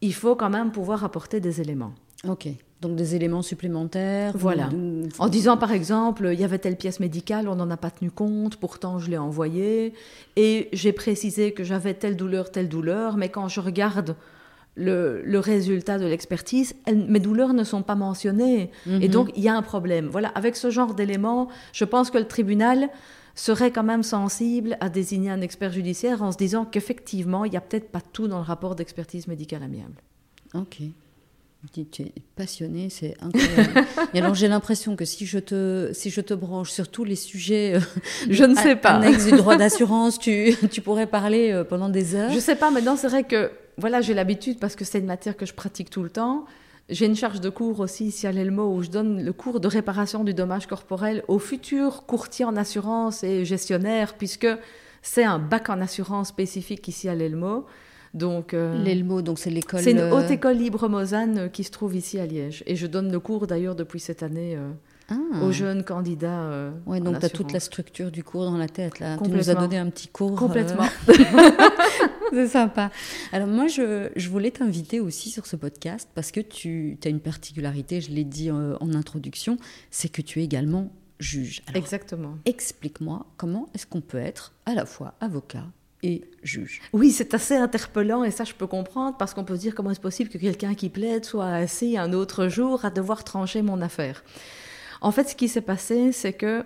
il 0.00 0.12
faut 0.12 0.36
quand 0.36 0.50
même 0.50 0.72
pouvoir 0.72 1.04
apporter 1.04 1.40
des 1.40 1.60
éléments. 1.60 1.94
Ok. 2.26 2.48
Donc 2.80 2.94
des 2.94 3.16
éléments 3.16 3.42
supplémentaires. 3.42 4.34
Voilà. 4.36 4.70
En 5.18 5.28
disant 5.28 5.56
par 5.56 5.72
exemple, 5.72 6.30
il 6.32 6.40
y 6.40 6.44
avait 6.44 6.58
telle 6.58 6.76
pièce 6.76 7.00
médicale, 7.00 7.48
on 7.48 7.56
n'en 7.56 7.70
a 7.70 7.76
pas 7.76 7.90
tenu 7.90 8.10
compte, 8.10 8.56
pourtant 8.56 9.00
je 9.00 9.10
l'ai 9.10 9.18
envoyée, 9.18 9.94
et 10.36 10.68
j'ai 10.72 10.92
précisé 10.92 11.52
que 11.52 11.64
j'avais 11.64 11.94
telle 11.94 12.16
douleur, 12.16 12.52
telle 12.52 12.68
douleur, 12.68 13.16
mais 13.16 13.30
quand 13.30 13.48
je 13.48 13.60
regarde 13.60 14.14
le, 14.76 15.38
résultat 15.40 15.98
de 15.98 16.06
l'expertise, 16.06 16.76
mes 16.86 17.18
douleurs 17.18 17.52
ne 17.52 17.64
sont 17.64 17.82
pas 17.82 17.96
mentionnées. 17.96 18.70
Et 18.86 18.90
mhm. 18.90 19.08
donc 19.08 19.30
il 19.34 19.42
y 19.42 19.48
a 19.48 19.56
un 19.56 19.62
problème. 19.62 20.06
Voilà, 20.06 20.28
avec 20.28 20.54
ce 20.54 20.70
genre 20.70 20.94
d'éléments, 20.94 21.48
je 21.72 21.84
pense 21.84 22.10
que 22.10 22.18
le 22.18 22.28
tribunal 22.28 22.88
serait 23.34 23.70
quand 23.72 23.84
même 23.84 24.02
sensible 24.04 24.76
à 24.80 24.88
désigner 24.88 25.30
un 25.30 25.40
expert 25.40 25.72
judiciaire 25.72 26.22
en 26.22 26.30
se 26.30 26.36
disant 26.36 26.64
qu'effectivement, 26.64 27.44
il 27.44 27.50
n'y 27.50 27.56
a 27.56 27.60
peut-être 27.60 27.90
pas 27.90 28.00
tout 28.00 28.28
dans 28.28 28.38
le 28.38 28.44
rapport 28.44 28.76
d'expertise 28.76 29.26
médicale 29.26 29.62
amiable. 29.64 30.00
Ok 30.54 30.82
tu 31.72 32.02
es 32.02 32.12
passionné, 32.36 32.88
c'est 32.88 33.16
incroyable. 33.20 33.86
Et 34.14 34.20
alors 34.20 34.34
j'ai 34.34 34.48
l'impression 34.48 34.96
que 34.96 35.04
si 35.04 35.26
je 35.26 35.38
te 35.38 35.90
si 35.92 36.10
je 36.10 36.20
te 36.20 36.32
branche 36.34 36.70
sur 36.70 36.88
tous 36.88 37.04
les 37.04 37.16
sujets, 37.16 37.74
euh, 37.76 37.80
je 38.30 38.44
ne 38.44 38.54
sais 38.54 38.76
pas, 38.76 38.90
annexes 38.90 39.26
du 39.26 39.36
droit 39.36 39.56
d'assurance, 39.56 40.18
tu, 40.18 40.54
tu 40.70 40.80
pourrais 40.80 41.06
parler 41.06 41.50
euh, 41.50 41.64
pendant 41.64 41.88
des 41.88 42.14
heures. 42.14 42.30
Je 42.30 42.38
sais 42.38 42.56
pas. 42.56 42.70
Maintenant 42.70 42.96
c'est 42.96 43.08
vrai 43.08 43.24
que 43.24 43.50
voilà 43.76 44.00
j'ai 44.00 44.14
l'habitude 44.14 44.58
parce 44.58 44.76
que 44.76 44.84
c'est 44.84 44.98
une 44.98 45.06
matière 45.06 45.36
que 45.36 45.46
je 45.46 45.54
pratique 45.54 45.90
tout 45.90 46.02
le 46.02 46.10
temps. 46.10 46.44
J'ai 46.88 47.04
une 47.04 47.16
charge 47.16 47.40
de 47.40 47.50
cours 47.50 47.80
aussi 47.80 48.06
ici 48.06 48.26
à 48.26 48.32
l'ELMO 48.32 48.74
où 48.74 48.82
je 48.82 48.88
donne 48.88 49.22
le 49.22 49.32
cours 49.34 49.60
de 49.60 49.68
réparation 49.68 50.24
du 50.24 50.32
dommage 50.32 50.66
corporel 50.66 51.22
aux 51.28 51.38
futurs 51.38 52.06
courtiers 52.06 52.46
en 52.46 52.56
assurance 52.56 53.24
et 53.24 53.44
gestionnaires 53.44 54.14
puisque 54.14 54.48
c'est 55.02 55.24
un 55.24 55.38
bac 55.38 55.68
en 55.68 55.80
assurance 55.80 56.28
spécifique 56.28 56.86
ici 56.88 57.08
à 57.08 57.14
l'ELMO. 57.14 57.66
Donc, 58.14 58.54
euh, 58.54 58.82
L'ELMO, 58.82 59.22
donc 59.22 59.38
c'est 59.38 59.50
l'école. 59.50 59.80
C'est 59.80 59.92
une 59.92 60.00
haute 60.00 60.24
euh, 60.24 60.34
école 60.34 60.56
libre 60.56 60.88
Mozane 60.88 61.38
euh, 61.38 61.48
qui 61.48 61.64
se 61.64 61.70
trouve 61.70 61.94
ici 61.94 62.18
à 62.18 62.26
Liège. 62.26 62.62
Et 62.66 62.76
je 62.76 62.86
donne 62.86 63.12
le 63.12 63.20
cours 63.20 63.46
d'ailleurs 63.46 63.74
depuis 63.74 64.00
cette 64.00 64.22
année 64.22 64.58
ah. 65.10 65.14
aux 65.42 65.52
jeunes 65.52 65.84
candidats. 65.84 66.70
ouais, 66.86 67.00
donc 67.00 67.20
tu 67.20 67.26
as 67.26 67.30
toute 67.30 67.52
la 67.52 67.60
structure 67.60 68.10
du 68.10 68.24
cours 68.24 68.44
dans 68.44 68.56
la 68.56 68.68
tête 68.68 68.98
là. 69.00 69.16
Tu 69.22 69.30
nous 69.30 69.50
as 69.50 69.54
donné 69.54 69.78
un 69.78 69.90
petit 69.90 70.08
cours. 70.08 70.34
Complètement. 70.34 70.86
c'est 72.32 72.48
sympa. 72.48 72.90
Alors 73.32 73.48
moi, 73.48 73.66
je, 73.66 74.10
je 74.16 74.28
voulais 74.28 74.50
t'inviter 74.50 75.00
aussi 75.00 75.30
sur 75.30 75.46
ce 75.46 75.56
podcast 75.56 76.08
parce 76.14 76.30
que 76.32 76.40
tu 76.40 76.98
as 77.04 77.08
une 77.08 77.20
particularité, 77.20 78.00
je 78.00 78.10
l'ai 78.10 78.24
dit 78.24 78.50
en 78.50 78.94
introduction, 78.94 79.56
c'est 79.90 80.08
que 80.08 80.22
tu 80.22 80.40
es 80.40 80.44
également 80.44 80.90
juge. 81.20 81.62
Exactement. 81.74 82.38
Explique-moi 82.44 83.26
comment 83.36 83.68
est-ce 83.74 83.86
qu'on 83.86 84.00
peut 84.00 84.18
être 84.18 84.54
à 84.66 84.74
la 84.74 84.86
fois 84.86 85.14
avocat 85.20 85.64
et 86.02 86.22
juge. 86.42 86.80
Oui, 86.92 87.10
c'est 87.10 87.34
assez 87.34 87.56
interpellant 87.56 88.24
et 88.24 88.30
ça 88.30 88.44
je 88.44 88.54
peux 88.54 88.66
comprendre 88.66 89.16
parce 89.16 89.34
qu'on 89.34 89.44
peut 89.44 89.56
se 89.56 89.60
dire 89.60 89.74
comment 89.74 89.90
est-ce 89.90 90.00
possible 90.00 90.30
que 90.30 90.38
quelqu'un 90.38 90.74
qui 90.74 90.88
plaide 90.88 91.24
soit 91.24 91.48
assis 91.48 91.98
un 91.98 92.12
autre 92.12 92.48
jour 92.48 92.84
à 92.84 92.90
devoir 92.90 93.24
trancher 93.24 93.62
mon 93.62 93.80
affaire. 93.80 94.22
En 95.00 95.12
fait, 95.12 95.28
ce 95.28 95.36
qui 95.36 95.48
s'est 95.48 95.60
passé, 95.60 96.12
c'est 96.12 96.32
que 96.32 96.64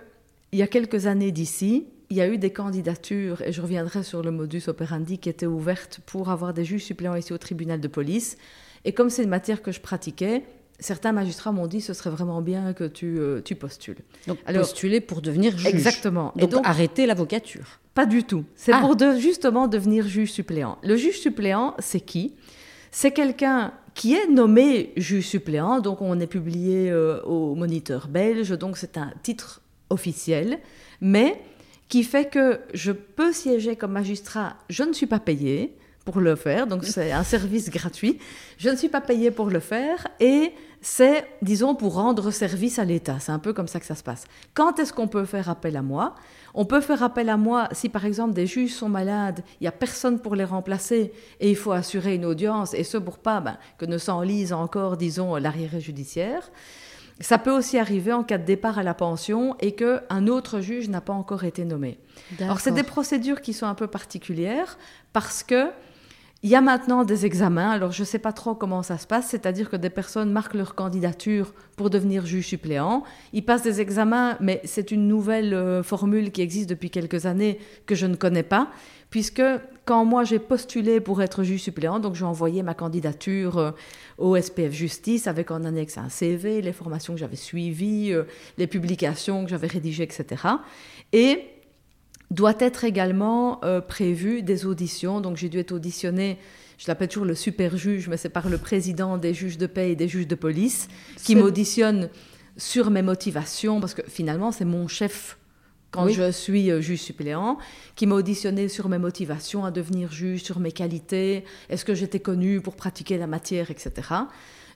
il 0.51 0.59
y 0.59 0.61
a 0.61 0.67
quelques 0.67 1.07
années 1.07 1.31
d'ici, 1.31 1.87
il 2.11 2.17
y 2.17 2.21
a 2.21 2.27
eu 2.27 2.37
des 2.37 2.51
candidatures, 2.51 3.41
et 3.41 3.51
je 3.51 3.59
reviendrai 3.61 4.03
sur 4.03 4.21
le 4.21 4.29
modus 4.29 4.63
operandi 4.67 5.17
qui 5.17 5.29
était 5.29 5.47
ouverte 5.47 5.99
pour 6.05 6.29
avoir 6.29 6.53
des 6.53 6.63
juges 6.63 6.83
suppléants 6.83 7.15
ici 7.15 7.33
au 7.33 7.39
tribunal 7.39 7.81
de 7.81 7.87
police. 7.87 8.37
Et 8.85 8.93
comme 8.93 9.09
c'est 9.09 9.23
une 9.23 9.29
matière 9.29 9.63
que 9.63 9.71
je 9.71 9.79
pratiquais, 9.79 10.43
certains 10.79 11.11
magistrats 11.11 11.51
m'ont 11.51 11.65
dit 11.65 11.81
ce 11.81 11.93
serait 11.93 12.11
vraiment 12.11 12.41
bien 12.41 12.73
que 12.73 12.83
tu, 12.83 13.17
euh, 13.17 13.41
tu 13.41 13.55
postules. 13.55 13.97
Donc 14.27 14.37
Alors, 14.45 14.61
postuler 14.61 15.01
pour 15.01 15.23
devenir 15.23 15.57
juge. 15.57 15.73
Exactement. 15.73 16.33
Donc, 16.35 16.51
donc 16.51 16.67
arrêter 16.67 17.07
l'avocature. 17.07 17.79
Pas 17.93 18.05
du 18.05 18.23
tout. 18.23 18.43
C'est 18.55 18.73
ah. 18.73 18.79
pour 18.79 18.95
de, 18.95 19.17
justement 19.17 19.67
devenir 19.67 20.07
juge 20.07 20.31
suppléant. 20.31 20.77
Le 20.83 20.95
juge 20.95 21.19
suppléant, 21.19 21.75
c'est 21.79 22.01
qui? 22.01 22.33
C'est 22.91 23.11
quelqu'un 23.11 23.73
qui 23.93 24.15
est 24.15 24.27
nommé 24.27 24.93
juge 24.97 25.27
suppléant, 25.27 25.79
donc 25.79 26.01
on 26.01 26.19
est 26.19 26.27
publié 26.27 26.89
euh, 26.89 27.21
au 27.23 27.53
Moniteur 27.55 28.07
belge, 28.07 28.57
donc 28.57 28.77
c'est 28.77 28.97
un 28.97 29.13
titre 29.21 29.61
officiel, 29.89 30.59
mais 30.99 31.39
qui 31.89 32.03
fait 32.03 32.25
que 32.25 32.59
je 32.73 32.91
peux 32.91 33.31
siéger 33.31 33.75
comme 33.75 33.91
magistrat, 33.91 34.55
je 34.69 34.83
ne 34.83 34.93
suis 34.93 35.05
pas 35.05 35.19
payé, 35.19 35.75
pour 36.05 36.19
le 36.19 36.35
faire, 36.35 36.67
donc 36.67 36.83
c'est 36.83 37.11
un 37.11 37.23
service 37.23 37.69
gratuit. 37.69 38.19
Je 38.57 38.69
ne 38.69 38.75
suis 38.75 38.89
pas 38.89 39.01
payée 39.01 39.31
pour 39.31 39.49
le 39.49 39.59
faire 39.59 40.07
et 40.19 40.51
c'est, 40.85 41.25
disons, 41.41 41.75
pour 41.75 41.93
rendre 41.93 42.29
service 42.29 42.77
à 42.77 42.83
l'État. 42.83 43.15
C'est 43.21 43.31
un 43.31 43.39
peu 43.39 43.53
comme 43.53 43.69
ça 43.69 43.79
que 43.79 43.85
ça 43.85 43.95
se 43.95 44.03
passe. 44.03 44.25
Quand 44.53 44.79
est-ce 44.79 44.91
qu'on 44.91 45.07
peut 45.07 45.23
faire 45.23 45.49
appel 45.49 45.77
à 45.77 45.81
moi? 45.81 46.13
On 46.53 46.65
peut 46.65 46.81
faire 46.81 47.01
appel 47.03 47.29
à 47.29 47.37
moi 47.37 47.69
si, 47.71 47.87
par 47.87 48.05
exemple, 48.05 48.33
des 48.33 48.45
juges 48.45 48.73
sont 48.73 48.89
malades, 48.89 49.43
il 49.61 49.63
n'y 49.63 49.67
a 49.67 49.71
personne 49.71 50.19
pour 50.19 50.35
les 50.35 50.43
remplacer 50.43 51.13
et 51.39 51.49
il 51.49 51.55
faut 51.55 51.71
assurer 51.71 52.15
une 52.15 52.25
audience, 52.25 52.73
et 52.73 52.83
ce 52.83 52.97
pour 52.97 53.17
pas 53.17 53.39
ben, 53.39 53.57
que 53.77 53.85
ne 53.85 53.97
s'enlise 53.97 54.51
encore, 54.51 54.97
disons, 54.97 55.37
l'arriéré 55.37 55.79
judiciaire. 55.79 56.51
Ça 57.21 57.37
peut 57.37 57.51
aussi 57.51 57.79
arriver 57.79 58.11
en 58.11 58.23
cas 58.23 58.37
de 58.37 58.43
départ 58.43 58.77
à 58.77 58.83
la 58.83 58.93
pension 58.93 59.55
et 59.61 59.75
qu'un 59.75 60.27
autre 60.27 60.59
juge 60.59 60.89
n'a 60.89 60.99
pas 60.99 61.13
encore 61.13 61.45
été 61.45 61.63
nommé. 61.63 61.97
Alors, 62.41 62.59
c'est 62.59 62.71
des 62.71 62.83
procédures 62.83 63.41
qui 63.41 63.53
sont 63.53 63.67
un 63.67 63.75
peu 63.75 63.87
particulières 63.87 64.77
parce 65.13 65.43
que 65.43 65.69
il 66.43 66.49
y 66.49 66.55
a 66.55 66.61
maintenant 66.61 67.05
des 67.05 67.25
examens, 67.25 67.71
alors 67.71 67.93
je 67.93 68.01
ne 68.01 68.05
sais 68.05 68.19
pas 68.19 68.33
trop 68.33 68.53
comment 68.53 68.83
ça 68.83 68.97
se 68.97 69.07
passe, 69.07 69.29
c'est-à-dire 69.29 69.69
que 69.69 69.77
des 69.77 69.89
personnes 69.89 70.29
marquent 70.29 70.55
leur 70.55 70.75
candidature 70.75 71.53
pour 71.77 71.89
devenir 71.89 72.25
juge 72.25 72.47
suppléant. 72.47 73.05
Ils 73.31 73.45
passent 73.45 73.63
des 73.63 73.79
examens, 73.79 74.35
mais 74.41 74.59
c'est 74.65 74.91
une 74.91 75.07
nouvelle 75.07 75.53
euh, 75.53 75.83
formule 75.83 76.31
qui 76.31 76.41
existe 76.41 76.69
depuis 76.69 76.89
quelques 76.89 77.25
années 77.25 77.59
que 77.85 77.95
je 77.95 78.05
ne 78.07 78.17
connais 78.17 78.43
pas, 78.43 78.67
puisque 79.09 79.41
quand 79.85 80.03
moi 80.03 80.25
j'ai 80.25 80.37
postulé 80.37 80.99
pour 80.99 81.21
être 81.21 81.43
juge 81.43 81.61
suppléant, 81.61 82.01
donc 82.01 82.15
j'ai 82.15 82.25
envoyé 82.25 82.61
ma 82.61 82.73
candidature 82.73 83.57
euh, 83.57 83.71
au 84.17 84.35
SPF 84.35 84.73
Justice 84.73 85.27
avec 85.27 85.49
en 85.49 85.63
annexe 85.63 85.97
un 85.97 86.09
CV, 86.09 86.61
les 86.61 86.73
formations 86.73 87.13
que 87.13 87.21
j'avais 87.21 87.37
suivies, 87.37 88.11
euh, 88.11 88.23
les 88.57 88.67
publications 88.67 89.45
que 89.45 89.49
j'avais 89.49 89.67
rédigées, 89.67 90.03
etc. 90.03 90.43
Et 91.13 91.52
doit 92.33 92.55
être 92.59 92.83
également 92.83 93.63
euh, 93.63 93.79
prévu 93.79 94.41
des 94.41 94.65
auditions. 94.65 95.21
Donc 95.21 95.37
j'ai 95.37 95.49
dû 95.49 95.59
être 95.59 95.71
auditionné, 95.71 96.39
je 96.77 96.85
l'appelle 96.87 97.07
toujours 97.07 97.25
le 97.25 97.35
super 97.35 97.77
juge, 97.77 98.07
mais 98.09 98.17
c'est 98.17 98.29
par 98.29 98.49
le 98.49 98.57
président 98.57 99.17
des 99.17 99.33
juges 99.33 99.57
de 99.57 99.67
paix 99.67 99.91
et 99.91 99.95
des 99.95 100.07
juges 100.07 100.27
de 100.27 100.35
police 100.35 100.87
qui 101.23 101.35
m'auditionne 101.35 102.09
sur 102.57 102.89
mes 102.89 103.03
motivations, 103.03 103.79
parce 103.79 103.93
que 103.93 104.01
finalement 104.07 104.51
c'est 104.51 104.65
mon 104.65 104.87
chef 104.87 105.37
quand 105.91 106.07
je 106.07 106.31
suis 106.31 106.71
euh, 106.71 106.81
juge 106.81 107.01
suppléant, 107.01 107.59
qui 107.95 108.07
m'a 108.07 108.15
auditionné 108.15 108.67
sur 108.67 108.89
mes 108.89 108.97
motivations 108.97 109.63
à 109.63 109.69
devenir 109.69 110.11
juge, 110.11 110.41
sur 110.41 110.59
mes 110.59 110.71
qualités, 110.71 111.45
est-ce 111.69 111.85
que 111.85 111.93
j'étais 111.93 112.19
connu 112.19 112.61
pour 112.61 112.75
pratiquer 112.75 113.19
la 113.19 113.27
matière, 113.27 113.69
etc. 113.69 113.91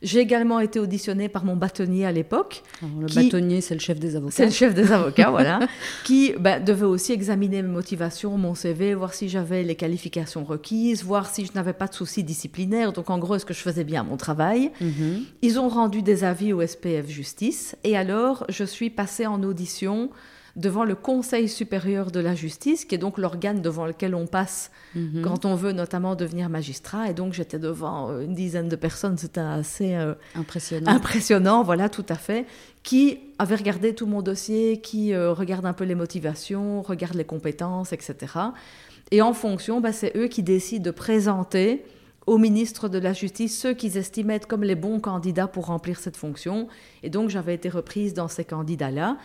J'ai 0.02 0.20
également 0.20 0.60
été 0.60 0.80
auditionnée 0.80 1.30
par 1.30 1.44
mon 1.44 1.56
bâtonnier 1.56 2.06
à 2.06 2.12
l'époque. 2.12 2.64
Le 2.82 3.08
bâtonnier, 3.14 3.62
c'est 3.62 3.74
le 3.74 3.80
chef 3.80 4.00
des 4.00 4.16
avocats. 4.16 4.36
C'est 4.36 4.46
le 4.46 4.52
chef 4.52 4.74
des 4.74 4.92
avocats, 4.92 5.30
voilà. 5.30 5.60
Qui 6.04 6.34
bah, 6.40 6.60
devait 6.60 6.86
aussi 6.86 7.14
examiner 7.14 7.62
mes 7.62 7.70
motivations, 7.70 8.38
mon 8.38 8.56
CV, 8.56 8.94
voir 8.94 9.14
si 9.14 9.30
j'avais 9.30 9.64
les 9.64 9.76
qualifications 9.76 10.44
requises, 10.44 11.04
voir 11.04 11.30
si 11.30 11.46
je 11.46 11.52
n'avais 11.54 11.74
pas 11.74 11.88
de 11.88 11.94
soucis 11.94 12.24
disciplinaires. 12.24 12.94
Donc, 12.94 13.10
en 13.10 13.18
gros, 13.18 13.36
est-ce 13.36 13.46
que 13.46 13.54
je 13.54 13.60
faisais 13.60 13.84
bien 13.84 14.04
mon 14.04 14.18
travail? 14.18 14.72
Mhm. 14.82 15.24
Ils 15.42 15.60
ont 15.60 15.70
rendu 15.70 16.02
des 16.02 16.24
avis 16.24 16.54
au 16.54 16.66
SPF 16.66 17.08
Justice. 17.08 17.76
Et 17.84 17.98
alors, 17.98 18.46
je 18.50 18.64
suis 18.64 18.90
passée 18.90 19.26
en 19.26 19.42
audition 19.44 20.10
devant 20.58 20.84
le 20.84 20.96
Conseil 20.96 21.48
supérieur 21.48 22.12
de 22.12 22.20
la 22.20 22.34
justice, 22.34 22.84
qui 22.84 22.96
est 22.96 22.98
donc 22.98 23.20
l'organe 23.20 23.62
devant 23.62 23.86
lequel 23.86 24.16
on 24.16 24.26
passe 24.26 24.72
mhm. 24.96 25.22
quand 25.22 25.46
on 25.46 25.54
veut 25.56 25.72
notamment 25.72 26.16
devenir 26.16 26.50
magistrat. 26.50 27.10
Et 27.10 27.14
donc 27.14 27.34
j'étais 27.34 27.60
devant 27.60 28.10
euh, 28.10 28.22
une 28.22 28.34
dizaine 28.34 28.68
de 28.68 28.76
personnes, 28.76 29.18
c'était 29.18 29.40
assez 29.40 29.94
euh, 29.94 30.16
impressionnant. 30.36 30.92
Impressionnant, 30.92 31.64
voilà, 31.64 31.90
tout 31.90 32.06
à 32.10 32.16
fait, 32.16 32.48
qui 32.82 33.20
avaient 33.38 33.56
regardé 33.56 33.94
tout 33.94 34.08
mon 34.08 34.24
dossier, 34.24 34.82
qui 34.82 35.14
euh, 35.14 35.32
regardent 35.32 35.68
un 35.68 35.74
peu 35.74 35.84
les 35.84 35.96
motivations, 35.96 36.82
regardent 36.82 37.18
les 37.18 37.24
compétences, 37.26 37.94
etc. 37.94 38.16
Et 39.12 39.22
en 39.22 39.34
fonction, 39.34 39.80
bah, 39.80 39.94
c'est 39.94 40.18
eux 40.18 40.28
qui 40.28 40.42
décident 40.42 40.84
de 40.84 40.92
présenter 40.92 41.86
au 42.26 42.40
ministre 42.40 42.90
de 42.90 42.98
la 42.98 43.14
Justice 43.14 43.58
ceux 43.58 43.74
qu'ils 43.74 43.96
estiment 43.96 44.34
être 44.34 44.48
comme 44.48 44.64
les 44.64 44.76
bons 44.76 45.00
candidats 45.00 45.48
pour 45.48 45.68
remplir 45.68 46.00
cette 46.00 46.18
fonction. 46.18 46.68
Et 47.04 47.10
donc 47.10 47.30
j'avais 47.30 47.54
été 47.54 47.70
reprise 47.70 48.16
dans 48.16 48.28
ces 48.28 48.44
candidats-là. 48.44 49.18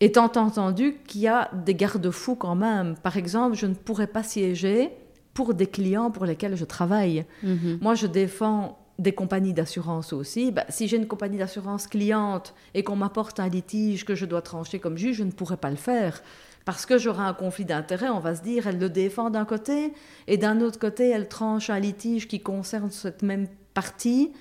Étant 0.00 0.32
entendu 0.36 0.96
qu'il 1.06 1.20
y 1.20 1.28
a 1.28 1.50
des 1.64 1.74
garde-fous 1.74 2.36
quand 2.36 2.54
même. 2.54 2.96
Par 3.02 3.16
exemple, 3.16 3.56
je 3.56 3.66
ne 3.66 3.74
pourrais 3.74 4.06
pas 4.06 4.22
siéger 4.22 4.90
pour 5.34 5.54
des 5.54 5.66
clients 5.66 6.10
pour 6.10 6.24
lesquels 6.24 6.56
je 6.56 6.64
travaille. 6.64 7.24
Mhm. 7.42 7.78
Moi, 7.80 7.94
je 7.94 8.06
défends 8.06 8.78
des 8.98 9.12
compagnies 9.12 9.54
d'assurance 9.54 10.12
aussi. 10.12 10.52
Ben, 10.52 10.64
si 10.68 10.86
j'ai 10.86 10.98
une 10.98 11.06
compagnie 11.06 11.38
d'assurance 11.38 11.86
cliente 11.86 12.54
et 12.74 12.82
qu'on 12.82 12.96
m'apporte 12.96 13.40
un 13.40 13.48
litige 13.48 14.04
que 14.04 14.14
je 14.14 14.26
dois 14.26 14.42
trancher 14.42 14.78
comme 14.78 14.98
juge, 14.98 15.16
je 15.16 15.24
ne 15.24 15.30
pourrais 15.30 15.56
pas 15.56 15.70
le 15.70 15.76
faire. 15.76 16.22
Parce 16.66 16.84
que 16.84 16.98
j'aurai 16.98 17.22
un 17.22 17.32
conflit 17.32 17.64
d'intérêts, 17.64 18.10
on 18.10 18.20
va 18.20 18.34
se 18.34 18.42
dire, 18.42 18.66
elle 18.66 18.78
le 18.78 18.90
défend 18.90 19.30
d'un 19.30 19.46
côté, 19.46 19.94
et 20.26 20.36
d'un 20.36 20.60
autre 20.60 20.78
côté, 20.78 21.08
elle 21.08 21.28
tranche 21.28 21.70
un 21.70 21.80
litige 21.80 22.28
qui 22.28 22.40
concerne 22.40 22.90
cette 22.90 23.22
même 23.22 23.48
partie. 23.72 24.32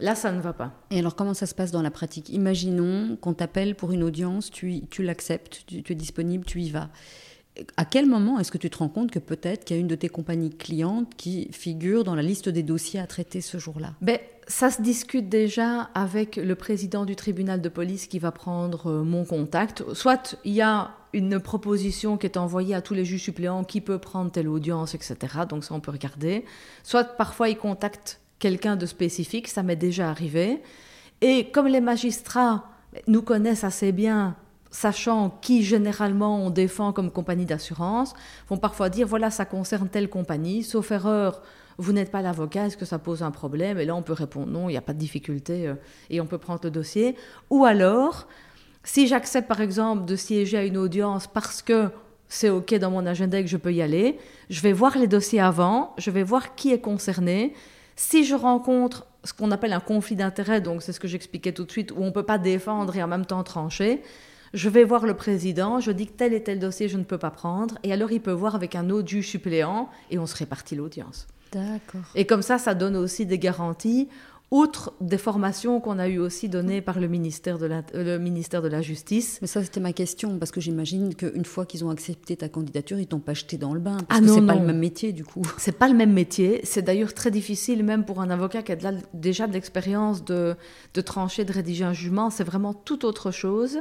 Là, 0.00 0.14
ça 0.14 0.32
ne 0.32 0.40
va 0.40 0.52
pas. 0.52 0.72
Et 0.90 0.98
alors, 0.98 1.14
comment 1.14 1.34
ça 1.34 1.46
se 1.46 1.54
passe 1.54 1.70
dans 1.70 1.82
la 1.82 1.90
pratique? 1.90 2.30
Imaginons 2.30 3.16
qu'on 3.20 3.34
t'appelle 3.34 3.74
pour 3.74 3.92
une 3.92 4.02
audience, 4.02 4.50
tu, 4.50 4.82
tu 4.88 5.02
l'acceptes, 5.02 5.64
tu, 5.66 5.84
es 5.88 5.94
disponible, 5.94 6.44
tu 6.44 6.60
y 6.60 6.70
vas. 6.70 6.88
À 7.76 7.84
quel 7.84 8.06
moment 8.06 8.38
est-ce 8.38 8.50
que 8.50 8.58
tu 8.58 8.70
te 8.70 8.78
rends 8.78 8.88
compte 8.88 9.10
que 9.10 9.18
peut-être 9.18 9.64
qu'il 9.64 9.76
y 9.76 9.78
a 9.78 9.80
une 9.80 9.88
de 9.88 9.96
tes 9.96 10.08
compagnies 10.08 10.50
clientes 10.50 11.14
qui 11.16 11.48
figure 11.52 12.04
dans 12.04 12.14
la 12.14 12.22
liste 12.22 12.48
des 12.48 12.62
dossiers 12.62 13.00
à 13.00 13.06
traiter 13.06 13.40
ce 13.40 13.58
jour-là? 13.58 13.92
Ben, 14.00 14.18
Ça 14.46 14.70
se 14.70 14.80
discute 14.80 15.28
déjà 15.28 15.90
avec 15.94 16.36
le 16.36 16.54
président 16.54 17.04
du 17.04 17.16
tribunal 17.16 17.60
de 17.60 17.68
police 17.68 18.06
qui 18.06 18.18
va 18.18 18.32
prendre 18.32 18.86
euh, 18.86 19.02
mon 19.02 19.24
contact. 19.24 19.84
Soit 19.92 20.36
il 20.44 20.52
y 20.52 20.62
a 20.62 20.92
une 21.12 21.40
proposition 21.40 22.16
qui 22.16 22.26
est 22.26 22.36
envoyée 22.36 22.74
à 22.74 22.80
tous 22.80 22.94
les 22.94 23.04
juges 23.04 23.24
suppléants 23.24 23.64
qui 23.64 23.80
peut 23.80 23.98
prendre 23.98 24.30
telle 24.30 24.48
audience, 24.48 24.94
etc. 24.94 25.16
Donc 25.48 25.64
ça, 25.64 25.74
on 25.74 25.80
peut 25.80 25.90
regarder. 25.90 26.44
Soit 26.84 27.04
parfois, 27.04 27.48
ils 27.48 27.58
contactent 27.58 28.19
quelqu'un 28.40 28.74
de 28.74 28.86
spécifique, 28.86 29.46
ça 29.46 29.62
m'est 29.62 29.76
déjà 29.76 30.10
arrivé. 30.10 30.60
Et 31.20 31.50
comme 31.50 31.68
les 31.68 31.80
magistrats 31.80 32.64
nous 33.06 33.22
connaissent 33.22 33.62
assez 33.62 33.92
bien, 33.92 34.34
sachant 34.70 35.38
qui 35.42 35.62
généralement 35.62 36.44
on 36.44 36.50
défend 36.50 36.92
comme 36.92 37.10
compagnie 37.10 37.44
d'assurance, 37.44 38.14
vont 38.48 38.56
parfois 38.56 38.88
dire 38.88 39.06
voilà, 39.06 39.30
ça 39.30 39.44
concerne 39.44 39.88
telle 39.88 40.08
compagnie, 40.08 40.64
sauf 40.64 40.90
erreur, 40.90 41.42
vous 41.78 41.92
n'êtes 41.92 42.10
pas 42.10 42.22
l'avocat, 42.22 42.66
est-ce 42.66 42.76
que 42.76 42.84
ça 42.84 42.98
pose 42.98 43.22
un 43.22 43.30
problème? 43.30 43.78
Et 43.78 43.84
là, 43.84 43.94
on 43.94 44.02
peut 44.02 44.12
répondre 44.12 44.50
non, 44.50 44.68
il 44.68 44.72
n'y 44.72 44.78
a 44.78 44.82
pas 44.82 44.92
de 44.92 44.98
difficulté 44.98 45.66
euh, 45.66 45.74
et 46.10 46.20
on 46.20 46.26
peut 46.26 46.38
prendre 46.38 46.60
le 46.64 46.70
dossier. 46.70 47.16
Ou 47.48 47.64
alors, 47.64 48.26
si 48.84 49.06
j'accepte 49.06 49.48
par 49.48 49.60
exemple 49.60 50.04
de 50.04 50.16
siéger 50.16 50.58
à 50.58 50.64
une 50.64 50.76
audience 50.76 51.26
parce 51.26 51.62
que 51.62 51.88
c'est 52.28 52.50
OK 52.50 52.74
dans 52.74 52.90
mon 52.90 53.06
agenda 53.06 53.38
et 53.38 53.44
que 53.44 53.50
je 53.50 53.56
peux 53.56 53.72
y 53.72 53.82
aller, 53.82 54.18
je 54.50 54.60
vais 54.60 54.72
voir 54.72 54.96
les 54.96 55.08
dossiers 55.08 55.40
avant, 55.40 55.94
je 55.98 56.10
vais 56.10 56.22
voir 56.22 56.54
qui 56.54 56.72
est 56.72 56.80
concerné 56.80 57.54
si 57.96 58.24
je 58.24 58.34
rencontre 58.34 59.06
ce 59.24 59.32
qu'on 59.32 59.50
appelle 59.50 59.72
un 59.72 59.80
conflit 59.80 60.16
d'intérêts, 60.16 60.60
donc 60.60 60.82
c'est 60.82 60.92
ce 60.92 61.00
que 61.00 61.08
j'expliquais 61.08 61.52
tout 61.52 61.64
de 61.64 61.70
suite, 61.70 61.92
où 61.92 61.96
on 61.98 62.06
ne 62.06 62.10
peut 62.10 62.22
pas 62.22 62.38
défendre 62.38 62.96
et 62.96 63.02
en 63.02 63.08
même 63.08 63.26
temps 63.26 63.42
trancher, 63.44 64.02
je 64.54 64.68
vais 64.68 64.84
voir 64.84 65.06
le 65.06 65.14
président, 65.14 65.78
je 65.80 65.92
dis 65.92 66.06
que 66.06 66.12
tel 66.12 66.32
et 66.34 66.42
tel 66.42 66.58
dossier 66.58 66.88
je 66.88 66.96
ne 66.96 67.04
peux 67.04 67.18
pas 67.18 67.30
prendre, 67.30 67.78
et 67.82 67.92
alors 67.92 68.10
il 68.10 68.20
peut 68.20 68.32
voir 68.32 68.54
avec 68.54 68.74
un 68.74 68.90
autre 68.90 69.08
juge 69.08 69.28
suppléant, 69.28 69.88
et 70.10 70.18
on 70.18 70.26
se 70.26 70.36
répartit 70.36 70.74
l'audience. 70.74 71.26
D'accord. 71.52 72.08
Et 72.14 72.26
comme 72.26 72.42
ça, 72.42 72.58
ça 72.58 72.74
donne 72.74 72.96
aussi 72.96 73.26
des 73.26 73.38
garanties 73.38 74.08
outre 74.50 74.92
des 75.00 75.18
formations 75.18 75.80
qu'on 75.80 75.98
a 75.98 76.08
eu 76.08 76.18
aussi 76.18 76.48
données 76.48 76.80
par 76.80 76.98
le 76.98 77.06
ministère 77.06 77.58
de 77.58 77.66
la, 77.66 77.82
euh, 77.94 78.04
le 78.04 78.18
ministère 78.18 78.62
de 78.62 78.68
la 78.68 78.82
Justice. 78.82 79.38
Mais 79.40 79.46
ça, 79.46 79.62
c'était 79.62 79.80
ma 79.80 79.92
question, 79.92 80.38
parce 80.38 80.50
que 80.50 80.60
j'imagine 80.60 81.14
qu'une 81.14 81.44
fois 81.44 81.66
qu'ils 81.66 81.84
ont 81.84 81.90
accepté 81.90 82.36
ta 82.36 82.48
candidature, 82.48 82.98
ils 82.98 83.06
t'ont 83.06 83.20
pas 83.20 83.34
jeté 83.34 83.58
dans 83.58 83.74
le 83.74 83.80
bain, 83.80 83.98
parce 84.08 84.20
ah 84.20 84.26
que 84.26 84.34
c'est 84.34 84.46
pas 84.46 84.56
le 84.56 84.66
même 84.66 84.78
métier, 84.78 85.12
du 85.12 85.24
coup. 85.24 85.42
C'est 85.56 85.78
pas 85.78 85.88
le 85.88 85.94
même 85.94 86.12
métier. 86.12 86.60
C'est 86.64 86.82
d'ailleurs 86.82 87.14
très 87.14 87.30
difficile, 87.30 87.84
même 87.84 88.04
pour 88.04 88.20
un 88.20 88.30
avocat 88.30 88.62
qui 88.62 88.72
a 88.72 88.76
déjà 89.14 89.46
de 89.46 89.52
l'expérience 89.52 90.24
de, 90.24 90.56
de 90.94 91.00
trancher, 91.00 91.44
de 91.44 91.52
rédiger 91.52 91.84
un 91.84 91.92
jugement. 91.92 92.30
C'est 92.30 92.44
vraiment 92.44 92.74
tout 92.74 93.04
autre 93.04 93.30
chose. 93.30 93.78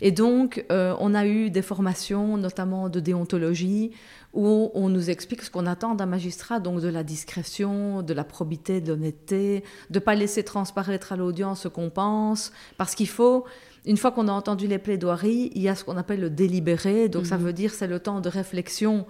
Et 0.00 0.12
donc, 0.12 0.64
euh, 0.70 0.94
on 1.00 1.14
a 1.14 1.26
eu 1.26 1.50
des 1.50 1.62
formations, 1.62 2.36
notamment 2.36 2.88
de 2.88 3.00
déontologie, 3.00 3.92
où 4.34 4.70
on 4.74 4.88
nous 4.88 5.10
explique 5.10 5.42
ce 5.42 5.50
qu'on 5.50 5.66
attend 5.66 5.94
d'un 5.94 6.06
magistrat, 6.06 6.60
donc 6.60 6.80
de 6.80 6.88
la 6.88 7.02
discrétion, 7.02 8.02
de 8.02 8.12
la 8.12 8.24
probité, 8.24 8.80
de 8.80 8.88
l'honnêteté, 8.92 9.64
de 9.90 9.98
ne 9.98 10.04
pas 10.04 10.14
laisser 10.14 10.42
transparaître 10.44 11.12
à 11.12 11.16
l'audience 11.16 11.62
ce 11.62 11.68
qu'on 11.68 11.90
pense, 11.90 12.52
parce 12.76 12.94
qu'il 12.94 13.08
faut, 13.08 13.44
une 13.86 13.96
fois 13.96 14.12
qu'on 14.12 14.28
a 14.28 14.32
entendu 14.32 14.66
les 14.66 14.78
plaidoiries, 14.78 15.50
il 15.54 15.62
y 15.62 15.68
a 15.68 15.74
ce 15.74 15.84
qu'on 15.84 15.96
appelle 15.96 16.20
le 16.20 16.30
délibéré, 16.30 17.08
donc 17.08 17.26
ça 17.26 17.38
mhm. 17.38 17.44
veut 17.44 17.52
dire 17.52 17.72
c'est 17.72 17.86
le 17.86 18.00
temps 18.00 18.20
de 18.20 18.28
réflexion 18.28 19.06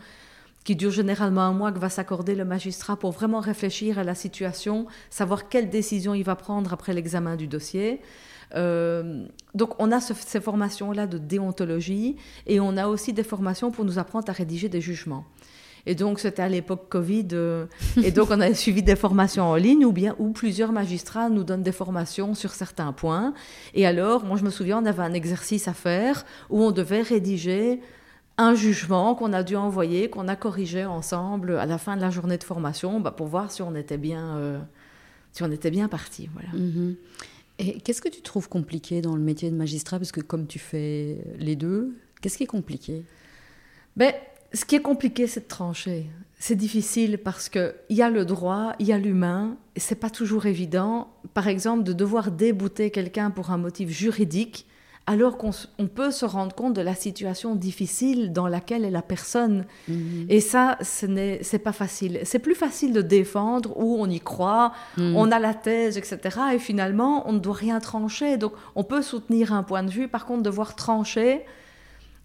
qui 0.65 0.77
dure 0.77 0.91
généralement 0.91 1.43
un 1.43 1.53
mois 1.53 1.73
que 1.73 1.79
va 1.79 1.89
s'accorder 1.89 2.35
le 2.35 2.45
magistrat 2.45 2.97
pour 2.97 3.13
vraiment 3.13 3.41
réfléchir 3.41 3.99
à 3.99 4.05
la 4.05 4.15
situation, 4.15 4.87
savoir 5.11 5.49
quelle 5.49 5.71
décision 5.71 6.15
il 6.15 6.25
va 6.25 6.37
prendre 6.37 6.73
après 6.73 6.93
l'examen 6.93 7.37
du 7.37 7.47
dossier. 7.47 8.01
Euh, 8.55 9.27
donc 9.55 9.75
on 9.79 9.93
a 9.93 10.01
ces 10.01 10.41
formations-là 10.41 11.07
de 11.07 11.19
déontologie 11.19 12.17
et 12.47 12.61
on 12.61 12.77
a 12.77 12.87
aussi 12.87 13.13
des 13.13 13.23
formations 13.23 13.71
pour 13.71 13.85
nous 13.85 13.99
apprendre 13.99 14.29
à 14.29 14.33
rédiger 14.33 14.69
des 14.69 14.81
jugements. 14.81 15.25
Et 15.87 15.95
donc 15.95 16.19
c'était 16.19 16.43
à 16.43 16.49
l'époque 16.49 16.89
Covid, 16.91 17.29
euh, 17.33 17.67
et 18.03 18.11
donc 18.11 18.29
on 18.31 18.41
a 18.41 18.53
suivi 18.53 18.83
des 18.83 18.97
formations 18.97 19.45
en 19.45 19.55
ligne 19.55 19.87
ou 19.87 19.93
bien 19.93 20.15
où 20.19 20.33
plusieurs 20.33 20.73
magistrats 20.73 21.31
nous 21.31 21.45
donnent 21.45 21.63
des 21.63 21.73
formations 21.73 22.35
sur 22.35 22.51
certains 22.51 22.93
points. 22.93 23.33
Et 23.75 23.87
alors, 23.87 24.25
moi 24.25 24.37
je 24.37 24.45
me 24.45 24.51
souviens, 24.51 24.83
on 24.83 24.87
avait 24.87 25.03
un 25.03 25.15
exercice 25.15 25.67
à 25.67 25.73
faire 25.73 26.27
où 26.51 26.63
on 26.63 26.73
devait 26.73 27.01
rédiger 27.01 27.81
un 28.39 28.55
jugement 28.55 29.15
qu'on 29.15 29.33
a 29.33 29.43
dû 29.43 29.57
envoyer, 29.57 30.09
qu'on 30.09 30.29
a 30.29 30.37
corrigé 30.37 30.85
ensemble 30.85 31.59
à 31.59 31.67
la 31.67 31.77
fin 31.77 31.97
de 31.97 32.01
la 32.01 32.11
journée 32.11 32.39
de 32.39 32.45
formation 32.45 33.01
bah, 33.01 33.11
pour 33.11 33.27
voir 33.27 33.51
si 33.51 33.63
on 33.63 33.75
était 33.75 33.99
bien, 33.99 34.37
euh, 34.37 34.59
si 35.33 35.43
on 35.43 35.51
était 35.51 35.71
bien 35.71 35.89
parti. 35.89 36.31
Voilà. 36.33 36.49
Mhm. 36.53 36.95
Et 37.59 37.81
qu'est-ce 37.81 38.01
que 38.01 38.09
tu 38.09 38.23
trouves 38.23 38.49
compliqué 38.49 39.03
dans 39.03 39.17
le 39.17 39.23
métier 39.23 39.51
de 39.51 39.57
magistrat? 39.57 39.99
Parce 39.99 40.13
que 40.13 40.21
comme 40.21 40.47
tu 40.47 40.61
fais 40.61 41.19
les 41.39 41.57
deux, 41.57 41.97
qu'est-ce 42.21 42.39
qui 42.39 42.45
est 42.45 42.47
compliqué? 42.47 43.03
Ben, 43.97 44.15
Ce 44.53 44.65
qui 44.65 44.77
est 44.77 44.83
compliqué, 44.83 45.27
c'est 45.27 45.41
de 45.41 45.49
trancher. 45.49 46.07
C'est 46.39 46.55
difficile 46.55 47.19
parce 47.19 47.49
qu'il 47.49 47.75
y 47.91 48.01
a 48.01 48.09
le 48.09 48.25
droit, 48.25 48.75
il 48.79 48.87
y 48.87 48.93
a 48.93 48.99
l'humain, 48.99 49.57
et 49.75 49.81
c'est 49.81 49.97
pas 49.97 50.09
toujours 50.09 50.47
évident. 50.47 51.09
Par 51.35 51.49
exemple, 51.49 51.83
de 51.83 51.93
devoir 51.93 52.31
débouter 52.31 52.91
quelqu'un 52.91 53.31
pour 53.31 53.51
un 53.51 53.59
motif 53.59 53.91
juridique, 53.91 54.67
alors 55.09 55.39
qu'on 55.39 55.53
peut 55.87 56.11
se 56.11 56.27
rendre 56.27 56.55
compte 56.55 56.75
de 56.75 56.83
la 56.83 56.95
situation 56.95 57.55
difficile 57.55 58.31
dans 58.31 58.47
laquelle 58.47 58.85
est 58.85 58.91
la 58.91 59.01
personne. 59.01 59.65
Mhm. 59.89 60.27
Et 60.29 60.41
ça, 60.41 60.77
ce 60.83 61.07
n'est 61.07 61.59
pas 61.65 61.73
facile. 61.73 62.21
C'est 62.25 62.39
plus 62.39 62.55
facile 62.55 62.93
de 62.93 63.01
défendre 63.01 63.73
où 63.79 63.97
on 63.99 64.07
y 64.07 64.21
croit, 64.21 64.73
mhm. 64.99 65.17
on 65.17 65.33
a 65.33 65.39
la 65.39 65.55
thèse, 65.55 65.97
etc. 65.97 66.39
Et 66.53 66.59
finalement, 66.59 67.27
on 67.27 67.33
ne 67.33 67.39
doit 67.39 67.55
rien 67.55 67.81
trancher. 67.81 68.37
Donc, 68.37 68.53
on 68.75 68.85
peut 68.85 69.01
soutenir 69.01 69.55
un 69.55 69.63
point 69.63 69.83
de 69.83 69.91
vue. 69.91 70.09
Par 70.09 70.27
contre, 70.27 70.43
devoir 70.43 70.77
trancher, 70.77 71.43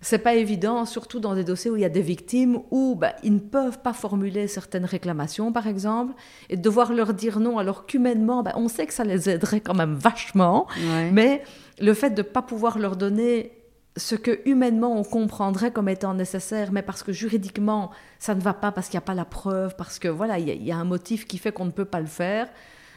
c'est 0.04 0.20
pas 0.20 0.36
évident, 0.36 0.86
surtout 0.86 1.22
dans 1.22 1.34
des 1.34 1.46
dossiers 1.46 1.72
où 1.72 1.78
il 1.78 1.82
y 1.82 1.86
a 1.86 1.90
des 1.90 2.02
victimes 2.02 2.60
où 2.72 2.96
bah, 2.96 3.16
ils 3.24 3.34
ne 3.34 3.40
peuvent 3.40 3.80
pas 3.80 3.94
formuler 3.94 4.48
certaines 4.48 4.84
réclamations, 4.84 5.54
par 5.54 5.66
exemple, 5.66 6.14
et 6.50 6.58
devoir 6.58 6.92
leur 6.92 7.14
dire 7.14 7.40
non, 7.40 7.58
alors 7.58 7.86
qu'humainement, 7.86 8.44
bah, 8.44 8.52
on 8.56 8.68
sait 8.68 8.86
que 8.86 8.94
ça 8.94 9.06
les 9.06 9.30
aiderait 9.30 9.62
quand 9.62 9.74
même 9.74 9.96
vachement, 9.96 10.68
mais 11.12 11.44
le 11.80 11.94
fait 11.94 12.12
de 12.12 12.22
ne 12.22 12.28
pas 12.28 12.42
pouvoir 12.42 12.78
leur 12.78 12.98
donner 12.98 13.54
ce 13.96 14.16
que 14.16 14.42
humainement 14.46 14.98
on 14.98 15.04
comprendrait 15.04 15.72
comme 15.72 15.88
étant 15.88 16.14
nécessaire, 16.14 16.72
mais 16.72 16.82
parce 16.82 17.04
que 17.04 17.14
juridiquement 17.14 17.92
ça 18.20 18.36
ne 18.36 18.42
va 18.42 18.54
pas, 18.54 18.72
parce 18.72 18.90
qu'il 18.90 18.98
n'y 18.98 19.04
a 19.04 19.06
pas 19.06 19.14
la 19.14 19.26
preuve, 19.26 19.76
parce 19.78 20.00
que 20.00 20.10
voilà, 20.10 20.38
il 20.38 20.64
y, 20.64 20.72
a 20.72 20.78
un 20.78 20.84
motif 20.84 21.26
qui 21.28 21.38
fait 21.38 21.52
qu'on 21.52 21.66
ne 21.66 21.72
peut 21.72 21.86
pas 21.86 22.02
le 22.02 22.08
faire. 22.08 22.50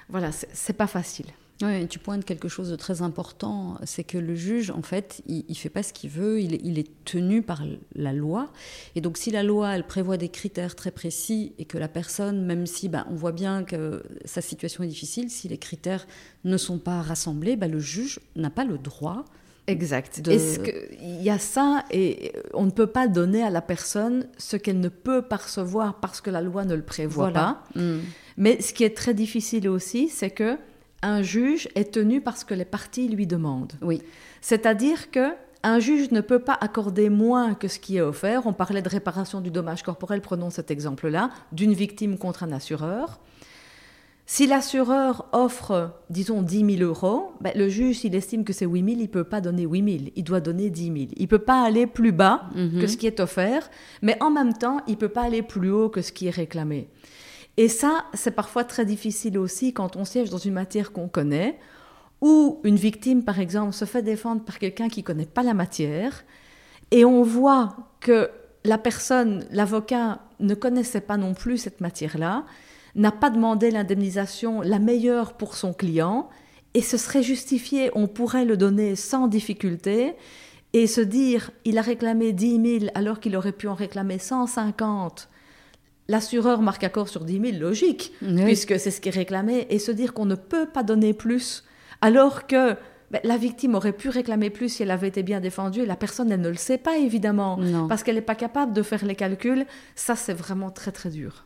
Voilà, 0.09 0.31
c'est 0.33 0.73
pas 0.73 0.87
facile. 0.87 1.27
Oui, 1.63 1.89
tu 1.89 1.99
pointes 1.99 2.25
quelque 2.25 2.49
chose 2.49 2.71
de 2.71 2.77
très 2.77 3.01
important, 3.01 3.79
c'est 3.85 4.05
que 4.05 4.19
le 4.19 4.35
juge, 4.35 4.71
en 4.71 4.83
fait, 4.83 5.23
il 5.27 5.45
ne 5.49 5.55
fait 5.55 5.71
pas 5.71 5.83
ce 5.83 5.95
qu'il 5.95 6.11
veut, 6.11 6.41
il, 6.41 6.79
est 6.79 6.91
tenu 7.05 7.41
par 7.41 7.63
la 7.95 8.13
loi. 8.13 8.53
Et 8.95 9.01
donc, 9.01 9.17
si 9.17 9.31
la 9.31 9.43
loi, 9.43 9.75
elle 9.75 9.87
prévoit 9.87 10.19
des 10.19 10.29
critères 10.29 10.75
très 10.75 10.91
précis 10.91 11.55
et 11.59 11.65
que 11.65 11.79
la 11.79 11.89
personne, 11.89 12.45
même 12.45 12.67
si 12.67 12.91
ben, 12.91 13.07
on 13.11 13.15
voit 13.15 13.33
bien 13.33 13.65
que 13.65 14.03
sa 14.27 14.43
situation 14.43 14.85
est 14.85 14.89
difficile, 14.89 15.31
si 15.31 15.49
les 15.49 15.57
critères 15.57 16.07
ne 16.45 16.59
sont 16.59 16.79
pas 16.79 17.01
rassemblés, 17.01 17.57
ben, 17.57 17.71
le 17.71 17.81
juge 17.81 18.21
n'a 18.35 18.51
pas 18.51 18.65
le 18.65 18.77
droit 18.77 19.25
Exact. 19.69 20.21
Il 20.25 21.23
y 21.23 21.31
a 21.31 21.39
ça 21.39 21.85
et 21.91 22.33
on 22.55 22.67
ne 22.67 22.71
peut 22.71 22.87
pas 22.87 23.09
donner 23.09 23.43
à 23.43 23.51
la 23.51 23.61
personne 23.61 24.29
ce 24.39 24.57
qu'elle 24.57 24.79
ne 24.79 24.89
peut 24.89 25.23
pas 25.23 25.37
recevoir 25.37 25.99
parce 25.99 26.21
que 26.21 26.31
la 26.31 26.41
loi 26.41 26.65
ne 26.65 26.75
le 26.75 26.83
prévoit 26.83 27.33
pas. 27.33 27.65
Mm. 27.75 27.99
Mais 28.37 28.61
ce 28.61 28.73
qui 28.73 28.85
est 28.85 28.97
très 28.97 29.13
difficile 29.13 29.69
aussi, 29.69 30.09
c'est 30.09 30.31
que 30.31 30.57
un 31.03 31.23
juge 31.23 31.69
est 31.75 31.93
tenu 31.93 32.21
parce 32.21 32.45
que 32.45 32.55
les 32.55 32.65
parties 32.65 33.09
lui 33.09 33.27
demandent. 33.27 33.75
Oui. 33.83 34.03
C'est-à-dire 34.41 35.11
que 35.11 35.35
un 35.63 35.81
juge 35.81 36.13
ne 36.13 36.21
peut 36.21 36.39
pas 36.39 36.57
accorder 36.61 37.11
moins 37.11 37.55
que 37.55 37.67
ce 37.67 37.81
qui 37.81 37.97
est 37.97 38.01
offert. 38.01 38.47
On 38.47 38.53
parlait 38.53 38.83
de 38.83 38.89
réparation 38.89 39.41
du 39.41 39.51
dommage 39.51 39.83
corporel, 39.83 40.21
prenons 40.21 40.49
cet 40.49 40.71
exemple-là, 40.71 41.31
d'une 41.51 41.73
victime 41.73 42.19
contre 42.19 42.45
un 42.45 42.53
assureur. 42.53 43.19
Si 44.29 44.47
l'assureur 44.47 45.27
offre, 45.33 45.93
disons, 46.11 46.43
10 46.43 46.79
000 46.79 46.83
euros, 46.83 47.33
ben, 47.41 47.53
le 47.55 47.69
juge, 47.69 47.99
s'il 47.99 48.15
estime 48.17 48.45
que 48.45 48.53
c'est 48.53 48.67
8 48.67 48.85
000, 48.85 48.97
il 48.99 49.03
ne 49.03 49.07
peut 49.07 49.25
pas 49.25 49.41
donner 49.41 49.63
8 49.63 49.99
000, 49.99 50.11
il 50.17 50.25
doit 50.25 50.41
donner 50.41 50.69
10 50.69 50.85
000. 50.85 50.97
Il 51.17 51.23
ne 51.23 51.27
peut 51.27 51.39
pas 51.39 51.65
aller 51.65 51.87
plus 51.87 52.11
bas 52.11 52.51
mhm. 52.55 52.81
que 52.81 52.89
ce 52.89 52.97
qui 52.97 53.07
est 53.07 53.21
offert, 53.21 53.71
mais 54.03 54.17
en 54.21 54.31
même 54.31 54.53
temps, 54.53 54.79
il 54.89 54.93
ne 54.93 54.97
peut 54.97 55.09
pas 55.09 55.23
aller 55.23 55.43
plus 55.43 55.71
haut 55.71 55.89
que 55.89 56.03
ce 56.03 56.11
qui 56.11 56.27
est 56.27 56.31
réclamé. 56.31 56.89
Et 57.57 57.69
ça, 57.69 58.05
c'est 58.13 58.33
parfois 58.33 58.65
très 58.65 58.85
difficile 58.85 59.39
aussi 59.39 59.73
quand 59.73 59.97
on 59.97 60.05
siège 60.05 60.31
dans 60.31 60.39
une 60.39 60.53
matière 60.53 60.93
qu'on 60.93 61.09
connaît, 61.09 61.59
ou 62.21 62.61
une 62.65 62.77
victime, 62.77 63.25
par 63.25 63.41
exemple, 63.41 63.73
se 63.73 63.85
fait 63.85 64.03
défendre 64.03 64.43
par 64.43 64.59
quelqu'un 64.59 64.89
qui 64.89 65.01
ne 65.01 65.07
connaît 65.07 65.27
pas 65.27 65.43
la 65.43 65.55
matière, 65.55 66.25
et 66.91 67.05
on 67.05 67.23
voit 67.23 67.77
que 68.01 68.31
la 68.65 68.79
personne, 68.79 69.47
l'avocat, 69.51 70.21
ne 70.41 70.55
connaissait 70.55 71.01
pas 71.01 71.17
non 71.17 71.35
plus 71.35 71.59
cette 71.59 71.81
matière-là, 71.81 72.45
n'a 72.95 73.13
pas 73.13 73.31
demandé 73.31 73.71
l'indemnisation 73.71 74.61
la 74.61 74.79
meilleure 74.79 75.35
pour 75.35 75.57
son 75.57 75.73
client, 75.73 76.29
et 76.75 76.83
ce 76.83 76.99
serait 76.99 77.23
justifié, 77.23 77.91
on 77.95 78.07
pourrait 78.07 78.45
le 78.45 78.57
donner 78.57 78.97
sans 78.97 79.29
difficulté, 79.29 80.15
et 80.73 80.87
se 80.87 81.01
dire, 81.01 81.51
il 81.65 81.79
a 81.79 81.83
réclamé 81.83 82.33
10 82.33 82.81
000 82.81 82.91
alors 82.95 83.21
qu'il 83.21 83.37
aurait 83.37 83.53
pu 83.53 83.67
en 83.67 83.75
réclamer 83.75 84.19
150 84.19 85.31
l'assureur 86.09 86.63
marque 86.63 86.85
accord 86.85 87.09
sur 87.09 87.25
10 87.25 87.41
000, 87.53 87.59
logique, 87.59 88.13
puisque 88.45 88.79
c'est 88.79 88.91
ce 88.91 89.01
qui 89.01 89.09
est 89.09 89.13
réclamé, 89.13 89.67
et 89.71 89.79
se 89.79 89.91
dire 89.91 90.13
qu'on 90.15 90.27
ne 90.27 90.35
peut 90.35 90.67
pas 90.67 90.83
donner 90.83 91.15
plus, 91.15 91.65
alors 92.01 92.47
que 92.47 92.75
ben, 93.11 93.21
la 93.23 93.37
victime 93.37 93.75
aurait 93.77 93.93
pu 93.93 94.09
réclamer 94.09 94.51
plus 94.51 94.69
si 94.69 94.83
elle 94.83 94.91
avait 94.91 95.09
été 95.09 95.23
bien 95.23 95.41
défendue, 95.41 95.81
et 95.81 95.87
la 95.87 95.97
personne, 95.97 96.31
elle 96.33 96.41
ne 96.41 96.49
le 96.49 96.57
sait 96.57 96.79
pas, 96.79 96.97
évidemment, 96.99 97.59
parce 97.89 98.03
qu'elle 98.03 98.17
n'est 98.17 98.21
pas 98.21 98.35
capable 98.35 98.73
de 98.73 98.83
faire 98.83 99.05
les 99.05 99.15
calculs, 99.15 99.65
ça, 99.95 100.17
c'est 100.17 100.35
vraiment 100.35 100.71
très, 100.71 100.93
très 100.93 101.11
dur. 101.11 101.46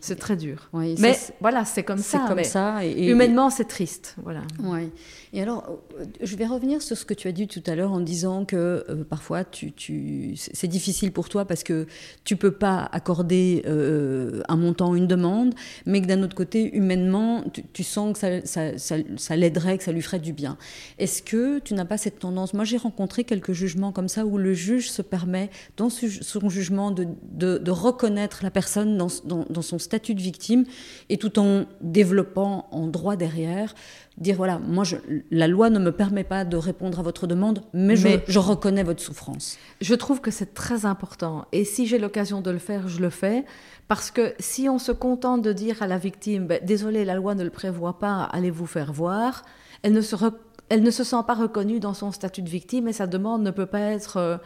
C'est 0.00 0.18
très 0.18 0.36
dur. 0.36 0.68
mais 0.72 1.16
voilà, 1.40 1.64
c'est 1.64 1.84
comme 1.84 1.98
ça. 1.98 2.24
Comme 2.26 2.42
ça 2.44 2.84
et, 2.84 3.08
humainement, 3.08 3.50
c'est 3.50 3.66
triste. 3.66 4.16
Voilà. 4.22 4.40
Ouais. 4.62 4.88
Et 5.32 5.42
alors, 5.42 5.78
euh, 5.98 6.04
je 6.22 6.36
vais 6.36 6.46
revenir 6.46 6.82
sur 6.82 6.96
ce 6.96 7.04
que 7.04 7.14
tu 7.14 7.28
as 7.28 7.32
dit 7.32 7.48
tout 7.48 7.62
à 7.66 7.74
l'heure 7.74 7.92
en 7.92 8.00
disant 8.00 8.44
que 8.44 8.84
euh, 8.88 9.04
parfois 9.08 9.44
tu, 9.44 9.72
tu 9.72 10.34
c'est 10.36 10.68
difficile 10.68 11.12
pour 11.12 11.28
toi 11.28 11.44
parce 11.44 11.64
que 11.64 11.86
tu 12.24 12.36
peux 12.36 12.52
pas 12.52 12.88
accorder 12.92 13.62
euh, 13.66 14.42
un 14.48 14.56
montant, 14.56 14.94
une 14.94 15.06
demande, 15.06 15.54
mais 15.86 16.00
que 16.00 16.06
d'un 16.06 16.22
autre 16.22 16.36
côté, 16.36 16.74
humainement, 16.74 17.44
tu, 17.72 17.82
sens 17.84 18.12
que 18.12 18.18
ça, 18.18 18.46
ça, 18.46 18.78
ça, 18.78 18.96
ça 19.16 19.36
l'aiderait, 19.36 19.78
que 19.78 19.84
ça 19.84 19.92
lui 19.92 20.02
ferait 20.02 20.20
du 20.20 20.32
bien. 20.32 20.56
Est-ce 20.98 21.22
que 21.22 21.58
tu 21.58 21.74
n'as 21.74 21.84
pas 21.84 21.98
cette 21.98 22.18
tendance? 22.18 22.54
Moi, 22.54 22.64
j'ai 22.64 22.76
rencontré 22.76 23.24
quelques 23.24 23.52
jugements 23.52 23.92
comme 23.92 24.08
ça 24.08 24.26
où 24.26 24.38
le 24.38 24.54
juge 24.54 24.90
se 24.90 25.02
permet, 25.02 25.50
dans 25.76 25.90
son 25.90 26.48
jugement, 26.48 26.90
de, 26.90 27.06
de, 27.32 27.58
de 27.58 27.70
reconnaître 27.70 28.40
la 28.42 28.50
personne 28.50 28.96
dans, 28.96 29.08
dans 29.24 29.43
dans, 29.50 29.62
son 29.62 29.78
statut 29.78 30.14
de 30.14 30.20
victime 30.20 30.64
et 31.08 31.16
tout 31.16 31.38
en 31.38 31.64
développant 31.80 32.68
en 32.70 32.86
droit 32.86 33.16
derrière, 33.16 33.74
dire 34.18 34.36
voilà, 34.36 34.58
moi 34.58 34.84
je, 34.84 34.96
la 35.30 35.48
loi 35.48 35.70
ne 35.70 35.78
me 35.78 35.92
permet 35.92 36.24
pas 36.24 36.44
de 36.44 36.56
répondre 36.56 37.00
à 37.00 37.02
votre 37.02 37.26
demande, 37.26 37.62
mais, 37.72 37.96
je, 37.96 38.38
reconnais 38.38 38.82
votre 38.82 39.02
souffrance. 39.02 39.58
Je 39.80 39.94
trouve 39.94 40.20
que 40.20 40.30
c'est 40.30 40.54
très 40.54 40.86
important 40.86 41.46
et 41.52 41.64
si 41.64 41.86
j'ai 41.86 41.98
l'occasion 41.98 42.40
de 42.40 42.50
le 42.50 42.58
faire, 42.58 42.88
je 42.88 43.00
le 43.00 43.10
fais 43.10 43.44
parce 43.88 44.10
que 44.10 44.34
si 44.38 44.68
on 44.68 44.78
se 44.78 44.92
contente 44.92 45.42
de 45.42 45.52
dire 45.52 45.82
à 45.82 45.86
la 45.86 45.98
victime 45.98 46.46
ben, 46.46 46.60
désolé, 46.62 47.04
la 47.04 47.14
loi 47.14 47.34
ne 47.34 47.44
le 47.44 47.50
prévoit 47.50 47.98
pas, 47.98 48.22
allez 48.24 48.50
vous 48.50 48.66
faire 48.66 48.92
voir, 48.92 49.42
elle 49.82 49.92
ne 49.92 50.00
se 50.00 50.16
elle 50.70 50.82
ne 50.82 50.90
se 50.90 51.04
sent 51.04 51.22
pas 51.26 51.34
reconnue 51.34 51.80
dans 51.80 51.94
son 51.94 52.10
statut 52.10 52.42
de 52.42 52.48
victime 52.48 52.88
et 52.88 52.92
sa 52.92 53.06
demande 53.06 53.42
ne 53.42 53.50
peut 53.50 53.66
pas 53.66 53.80
être 53.80 54.16
euh, 54.16 54.36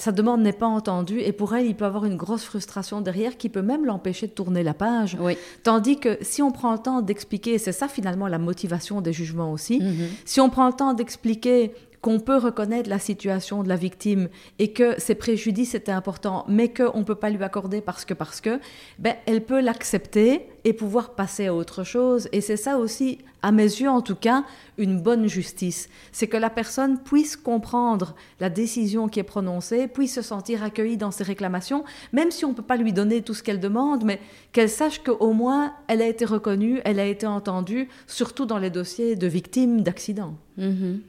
sa 0.00 0.12
demande 0.12 0.40
n'est 0.40 0.54
pas 0.54 0.66
entendue 0.66 1.20
et 1.20 1.32
pour 1.32 1.54
elle, 1.54 1.66
il 1.66 1.74
peut 1.74 1.84
avoir 1.84 2.06
une 2.06 2.16
grosse 2.16 2.44
frustration 2.44 3.02
derrière 3.02 3.36
qui 3.36 3.50
peut 3.50 3.60
même 3.60 3.84
l'empêcher 3.84 4.26
de 4.26 4.32
tourner 4.32 4.62
la 4.62 4.72
page. 4.72 5.18
Tandis 5.62 5.98
que 5.98 6.16
si 6.22 6.40
on 6.40 6.50
prend 6.50 6.72
le 6.72 6.78
temps 6.78 7.02
d'expliquer, 7.02 7.58
c'est 7.58 7.72
ça 7.72 7.86
finalement 7.86 8.26
la 8.26 8.38
motivation 8.38 9.02
des 9.02 9.12
jugements 9.12 9.52
aussi, 9.52 9.78
mhm. 9.80 10.08
si 10.24 10.40
on 10.40 10.48
prend 10.48 10.66
le 10.68 10.72
temps 10.72 10.94
d'expliquer 10.94 11.72
qu'on 12.00 12.18
peut 12.18 12.38
reconnaître 12.38 12.88
la 12.88 12.98
situation 12.98 13.62
de 13.62 13.68
la 13.68 13.76
victime 13.76 14.28
et 14.58 14.72
que 14.72 14.98
ses 14.98 15.14
préjudices 15.14 15.74
étaient 15.74 15.92
importants, 15.92 16.44
mais 16.48 16.72
qu'on 16.72 17.00
ne 17.00 17.04
peut 17.04 17.14
pas 17.14 17.28
lui 17.28 17.42
accorder 17.42 17.82
parce 17.82 18.04
que, 18.04 18.14
parce 18.14 18.40
que, 18.40 18.58
ben, 18.98 19.14
elle 19.26 19.44
peut 19.44 19.60
l'accepter 19.60 20.46
et 20.64 20.72
pouvoir 20.72 21.14
passer 21.14 21.46
à 21.46 21.54
autre 21.54 21.84
chose. 21.84 22.28
Et 22.32 22.40
c'est 22.40 22.56
ça 22.56 22.78
aussi, 22.78 23.18
à 23.42 23.52
mes 23.52 23.64
yeux 23.64 23.90
en 23.90 24.00
tout 24.00 24.14
cas, 24.14 24.44
une 24.78 25.00
bonne 25.00 25.26
justice. 25.26 25.90
C'est 26.10 26.26
que 26.26 26.38
la 26.38 26.48
personne 26.48 26.98
puisse 26.98 27.36
comprendre 27.36 28.14
la 28.40 28.48
décision 28.48 29.08
qui 29.08 29.20
est 29.20 29.24
prononcée, 29.24 29.86
puisse 29.86 30.14
se 30.14 30.22
sentir 30.22 30.62
accueillie 30.62 30.96
dans 30.96 31.10
ses 31.10 31.24
réclamations, 31.24 31.84
même 32.12 32.30
si 32.30 32.46
on 32.46 32.50
ne 32.50 32.54
peut 32.54 32.62
pas 32.62 32.76
lui 32.76 32.94
donner 32.94 33.20
tout 33.20 33.34
ce 33.34 33.42
qu'elle 33.42 33.60
demande, 33.60 34.04
mais 34.04 34.20
qu'elle 34.52 34.70
sache 34.70 35.02
qu'au 35.02 35.32
moins 35.32 35.74
elle 35.86 36.00
a 36.00 36.06
été 36.06 36.24
reconnue, 36.24 36.80
elle 36.84 37.00
a 37.00 37.06
été 37.06 37.26
entendue, 37.26 37.88
surtout 38.06 38.46
dans 38.46 38.58
les 38.58 38.70
dossiers 38.70 39.16
de 39.16 39.26
victimes 39.26 39.82
d'accidents. 39.82 40.36
Mm-hmm. 40.58 41.00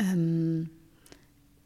Euh, 0.00 0.62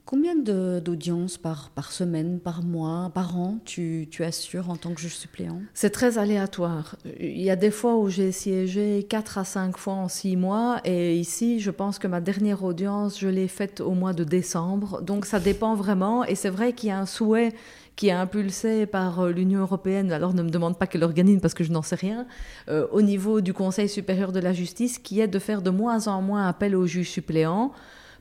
combien 0.04 0.34
d'audiences 0.36 1.38
par, 1.38 1.70
semaine, 1.90 2.40
par 2.40 2.62
mois, 2.62 3.10
par 3.14 3.36
an 3.38 3.58
tu, 3.64 4.08
tu 4.10 4.24
assures 4.24 4.70
en 4.70 4.76
tant 4.76 4.92
que 4.92 5.00
juge 5.00 5.16
suppléant? 5.16 5.60
C'est 5.72 5.90
très 5.90 6.18
aléatoire. 6.18 6.96
Il 7.20 7.40
y 7.40 7.50
a 7.50 7.56
des 7.56 7.70
fois 7.70 7.96
où 7.96 8.08
j'ai 8.08 8.32
siégé 8.32 9.06
4 9.08 9.38
à 9.38 9.44
5 9.44 9.76
fois 9.76 9.94
en 9.94 10.08
6 10.08 10.36
mois 10.36 10.80
et 10.84 11.16
ici, 11.16 11.60
je 11.60 11.70
pense 11.70 11.98
que 11.98 12.06
ma 12.06 12.20
dernière 12.20 12.64
audience, 12.64 13.18
je 13.18 13.28
l'ai 13.28 13.48
faite 13.48 13.80
au 13.80 13.92
mois 13.92 14.12
de 14.12 14.24
décembre. 14.24 15.02
Donc 15.02 15.26
ça 15.26 15.40
dépend 15.40 15.74
vraiment 15.74 16.24
et 16.24 16.34
c'est 16.34 16.50
vrai 16.50 16.72
qu'il 16.72 16.90
y 16.90 16.92
a 16.92 16.98
un 16.98 17.06
souhait 17.06 17.52
qui 17.96 18.08
est 18.08 18.12
impulsé 18.12 18.86
par 18.86 19.20
euh, 19.20 19.30
l'Union 19.30 19.60
européenne, 19.60 20.10
alors 20.10 20.34
ne 20.34 20.42
me 20.42 20.50
demande 20.50 20.76
pas 20.78 20.88
quel 20.88 21.04
organisme 21.04 21.40
parce 21.40 21.54
que 21.54 21.62
je 21.62 21.70
n'en 21.70 21.82
sais 21.82 21.94
rien, 21.94 22.26
euh, 22.68 22.86
au 22.90 23.02
niveau 23.02 23.40
du 23.40 23.52
Conseil 23.52 23.88
supérieur 23.88 24.32
de 24.32 24.40
la 24.40 24.52
justice, 24.52 24.98
qui 24.98 25.20
est 25.20 25.28
de 25.28 25.38
faire 25.38 25.62
de 25.62 25.70
moins 25.70 26.08
en 26.08 26.20
moins 26.20 26.48
appel 26.48 26.74
aux 26.74 26.86
juges 26.86 27.10
suppléants 27.10 27.72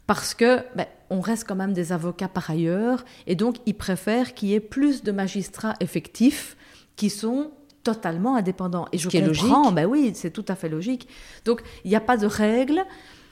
parce 0.07 0.33
que 0.33 0.59
ben, 0.75 0.85
on 1.09 1.21
reste 1.21 1.47
quand 1.47 1.55
même 1.55 1.73
des 1.73 1.91
avocats 1.91 2.27
par 2.27 2.49
ailleurs, 2.49 3.05
et 3.27 3.35
donc 3.35 3.57
ils 3.65 3.75
préfèrent 3.75 4.33
qu'il 4.33 4.49
y 4.49 4.53
ait 4.53 4.59
plus 4.59 5.03
de 5.03 5.11
magistrats 5.11 5.75
effectifs 5.79 6.57
qui 6.95 7.09
sont 7.09 7.51
totalement 7.83 8.35
indépendants. 8.35 8.87
Et 8.91 8.97
je 8.97 9.09
qui 9.09 9.21
comprends, 9.21 9.71
ben 9.71 9.85
oui, 9.85 10.11
c'est 10.15 10.31
tout 10.31 10.45
à 10.47 10.55
fait 10.55 10.69
logique. 10.69 11.07
Donc 11.45 11.61
il 11.83 11.89
n'y 11.89 11.95
a 11.95 12.01
pas 12.01 12.17
de 12.17 12.25
règles. 12.25 12.83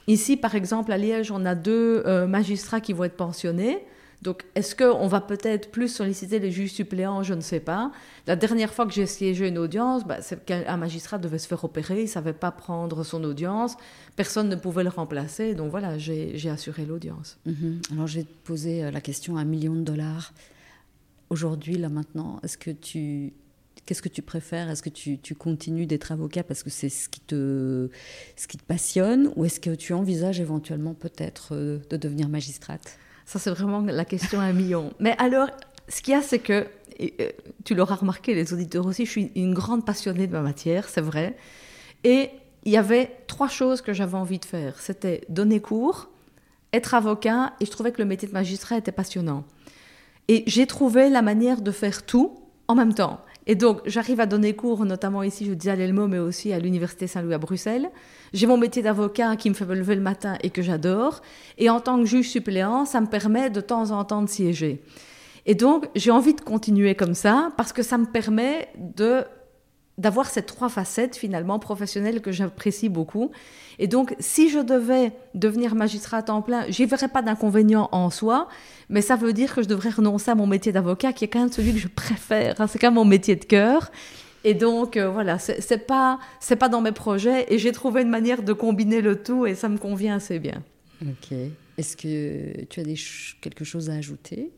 Ici, 0.08 0.36
par 0.36 0.54
exemple, 0.54 0.92
à 0.92 0.98
Liège, 0.98 1.30
on 1.30 1.44
a 1.44 1.54
deux 1.54 2.02
euh, 2.06 2.26
magistrats 2.26 2.80
qui 2.80 2.92
vont 2.92 3.04
être 3.04 3.16
pensionnés. 3.16 3.84
Donc, 4.22 4.44
est-ce 4.54 4.76
qu'on 4.76 5.08
va 5.08 5.20
peut-être 5.20 5.72
plus 5.72 5.88
solliciter 5.88 6.38
les 6.38 6.52
juges 6.52 6.72
suppléants? 6.72 7.24
Je 7.24 7.34
ne 7.34 7.40
sais 7.40 7.58
pas. 7.58 7.90
La 8.28 8.36
dernière 8.36 8.72
fois 8.72 8.86
que 8.86 8.92
j'ai 8.92 9.06
siégé 9.06 9.48
une 9.48 9.58
audience, 9.58 10.06
bah, 10.06 10.22
c'est 10.22 10.44
qu'un 10.44 10.76
magistrat 10.76 11.18
devait 11.18 11.38
se 11.38 11.48
faire 11.48 11.64
opérer, 11.64 11.98
il 11.98 12.04
ne 12.04 12.08
savait 12.08 12.32
pas 12.32 12.52
prendre 12.52 13.02
son 13.02 13.24
audience, 13.24 13.76
personne 14.14 14.48
ne 14.48 14.54
pouvait 14.54 14.84
le 14.84 14.90
remplacer, 14.90 15.54
donc 15.54 15.72
voilà, 15.72 15.98
j'ai 15.98 16.48
assuré 16.48 16.86
l'audience. 16.86 17.38
Mhm. 17.46 17.82
Alors, 17.92 18.06
je 18.06 18.20
vais 18.20 18.24
te 18.24 18.32
poser 18.44 18.84
euh, 18.84 18.90
la 18.92 19.00
question 19.00 19.36
à 19.36 19.40
un 19.40 19.44
million 19.44 19.74
de 19.74 19.82
dollars. 19.82 20.32
Aujourd'hui, 21.28 21.76
là 21.76 21.88
maintenant, 21.88 22.38
est-ce 22.44 22.56
que 22.56 22.70
tu 22.70 23.32
Qu'est-ce 23.84 24.02
que 24.02 24.08
tu 24.08 24.22
préfères? 24.22 24.70
Est-ce 24.70 24.82
que 24.82 24.90
tu, 24.90 25.18
tu 25.18 25.34
continues 25.34 25.86
d'être 25.86 26.12
avocat 26.12 26.44
parce 26.44 26.62
que 26.62 26.70
c'est 26.70 26.88
ce 26.88 27.08
qui 27.08 27.18
te, 27.18 27.90
ce 28.36 28.46
qui 28.46 28.56
te 28.56 28.62
passionne? 28.62 29.32
Ou 29.34 29.44
est-ce 29.44 29.58
que 29.58 29.74
tu 29.74 29.92
envisages 29.92 30.38
éventuellement 30.38 30.94
peut-être 30.94 31.56
euh, 31.56 31.80
de 31.90 31.96
devenir 31.96 32.28
magistrate? 32.28 32.96
Ça, 33.24 33.38
c'est 33.38 33.50
vraiment 33.50 33.80
la 33.80 34.04
question 34.04 34.40
à 34.40 34.44
un 34.44 34.52
million. 34.52 34.92
Mais 34.98 35.14
alors, 35.18 35.48
ce 35.88 36.02
qu'il 36.02 36.14
y 36.14 36.16
a, 36.16 36.22
c'est 36.22 36.38
que, 36.38 36.66
euh, 37.00 37.30
tu 37.64 37.74
l'auras 37.74 37.96
remarqué, 37.96 38.34
les 38.34 38.52
auditeurs 38.52 38.86
aussi, 38.86 39.06
je 39.06 39.10
suis 39.10 39.32
une 39.34 39.54
grande 39.54 39.84
passionnée 39.84 40.26
de 40.26 40.32
ma 40.32 40.40
matière, 40.40 40.88
c'est 40.88 41.00
vrai. 41.00 41.36
Et 42.04 42.30
il 42.64 42.72
y 42.72 42.76
avait 42.76 43.10
trois 43.26 43.48
choses 43.48 43.80
que 43.80 43.92
j'avais 43.92 44.16
envie 44.16 44.38
de 44.38 44.44
faire. 44.44 44.78
C'était 44.80 45.22
donner 45.28 45.60
cours, 45.60 46.08
être 46.72 46.94
avocat, 46.94 47.52
et 47.60 47.66
je 47.66 47.70
trouvais 47.70 47.92
que 47.92 48.00
le 48.00 48.08
métier 48.08 48.28
de 48.28 48.32
magistrat 48.32 48.78
était 48.78 48.92
passionnant. 48.92 49.44
Et 50.28 50.44
j'ai 50.46 50.66
trouvé 50.66 51.10
la 51.10 51.22
manière 51.22 51.60
de 51.60 51.70
faire 51.70 52.04
tout 52.04 52.40
en 52.68 52.74
même 52.74 52.94
temps. 52.94 53.20
Et 53.46 53.56
donc, 53.56 53.80
j'arrive 53.86 54.20
à 54.20 54.26
donner 54.26 54.54
cours, 54.54 54.84
notamment 54.84 55.22
ici, 55.22 55.44
je 55.44 55.52
dis 55.52 55.68
à 55.68 55.74
l'Elmo, 55.74 56.06
mais 56.06 56.18
aussi 56.18 56.52
à 56.52 56.60
l'Université 56.60 57.06
Saint-Louis 57.08 57.34
à 57.34 57.38
Bruxelles. 57.38 57.90
J'ai 58.32 58.46
mon 58.46 58.56
métier 58.56 58.82
d'avocat 58.82 59.36
qui 59.36 59.50
me 59.50 59.54
fait 59.54 59.64
lever 59.66 59.94
le 59.94 60.00
matin 60.00 60.38
et 60.42 60.50
que 60.50 60.62
j'adore. 60.62 61.20
Et 61.58 61.68
en 61.68 61.80
tant 61.80 61.98
que 61.98 62.06
juge 62.06 62.30
suppléant, 62.30 62.84
ça 62.84 63.00
me 63.00 63.06
permet 63.06 63.50
de 63.50 63.60
temps 63.60 63.90
en 63.90 64.04
temps 64.04 64.22
de 64.22 64.28
siéger. 64.28 64.82
Et 65.44 65.54
donc, 65.54 65.88
j'ai 65.94 66.10
envie 66.10 66.34
de 66.34 66.40
continuer 66.40 66.94
comme 66.94 67.14
ça 67.14 67.52
parce 67.56 67.72
que 67.72 67.82
ça 67.82 67.98
me 67.98 68.06
permet 68.06 68.68
de 68.76 69.24
d'avoir 69.98 70.30
ces 70.30 70.42
trois 70.42 70.70
facettes 70.70 71.16
finalement 71.16 71.58
professionnelles 71.58 72.22
que 72.22 72.32
j'apprécie 72.32 72.88
beaucoup. 72.88 73.30
Et 73.78 73.86
donc, 73.86 74.14
si 74.18 74.48
je 74.48 74.58
devais 74.58 75.12
devenir 75.34 75.74
magistrat 75.74 76.18
à 76.18 76.22
temps 76.22 76.40
plein, 76.40 76.64
j'y 76.68 76.86
verrais 76.86 77.08
pas 77.08 77.20
d'inconvénient 77.20 77.90
en 77.92 78.08
soi, 78.08 78.48
mais 78.88 79.02
ça 79.02 79.16
veut 79.16 79.34
dire 79.34 79.54
que 79.54 79.62
je 79.62 79.68
devrais 79.68 79.90
renoncer 79.90 80.30
à 80.30 80.34
mon 80.34 80.46
métier 80.46 80.72
d'avocat, 80.72 81.12
qui 81.12 81.26
est 81.26 81.28
quand 81.28 81.40
même 81.40 81.52
celui 81.52 81.74
que 81.74 81.78
je 81.78 81.88
préfère. 81.88 82.60
Hein. 82.60 82.66
c'est 82.66 82.78
quand 82.78 82.88
même 82.88 82.94
mon 82.94 83.04
métier 83.04 83.36
de 83.36 83.44
cœur. 83.44 83.90
Et 84.44 84.54
donc, 84.54 84.96
euh, 84.96 85.08
voilà, 85.08 85.38
c'est 85.38 85.86
pas, 85.86 86.18
c'est 86.40 86.56
pas 86.56 86.68
dans 86.68 86.80
mes 86.80 86.92
projets, 86.92 87.46
et 87.48 87.58
j'ai 87.58 87.72
trouvé 87.72 88.02
une 88.02 88.08
manière 88.10 88.42
de 88.42 88.52
combiner 88.52 89.00
le 89.00 89.22
tout, 89.22 89.46
et 89.46 89.54
ça 89.54 89.68
me 89.68 89.78
convient 89.78 90.16
assez 90.16 90.38
bien. 90.38 90.62
Ok. 91.02 91.36
Est-ce 91.78 91.96
que 91.96 92.64
tu 92.66 92.80
as 92.80 92.84
des 92.84 92.96
quelque 93.40 93.64
chose 93.64 93.88
à 93.90 93.94
ajouter? 93.94 94.50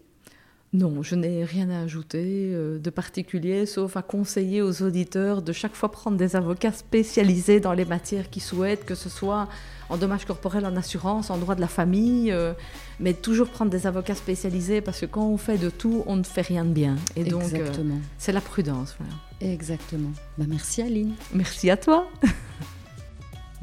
Non, 0.74 1.04
je 1.04 1.14
n'ai 1.14 1.44
rien 1.44 1.70
à 1.70 1.82
ajouter 1.82 2.50
euh, 2.52 2.80
de 2.80 2.90
particulier, 2.90 3.64
sauf 3.64 3.96
à 3.96 4.02
conseiller 4.02 4.60
aux 4.60 4.82
auditeurs 4.82 5.40
de 5.40 5.52
chaque 5.52 5.76
fois 5.76 5.88
prendre 5.88 6.16
des 6.16 6.34
avocats 6.34 6.72
spécialisés 6.72 7.60
dans 7.60 7.72
les 7.72 7.84
matières 7.84 8.28
qu'ils 8.28 8.42
souhaitent, 8.42 8.84
que 8.84 8.96
ce 8.96 9.08
soit 9.08 9.48
en 9.88 9.96
dommages 9.96 10.24
corporels, 10.24 10.66
en 10.66 10.74
assurance, 10.74 11.30
en 11.30 11.38
droit 11.38 11.54
de 11.54 11.60
la 11.60 11.68
famille, 11.68 12.32
euh, 12.32 12.54
mais 12.98 13.14
toujours 13.14 13.50
prendre 13.50 13.70
des 13.70 13.86
avocats 13.86 14.16
spécialisés 14.16 14.80
parce 14.80 14.98
que 14.98 15.06
quand 15.06 15.24
on 15.24 15.36
fait 15.36 15.58
de 15.58 15.70
tout, 15.70 16.02
on 16.06 16.16
ne 16.16 16.24
fait 16.24 16.42
rien 16.42 16.64
de 16.64 16.72
bien. 16.72 16.96
Et 17.14 17.22
donc, 17.22 17.44
euh, 17.54 17.68
c'est 18.18 18.32
la 18.32 18.40
prudence. 18.40 18.96
Exactement. 19.40 20.10
Bah, 20.38 20.46
merci 20.48 20.82
Aline. 20.82 21.12
Merci 21.32 21.70
à 21.70 21.76
toi. 21.76 22.08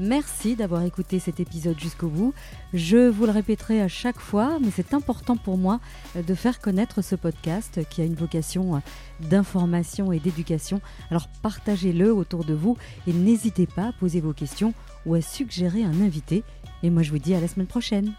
Merci 0.02 0.56
d'avoir 0.56 0.82
écouté 0.82 1.20
cet 1.20 1.40
épisode 1.40 1.80
jusqu'au 1.80 2.08
bout. 2.08 2.34
Je 2.74 3.08
vous 3.08 3.28
le 3.28 3.32
répéterai 3.32 3.84
à 3.84 3.88
chaque 3.88 4.20
fois, 4.20 4.58
mais 4.60 4.72
c'est 4.76 4.96
important 4.96 5.38
pour 5.38 5.60
moi 5.60 5.80
de 6.16 6.34
faire 6.34 6.60
connaître 6.60 7.04
ce 7.04 7.16
podcast 7.16 7.82
qui 7.88 8.02
a 8.02 8.06
une 8.06 8.16
vocation 8.16 8.82
d'information 9.20 10.12
et 10.12 10.18
d'éducation. 10.18 10.82
Alors 11.12 11.28
partagez-le 11.44 12.12
autour 12.12 12.46
de 12.46 12.56
vous 12.56 12.78
et 13.06 13.14
n'hésitez 13.14 13.68
pas 13.68 13.90
à 13.90 13.94
poser 13.94 14.22
vos 14.22 14.34
questions 14.34 14.74
ou 15.06 15.14
à 15.14 15.22
suggérer 15.22 15.84
un 15.84 16.02
invité. 16.02 16.44
Et 16.82 16.90
moi 16.90 17.04
je 17.04 17.12
vous 17.12 17.20
dis 17.20 17.36
à 17.36 17.40
la 17.40 17.48
semaine 17.48 17.68
prochaine. 17.68 18.12